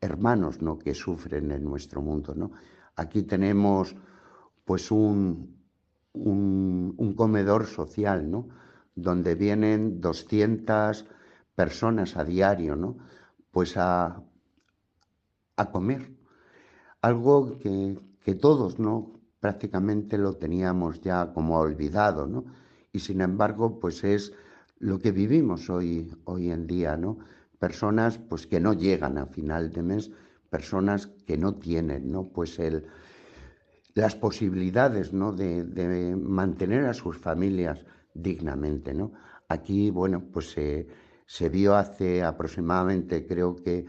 hermanos, 0.00 0.60
¿no? 0.60 0.78
Que 0.78 0.94
sufren 0.94 1.50
en 1.50 1.64
nuestro 1.64 2.02
mundo, 2.02 2.34
¿no? 2.34 2.52
Aquí 2.96 3.22
tenemos 3.22 3.96
pues 4.64 4.90
un, 4.90 5.59
un, 6.12 7.14
comedor 7.16 7.66
social, 7.66 8.30
¿no? 8.30 8.48
Donde 8.94 9.34
vienen 9.34 10.00
200 10.00 11.06
personas 11.54 12.16
a 12.16 12.24
diario, 12.24 12.76
¿no? 12.76 12.96
Pues 13.50 13.76
a, 13.76 14.22
a 15.56 15.70
comer. 15.70 16.10
Algo 17.02 17.58
que, 17.58 17.98
que, 18.24 18.34
todos, 18.34 18.78
¿no? 18.78 19.20
Prácticamente 19.40 20.18
lo 20.18 20.34
teníamos 20.34 21.00
ya 21.00 21.32
como 21.32 21.58
olvidado, 21.58 22.26
¿no? 22.26 22.44
Y 22.92 23.00
sin 23.00 23.20
embargo, 23.20 23.78
pues 23.78 24.04
es 24.04 24.32
lo 24.78 24.98
que 24.98 25.12
vivimos 25.12 25.70
hoy, 25.70 26.14
hoy 26.24 26.50
en 26.50 26.66
día, 26.66 26.96
¿no? 26.96 27.18
Personas, 27.58 28.18
pues 28.18 28.46
que 28.46 28.60
no 28.60 28.72
llegan 28.72 29.18
a 29.18 29.26
final 29.26 29.70
de 29.72 29.82
mes, 29.82 30.10
personas 30.48 31.06
que 31.26 31.36
no 31.36 31.54
tienen, 31.54 32.10
¿no? 32.10 32.24
Pues 32.28 32.58
el, 32.58 32.86
las 34.00 34.16
posibilidades 34.16 35.12
¿no? 35.12 35.32
de, 35.32 36.16
mantener 36.16 36.86
a 36.86 36.94
sus 36.94 37.18
familias 37.18 37.84
dignamente. 38.14 38.94
¿no? 38.94 39.12
Aquí, 39.48 39.90
bueno, 39.90 40.22
pues 40.32 40.56
se 41.26 41.48
vio 41.48 41.76
hace 41.76 42.22
aproximadamente, 42.22 43.26
creo 43.26 43.56
que, 43.56 43.86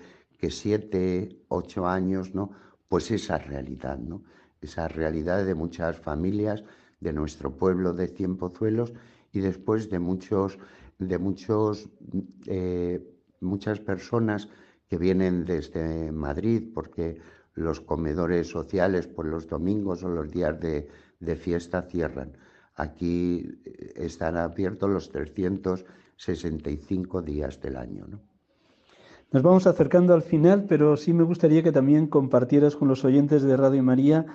siete, 0.49 1.29
ocho 1.49 1.87
años, 1.87 2.33
¿no? 2.33 2.51
pues 2.89 3.11
esa 3.11 3.37
realidad, 3.37 3.97
¿no? 3.99 4.23
esa 4.59 4.87
realidad 4.87 5.45
de 5.45 5.55
muchas 5.55 5.97
familias 5.97 6.63
de 6.99 7.13
nuestro 7.13 7.55
pueblo 7.55 7.93
de 7.93 8.07
Cienpozuelos 8.07 8.91
y 9.31 9.39
después 9.39 9.89
de 9.89 9.99
muchos, 9.99 10.59
de 10.99 11.17
muchos, 11.17 11.89
eh, 12.47 12.99
muchas 13.39 13.79
personas 13.79 14.49
que 14.89 14.97
vienen 14.97 15.45
desde 15.45 16.11
Madrid, 16.11 16.69
porque 16.73 17.17
los 17.53 17.81
comedores 17.81 18.49
sociales 18.49 19.07
por 19.07 19.25
los 19.25 19.47
domingos 19.47 20.03
o 20.03 20.09
los 20.09 20.29
días 20.31 20.59
de, 20.59 20.87
fiesta 21.35 21.83
cierran. 21.83 22.35
Aquí 22.75 23.59
eh, 23.65 23.93
están 23.95 24.37
abiertos 24.37 24.89
los 24.89 25.09
365 25.09 27.21
días 27.21 27.61
del 27.61 27.77
año. 27.77 28.07
Nos 29.31 29.43
vamos 29.43 29.67
acercando 29.67 30.13
al 30.13 30.23
final, 30.23 30.65
pero 30.67 30.97
sí 30.97 31.13
me 31.13 31.23
gustaría 31.23 31.63
que 31.63 31.71
también 31.71 32.07
compartieras 32.07 32.75
con 32.75 32.89
los 32.89 33.05
oyentes 33.05 33.43
de 33.43 33.55
Radio 33.55 33.83
María 33.83 34.25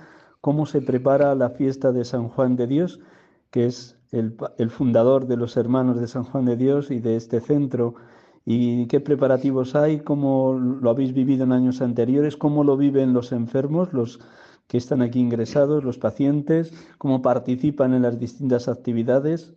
cómo 0.41 0.64
se 0.64 0.81
prepara 0.81 1.35
la 1.35 1.51
fiesta 1.51 1.93
de 1.93 2.05
San 2.05 2.29
Juan 2.29 2.57
de 2.57 2.67
Dios, 2.67 3.01
que 3.51 3.67
es 3.67 3.99
el 4.12 4.71
fundador 4.71 5.27
de 5.27 5.37
los 5.37 5.57
hermanos 5.57 6.01
de 6.01 6.09
San 6.09 6.25
Juan 6.25 6.47
de 6.47 6.57
Dios 6.57 6.91
y 6.91 7.01
de 7.01 7.17
este 7.17 7.41
centro 7.41 7.97
¿Y 8.49 8.86
qué 8.86 9.01
preparativos 9.01 9.74
hay? 9.74 9.99
¿Cómo 9.99 10.55
lo 10.55 10.88
habéis 10.88 11.12
vivido 11.12 11.42
en 11.42 11.51
años 11.51 11.82
anteriores? 11.82 12.36
¿Cómo 12.36 12.62
lo 12.62 12.76
viven 12.76 13.12
los 13.12 13.32
enfermos, 13.32 13.92
los 13.92 14.20
que 14.68 14.78
están 14.78 15.03
aquí 15.03 15.18
ingresados, 15.18 15.82
los 15.82 15.99
pacientes? 15.99 16.72
¿Cómo 16.99 17.22
participan 17.22 17.92
en 17.92 18.03
las 18.03 18.20
distintas 18.20 18.68
actividades? 18.68 19.53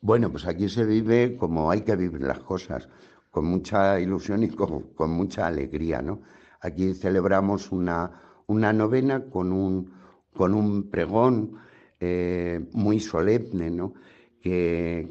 Bueno, 0.00 0.30
pues 0.30 0.46
aquí 0.46 0.70
se 0.70 0.86
vive 0.86 1.36
como 1.36 1.70
hay 1.70 1.82
que 1.82 1.94
vivir 1.94 2.22
las 2.22 2.38
cosas, 2.38 2.88
con 3.30 3.44
mucha 3.44 4.00
ilusión 4.00 4.42
y 4.44 4.48
con, 4.48 5.10
mucha 5.10 5.46
alegría, 5.46 6.00
¿no? 6.00 6.22
Aquí 6.62 6.94
celebramos 6.94 7.70
una, 7.70 8.12
una 8.46 8.72
novena 8.72 9.26
con 9.26 9.52
un, 9.52 9.92
con 10.32 10.54
un 10.54 10.88
pregón 10.88 11.58
eh, 12.00 12.66
muy 12.72 12.98
solemne, 12.98 13.70
¿no? 13.70 13.92
Que, 14.40 15.06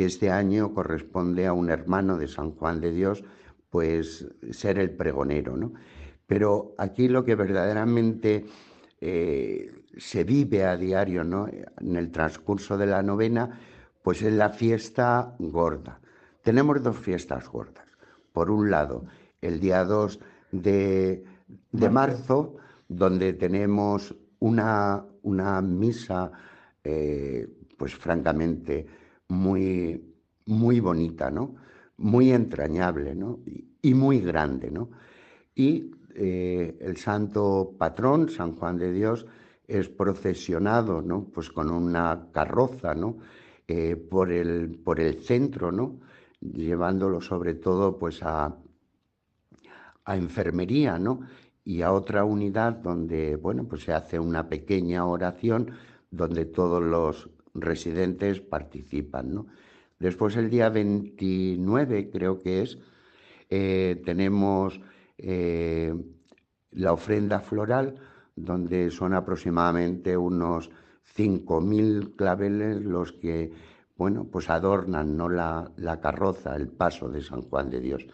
que 0.00 0.06
este 0.06 0.30
año 0.30 0.72
corresponde 0.72 1.46
a 1.46 1.52
un 1.52 1.68
hermano 1.68 2.16
de 2.16 2.26
San 2.26 2.52
Juan 2.52 2.80
de 2.80 2.90
Dios, 2.90 3.22
pues 3.68 4.26
ser 4.50 4.78
el 4.78 4.92
pregonero, 4.92 5.58
¿no? 5.58 5.74
Pero 6.26 6.74
aquí 6.78 7.06
lo 7.06 7.22
que 7.22 7.34
verdaderamente 7.34 8.46
eh, 8.98 9.70
se 9.98 10.24
vive 10.24 10.64
a 10.64 10.78
diario, 10.78 11.22
¿no? 11.22 11.48
En 11.48 11.96
el 11.96 12.10
transcurso 12.10 12.78
de 12.78 12.86
la 12.86 13.02
novena, 13.02 13.60
pues 14.02 14.22
es 14.22 14.32
la 14.32 14.48
fiesta 14.48 15.34
gorda. 15.38 16.00
Tenemos 16.42 16.82
dos 16.82 16.96
fiestas 16.96 17.46
gordas. 17.50 17.84
Por 18.32 18.50
un 18.50 18.70
lado, 18.70 19.04
el 19.42 19.60
día 19.60 19.84
2 19.84 20.18
de, 20.52 21.24
marzo, 21.90 22.56
donde 22.88 23.34
tenemos 23.34 24.14
una, 24.38 25.04
una 25.24 25.60
misa, 25.60 26.32
eh, 26.84 27.46
pues 27.76 27.94
francamente, 27.96 28.86
muy, 29.30 30.14
muy 30.46 30.80
bonita, 30.80 31.30
¿no? 31.30 31.54
Muy 31.96 32.32
entrañable, 32.32 33.14
¿no? 33.14 33.40
Y, 33.82 33.94
muy 33.94 34.20
grande, 34.20 34.70
¿no? 34.70 34.90
Y 35.54 35.92
eh, 36.14 36.76
el 36.80 36.96
santo 36.96 37.74
patrón, 37.78 38.28
San 38.28 38.56
Juan 38.56 38.76
de 38.76 38.92
Dios, 38.92 39.26
es 39.66 39.88
procesionado, 39.88 41.00
¿no? 41.00 41.24
Pues 41.32 41.50
con 41.50 41.70
una 41.70 42.28
carroza, 42.32 42.94
¿no? 42.94 43.18
Eh, 43.68 43.96
por, 43.96 44.32
el, 44.32 44.80
por 44.84 45.00
el 45.00 45.22
centro, 45.22 45.70
¿no? 45.70 46.00
Llevándolo 46.40 47.20
sobre 47.20 47.54
todo, 47.54 47.98
pues 47.98 48.22
a, 48.22 48.56
a 50.04 50.16
enfermería, 50.16 50.98
¿no? 50.98 51.20
Y 51.64 51.82
a 51.82 51.92
otra 51.92 52.24
unidad 52.24 52.72
donde, 52.72 53.36
bueno, 53.36 53.64
pues 53.64 53.84
se 53.84 53.92
hace 53.92 54.18
una 54.18 54.48
pequeña 54.48 55.06
oración 55.06 55.70
donde 56.10 56.46
todos 56.46 56.82
los 56.82 57.30
residentes 57.60 58.40
participan. 58.40 59.34
¿no? 59.34 59.46
Después 59.98 60.36
el 60.36 60.50
día 60.50 60.68
29 60.68 62.10
creo 62.10 62.42
que 62.42 62.62
es, 62.62 62.78
eh, 63.48 64.00
tenemos 64.04 64.80
eh, 65.18 65.94
la 66.72 66.92
ofrenda 66.92 67.40
floral, 67.40 67.96
donde 68.34 68.90
son 68.90 69.12
aproximadamente 69.12 70.16
unos 70.16 70.70
5.000 71.16 72.16
claveles 72.16 72.82
los 72.82 73.12
que, 73.12 73.52
bueno, 73.96 74.24
pues 74.24 74.48
adornan 74.48 75.16
¿no? 75.16 75.28
la, 75.28 75.70
la 75.76 76.00
carroza, 76.00 76.56
el 76.56 76.68
paso 76.68 77.08
de 77.08 77.22
San 77.22 77.42
Juan 77.42 77.70
de 77.70 77.80
Dios. 77.80 78.06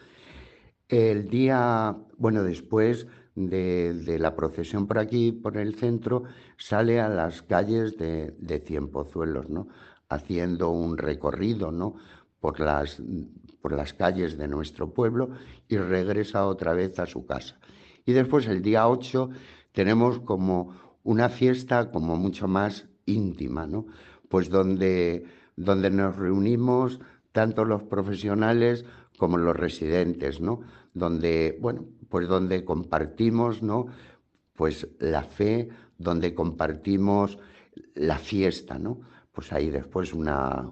El 0.88 1.28
día, 1.28 1.96
bueno, 2.16 2.42
después 2.42 3.06
de, 3.36 4.16
la 4.18 4.34
procesión 4.34 4.88
por 4.88 4.98
aquí, 4.98 5.30
por 5.30 5.56
el 5.56 5.76
centro, 5.76 6.24
sale 6.56 7.00
a 7.00 7.08
las 7.08 7.42
calles 7.42 7.96
de, 7.96 8.34
de 8.38 8.58
Cienpozuelos, 8.58 9.48
¿no? 9.48 9.68
haciendo 10.08 10.70
un 10.70 10.98
recorrido 10.98 11.70
¿no? 11.70 11.94
por, 12.40 12.58
las, 12.58 13.00
por 13.60 13.72
las 13.72 13.92
calles 13.92 14.36
de 14.36 14.48
nuestro 14.48 14.92
pueblo 14.92 15.30
y 15.68 15.76
regresa 15.76 16.46
otra 16.46 16.72
vez 16.72 16.98
a 16.98 17.06
su 17.06 17.26
casa. 17.26 17.58
Y 18.04 18.12
después 18.12 18.46
el 18.46 18.62
día 18.62 18.88
8 18.88 19.30
tenemos 19.72 20.18
como 20.20 20.74
una 21.04 21.28
fiesta 21.28 21.90
como 21.90 22.16
mucho 22.16 22.48
más 22.48 22.88
íntima, 23.04 23.66
¿no? 23.66 23.86
Pues 24.28 24.48
donde 24.48 25.24
donde 25.56 25.90
nos 25.90 26.16
reunimos 26.16 27.00
tanto 27.32 27.64
los 27.64 27.82
profesionales 27.82 28.84
como 29.18 29.38
los 29.38 29.56
residentes, 29.56 30.40
¿no? 30.40 30.60
Donde, 30.92 31.58
bueno, 31.60 31.86
pues 32.16 32.28
donde 32.28 32.64
compartimos, 32.64 33.62
¿no? 33.62 33.88
Pues 34.54 34.88
la 35.00 35.22
fe, 35.22 35.68
donde 35.98 36.34
compartimos 36.34 37.38
la 37.94 38.16
fiesta, 38.16 38.78
¿no? 38.78 39.02
Pues 39.32 39.52
ahí 39.52 39.68
después 39.68 40.14
una, 40.14 40.66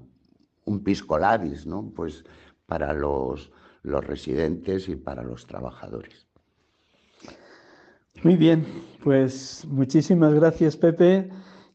un 0.65 0.83
pisco 0.83 1.19
labis, 1.19 1.67
¿no? 1.67 1.93
Pues 1.95 2.25
para 2.65 2.95
los, 2.95 3.51
los 3.83 4.03
residentes 4.07 4.89
y 4.89 4.97
para 4.97 5.23
los 5.23 5.47
trabajadores. 5.47 6.27
Muy 8.23 8.37
bien, 8.37 8.65
pues 9.03 9.67
muchísimas 9.69 10.33
gracias 10.33 10.79
Pepe. 10.79 11.29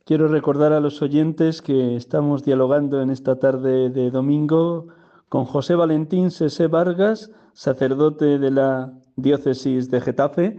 Quiero 0.04 0.30
recordar 0.30 0.74
a 0.74 0.80
los 0.80 1.00
oyentes 1.04 1.62
que 1.62 1.96
estamos 1.96 2.44
dialogando 2.44 3.04
en 3.04 3.12
esta 3.12 3.38
tarde 3.38 3.92
de 3.92 4.10
domingo 4.10 4.88
con 5.28 5.46
José 5.46 5.76
Valentín 5.76 6.32
Sese 6.32 6.66
Vargas, 6.66 7.30
sacerdote 7.54 8.40
de 8.40 8.50
la 8.50 8.92
diócesis 9.22 9.90
de 9.90 10.02
Getafe, 10.02 10.58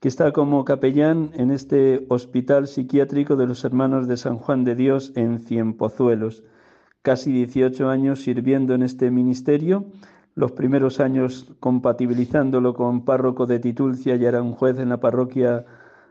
que 0.00 0.08
está 0.08 0.32
como 0.32 0.64
capellán 0.64 1.30
en 1.34 1.50
este 1.50 2.06
hospital 2.08 2.68
psiquiátrico 2.68 3.36
de 3.36 3.46
los 3.46 3.64
hermanos 3.64 4.08
de 4.08 4.16
San 4.16 4.36
Juan 4.36 4.64
de 4.64 4.74
Dios 4.74 5.12
en 5.14 5.40
Cienpozuelos. 5.40 6.42
Casi 7.02 7.32
18 7.32 7.88
años 7.88 8.22
sirviendo 8.22 8.74
en 8.74 8.82
este 8.82 9.10
ministerio 9.10 9.84
los 10.34 10.52
primeros 10.52 11.00
años 11.00 11.48
compatibilizándolo 11.60 12.74
con 12.74 13.04
párroco 13.04 13.46
de 13.46 13.58
Titulcia 13.58 14.16
y 14.16 14.24
era 14.24 14.42
un 14.42 14.52
juez 14.52 14.78
en 14.78 14.88
la 14.88 15.00
parroquia 15.00 15.66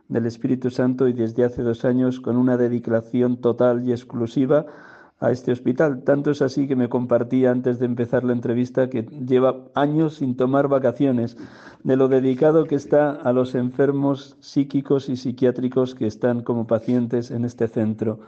del 0.07 0.25
Espíritu 0.25 0.69
Santo 0.69 1.07
y 1.07 1.13
desde 1.13 1.45
hace 1.45 1.63
dos 1.63 1.85
años 1.85 2.19
con 2.19 2.37
una 2.37 2.57
dedicación 2.57 3.37
total 3.37 3.87
y 3.87 3.91
exclusiva 3.91 4.65
a 5.19 5.31
este 5.31 5.51
hospital. 5.51 6.03
Tanto 6.03 6.31
es 6.31 6.41
así 6.41 6.67
que 6.67 6.75
me 6.75 6.89
compartía 6.89 7.51
antes 7.51 7.79
de 7.79 7.85
empezar 7.85 8.23
la 8.23 8.33
entrevista 8.33 8.89
que 8.89 9.03
lleva 9.03 9.65
años 9.75 10.15
sin 10.15 10.35
tomar 10.35 10.67
vacaciones 10.67 11.37
de 11.83 11.97
lo 11.97 12.07
dedicado 12.07 12.65
que 12.65 12.75
está 12.75 13.11
a 13.11 13.33
los 13.33 13.55
enfermos 13.55 14.37
psíquicos 14.39 15.09
y 15.09 15.17
psiquiátricos 15.17 15.95
que 15.95 16.07
están 16.07 16.41
como 16.41 16.67
pacientes 16.67 17.31
en 17.31 17.45
este 17.45 17.67
centro. 17.67 18.19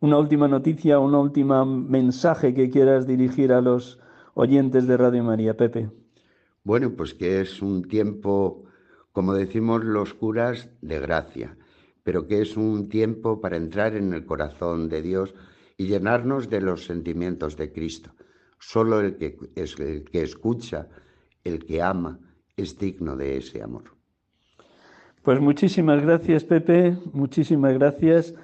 Una 0.00 0.18
última 0.18 0.46
noticia, 0.48 0.98
un 0.98 1.14
último 1.14 1.64
mensaje 1.64 2.54
que 2.54 2.70
quieras 2.70 3.06
dirigir 3.06 3.52
a 3.52 3.60
los 3.60 3.98
oyentes 4.34 4.86
de 4.86 4.96
Radio 4.96 5.24
María, 5.24 5.56
Pepe? 5.56 5.90
Bueno, 6.62 6.92
pues 6.96 7.14
que 7.14 7.40
es 7.40 7.62
un 7.62 7.82
tiempo, 7.82 8.64
como 9.12 9.34
decimos 9.34 9.82
los 9.82 10.14
curas, 10.14 10.68
de 10.82 11.00
gracia, 11.00 11.56
pero 12.04 12.26
que 12.28 12.42
es 12.42 12.56
un 12.56 12.88
tiempo 12.88 13.40
para 13.40 13.56
entrar 13.56 13.96
en 13.96 14.12
el 14.12 14.24
corazón 14.24 14.88
de 14.88 15.02
Dios 15.02 15.34
y 15.78 15.86
llenarnos 15.86 16.50
de 16.50 16.60
los 16.60 16.84
sentimientos 16.84 17.56
de 17.56 17.72
Cristo. 17.72 18.10
Solo 18.58 19.00
el 19.00 19.16
que, 19.16 19.38
el 19.54 20.04
que 20.04 20.22
escucha, 20.22 20.88
el 21.44 21.64
que 21.64 21.80
ama, 21.80 22.18
es 22.56 22.76
digno 22.76 23.16
de 23.16 23.38
ese 23.38 23.62
amor. 23.62 23.84
Pues 25.22 25.40
muchísimas 25.40 26.02
gracias, 26.02 26.44
Pepe, 26.44 26.96
muchísimas 27.12 27.74
gracias. 27.74 28.34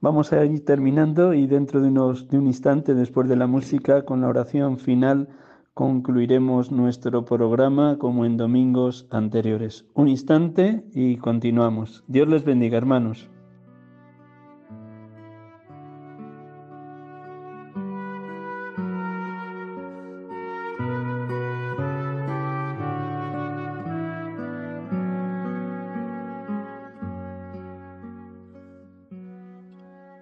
Vamos 0.00 0.32
a 0.32 0.44
ir 0.44 0.64
terminando 0.64 1.34
y 1.34 1.48
dentro 1.48 1.80
de, 1.80 1.88
unos, 1.88 2.28
de 2.28 2.38
un 2.38 2.46
instante, 2.46 2.94
después 2.94 3.28
de 3.28 3.36
la 3.36 3.48
música, 3.48 4.04
con 4.04 4.20
la 4.20 4.28
oración 4.28 4.78
final, 4.78 5.28
concluiremos 5.74 6.70
nuestro 6.70 7.24
programa 7.24 7.98
como 7.98 8.24
en 8.24 8.36
domingos 8.36 9.08
anteriores. 9.10 9.84
Un 9.94 10.08
instante 10.08 10.84
y 10.94 11.16
continuamos. 11.16 12.04
Dios 12.06 12.28
les 12.28 12.44
bendiga, 12.44 12.78
hermanos. 12.78 13.28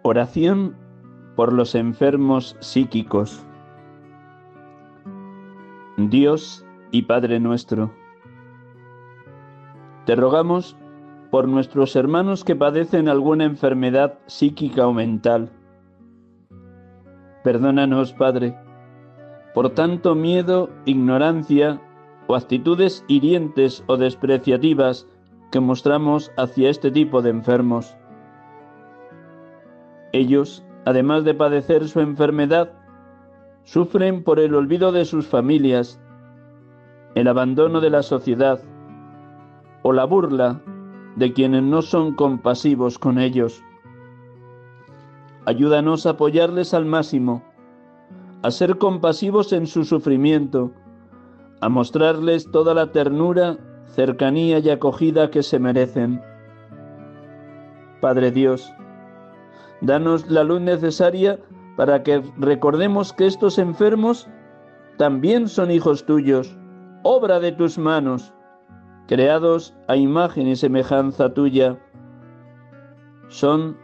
Oración 0.08 0.76
por 1.34 1.52
los 1.52 1.74
enfermos 1.74 2.56
psíquicos. 2.60 3.44
Dios 5.96 6.64
y 6.92 7.02
Padre 7.02 7.40
nuestro, 7.40 7.92
te 10.04 10.14
rogamos 10.14 10.76
por 11.32 11.48
nuestros 11.48 11.96
hermanos 11.96 12.44
que 12.44 12.54
padecen 12.54 13.08
alguna 13.08 13.46
enfermedad 13.46 14.16
psíquica 14.26 14.86
o 14.86 14.92
mental. 14.92 15.50
Perdónanos, 17.42 18.12
Padre, 18.12 18.56
por 19.54 19.70
tanto 19.70 20.14
miedo, 20.14 20.70
ignorancia 20.84 21.82
o 22.28 22.36
actitudes 22.36 23.04
hirientes 23.08 23.82
o 23.88 23.96
despreciativas 23.96 25.08
que 25.50 25.58
mostramos 25.58 26.30
hacia 26.36 26.70
este 26.70 26.92
tipo 26.92 27.22
de 27.22 27.30
enfermos 27.30 27.96
ellos, 30.12 30.64
además 30.84 31.24
de 31.24 31.34
padecer 31.34 31.88
su 31.88 32.00
enfermedad, 32.00 32.72
sufren 33.64 34.22
por 34.22 34.38
el 34.38 34.54
olvido 34.54 34.92
de 34.92 35.04
sus 35.04 35.26
familias, 35.26 36.00
el 37.14 37.28
abandono 37.28 37.80
de 37.80 37.90
la 37.90 38.02
sociedad 38.02 38.60
o 39.82 39.92
la 39.92 40.04
burla 40.04 40.60
de 41.16 41.32
quienes 41.32 41.62
no 41.62 41.82
son 41.82 42.14
compasivos 42.14 42.98
con 42.98 43.18
ellos. 43.18 43.62
Ayúdanos 45.46 46.06
a 46.06 46.10
apoyarles 46.10 46.74
al 46.74 46.84
máximo, 46.84 47.42
a 48.42 48.50
ser 48.50 48.78
compasivos 48.78 49.52
en 49.52 49.66
su 49.66 49.84
sufrimiento, 49.84 50.72
a 51.60 51.68
mostrarles 51.68 52.50
toda 52.50 52.74
la 52.74 52.92
ternura, 52.92 53.56
cercanía 53.86 54.58
y 54.58 54.70
acogida 54.70 55.30
que 55.30 55.42
se 55.42 55.58
merecen. 55.58 56.20
Padre 58.00 58.30
Dios, 58.30 58.70
Danos 59.80 60.28
la 60.30 60.44
luz 60.44 60.60
necesaria 60.60 61.38
para 61.76 62.02
que 62.02 62.22
recordemos 62.38 63.12
que 63.12 63.26
estos 63.26 63.58
enfermos 63.58 64.28
también 64.96 65.48
son 65.48 65.70
hijos 65.70 66.06
tuyos, 66.06 66.58
obra 67.02 67.38
de 67.38 67.52
tus 67.52 67.76
manos, 67.76 68.32
creados 69.06 69.76
a 69.88 69.96
imagen 69.96 70.48
y 70.48 70.56
semejanza 70.56 71.34
tuya. 71.34 71.78
Son 73.28 73.76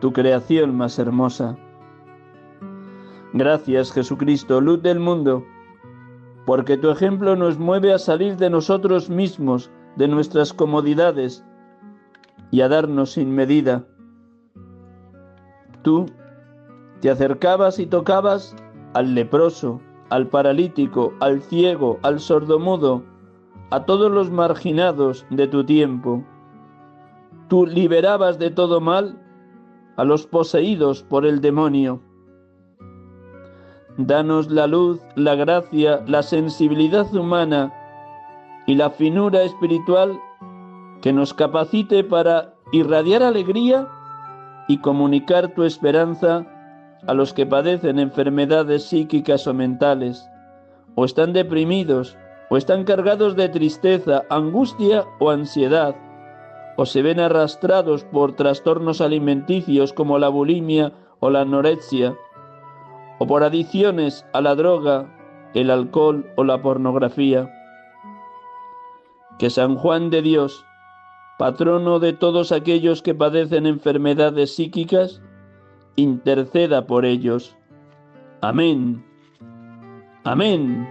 tu 0.00 0.12
creación 0.12 0.76
más 0.76 0.98
hermosa. 0.98 1.56
Gracias 3.32 3.92
Jesucristo, 3.92 4.60
luz 4.60 4.82
del 4.82 5.00
mundo, 5.00 5.42
porque 6.44 6.76
tu 6.76 6.90
ejemplo 6.90 7.34
nos 7.34 7.58
mueve 7.58 7.94
a 7.94 7.98
salir 7.98 8.36
de 8.36 8.50
nosotros 8.50 9.08
mismos, 9.08 9.70
de 9.96 10.08
nuestras 10.08 10.52
comodidades, 10.52 11.42
y 12.50 12.60
a 12.60 12.68
darnos 12.68 13.12
sin 13.12 13.34
medida 13.34 13.86
Tú 15.82 16.06
te 17.00 17.10
acercabas 17.10 17.78
y 17.78 17.86
tocabas 17.86 18.54
al 18.94 19.14
leproso, 19.14 19.80
al 20.10 20.28
paralítico, 20.28 21.12
al 21.20 21.42
ciego, 21.42 21.98
al 22.02 22.20
sordomudo, 22.20 23.02
a 23.70 23.84
todos 23.84 24.10
los 24.10 24.30
marginados 24.30 25.26
de 25.30 25.48
tu 25.48 25.64
tiempo. 25.64 26.22
Tú 27.48 27.66
liberabas 27.66 28.38
de 28.38 28.50
todo 28.50 28.80
mal 28.80 29.18
a 29.96 30.04
los 30.04 30.26
poseídos 30.26 31.02
por 31.02 31.26
el 31.26 31.40
demonio. 31.40 32.00
Danos 33.96 34.50
la 34.50 34.66
luz, 34.66 35.00
la 35.16 35.34
gracia, 35.34 36.02
la 36.06 36.22
sensibilidad 36.22 37.12
humana 37.14 37.72
y 38.66 38.74
la 38.74 38.90
finura 38.90 39.42
espiritual 39.42 40.18
que 41.02 41.12
nos 41.12 41.34
capacite 41.34 42.04
para 42.04 42.54
irradiar 42.72 43.22
alegría 43.22 43.88
y 44.68 44.78
comunicar 44.78 45.48
tu 45.54 45.64
esperanza 45.64 46.46
a 47.06 47.14
los 47.14 47.32
que 47.32 47.46
padecen 47.46 47.98
enfermedades 47.98 48.84
psíquicas 48.84 49.46
o 49.46 49.54
mentales, 49.54 50.28
o 50.94 51.04
están 51.04 51.32
deprimidos, 51.32 52.16
o 52.50 52.56
están 52.56 52.84
cargados 52.84 53.34
de 53.34 53.48
tristeza, 53.48 54.24
angustia 54.30 55.04
o 55.18 55.30
ansiedad, 55.30 55.96
o 56.76 56.86
se 56.86 57.02
ven 57.02 57.20
arrastrados 57.20 58.04
por 58.04 58.34
trastornos 58.34 59.00
alimenticios 59.00 59.92
como 59.92 60.18
la 60.18 60.28
bulimia 60.28 60.92
o 61.20 61.30
la 61.30 61.40
anorexia, 61.42 62.14
o 63.18 63.26
por 63.26 63.42
adicciones 63.42 64.26
a 64.32 64.40
la 64.40 64.54
droga, 64.54 65.06
el 65.54 65.70
alcohol 65.70 66.30
o 66.36 66.44
la 66.44 66.60
pornografía. 66.62 67.50
Que 69.38 69.50
San 69.50 69.76
Juan 69.76 70.10
de 70.10 70.22
Dios, 70.22 70.64
patrono 71.42 71.98
de 71.98 72.12
todos 72.12 72.52
aquellos 72.52 73.02
que 73.02 73.16
padecen 73.16 73.66
enfermedades 73.66 74.54
psíquicas, 74.54 75.20
interceda 75.96 76.86
por 76.86 77.04
ellos. 77.04 77.56
Amén. 78.42 79.04
Amén. 80.22 80.88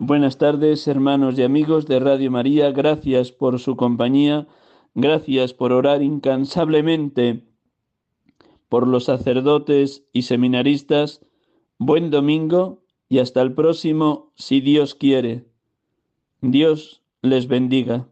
Buenas 0.00 0.36
tardes, 0.36 0.88
hermanos 0.88 1.38
y 1.38 1.44
amigos 1.44 1.86
de 1.86 2.00
Radio 2.00 2.32
María. 2.32 2.72
Gracias 2.72 3.30
por 3.30 3.60
su 3.60 3.76
compañía. 3.76 4.48
Gracias 4.96 5.54
por 5.54 5.72
orar 5.72 6.02
incansablemente 6.02 7.44
por 8.68 8.88
los 8.88 9.04
sacerdotes 9.04 10.04
y 10.12 10.22
seminaristas. 10.22 11.24
Buen 11.78 12.10
domingo 12.10 12.82
y 13.06 13.18
hasta 13.18 13.42
el 13.42 13.52
próximo, 13.52 14.32
si 14.34 14.62
Dios 14.62 14.94
quiere. 14.94 15.44
Dios 16.40 17.02
les 17.20 17.48
bendiga. 17.48 18.06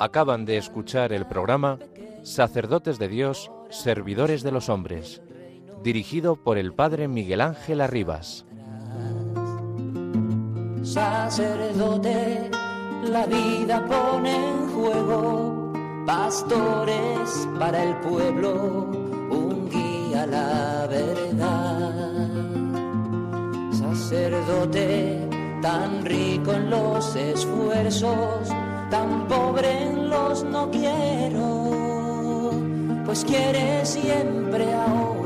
Acaban 0.00 0.44
de 0.44 0.56
escuchar 0.56 1.12
el 1.12 1.26
programa 1.26 1.78
Sacerdotes 2.40 2.98
de 2.98 3.08
Dios, 3.08 3.52
Servidores 3.68 4.42
de 4.42 4.50
los 4.50 4.70
Hombres, 4.70 5.20
dirigido 5.82 6.36
por 6.36 6.56
el 6.56 6.72
Padre 6.72 7.06
Miguel 7.06 7.42
Ángel 7.42 7.82
Arribas. 7.82 8.46
Sacerdote, 10.82 12.50
la 13.04 13.26
vida 13.26 13.84
pone 13.86 14.34
en 14.34 14.68
juego, 14.70 15.70
pastores 16.06 17.46
para 17.58 17.84
el 17.84 17.94
pueblo, 17.96 18.88
un 19.30 19.68
guía 19.68 20.22
a 20.22 20.26
la 20.26 20.86
verdad. 20.86 22.30
Sacerdote, 23.70 25.28
tan 25.60 26.06
rico 26.06 26.54
en 26.54 26.70
los 26.70 27.14
esfuerzos, 27.16 28.48
tan 28.90 29.28
pobre 29.28 29.82
en 29.82 30.08
los 30.08 30.42
no 30.44 30.70
quiero, 30.70 31.89
pues 33.04 33.24
quiere 33.24 33.84
siempre 33.84 34.72
ahora 34.72 35.19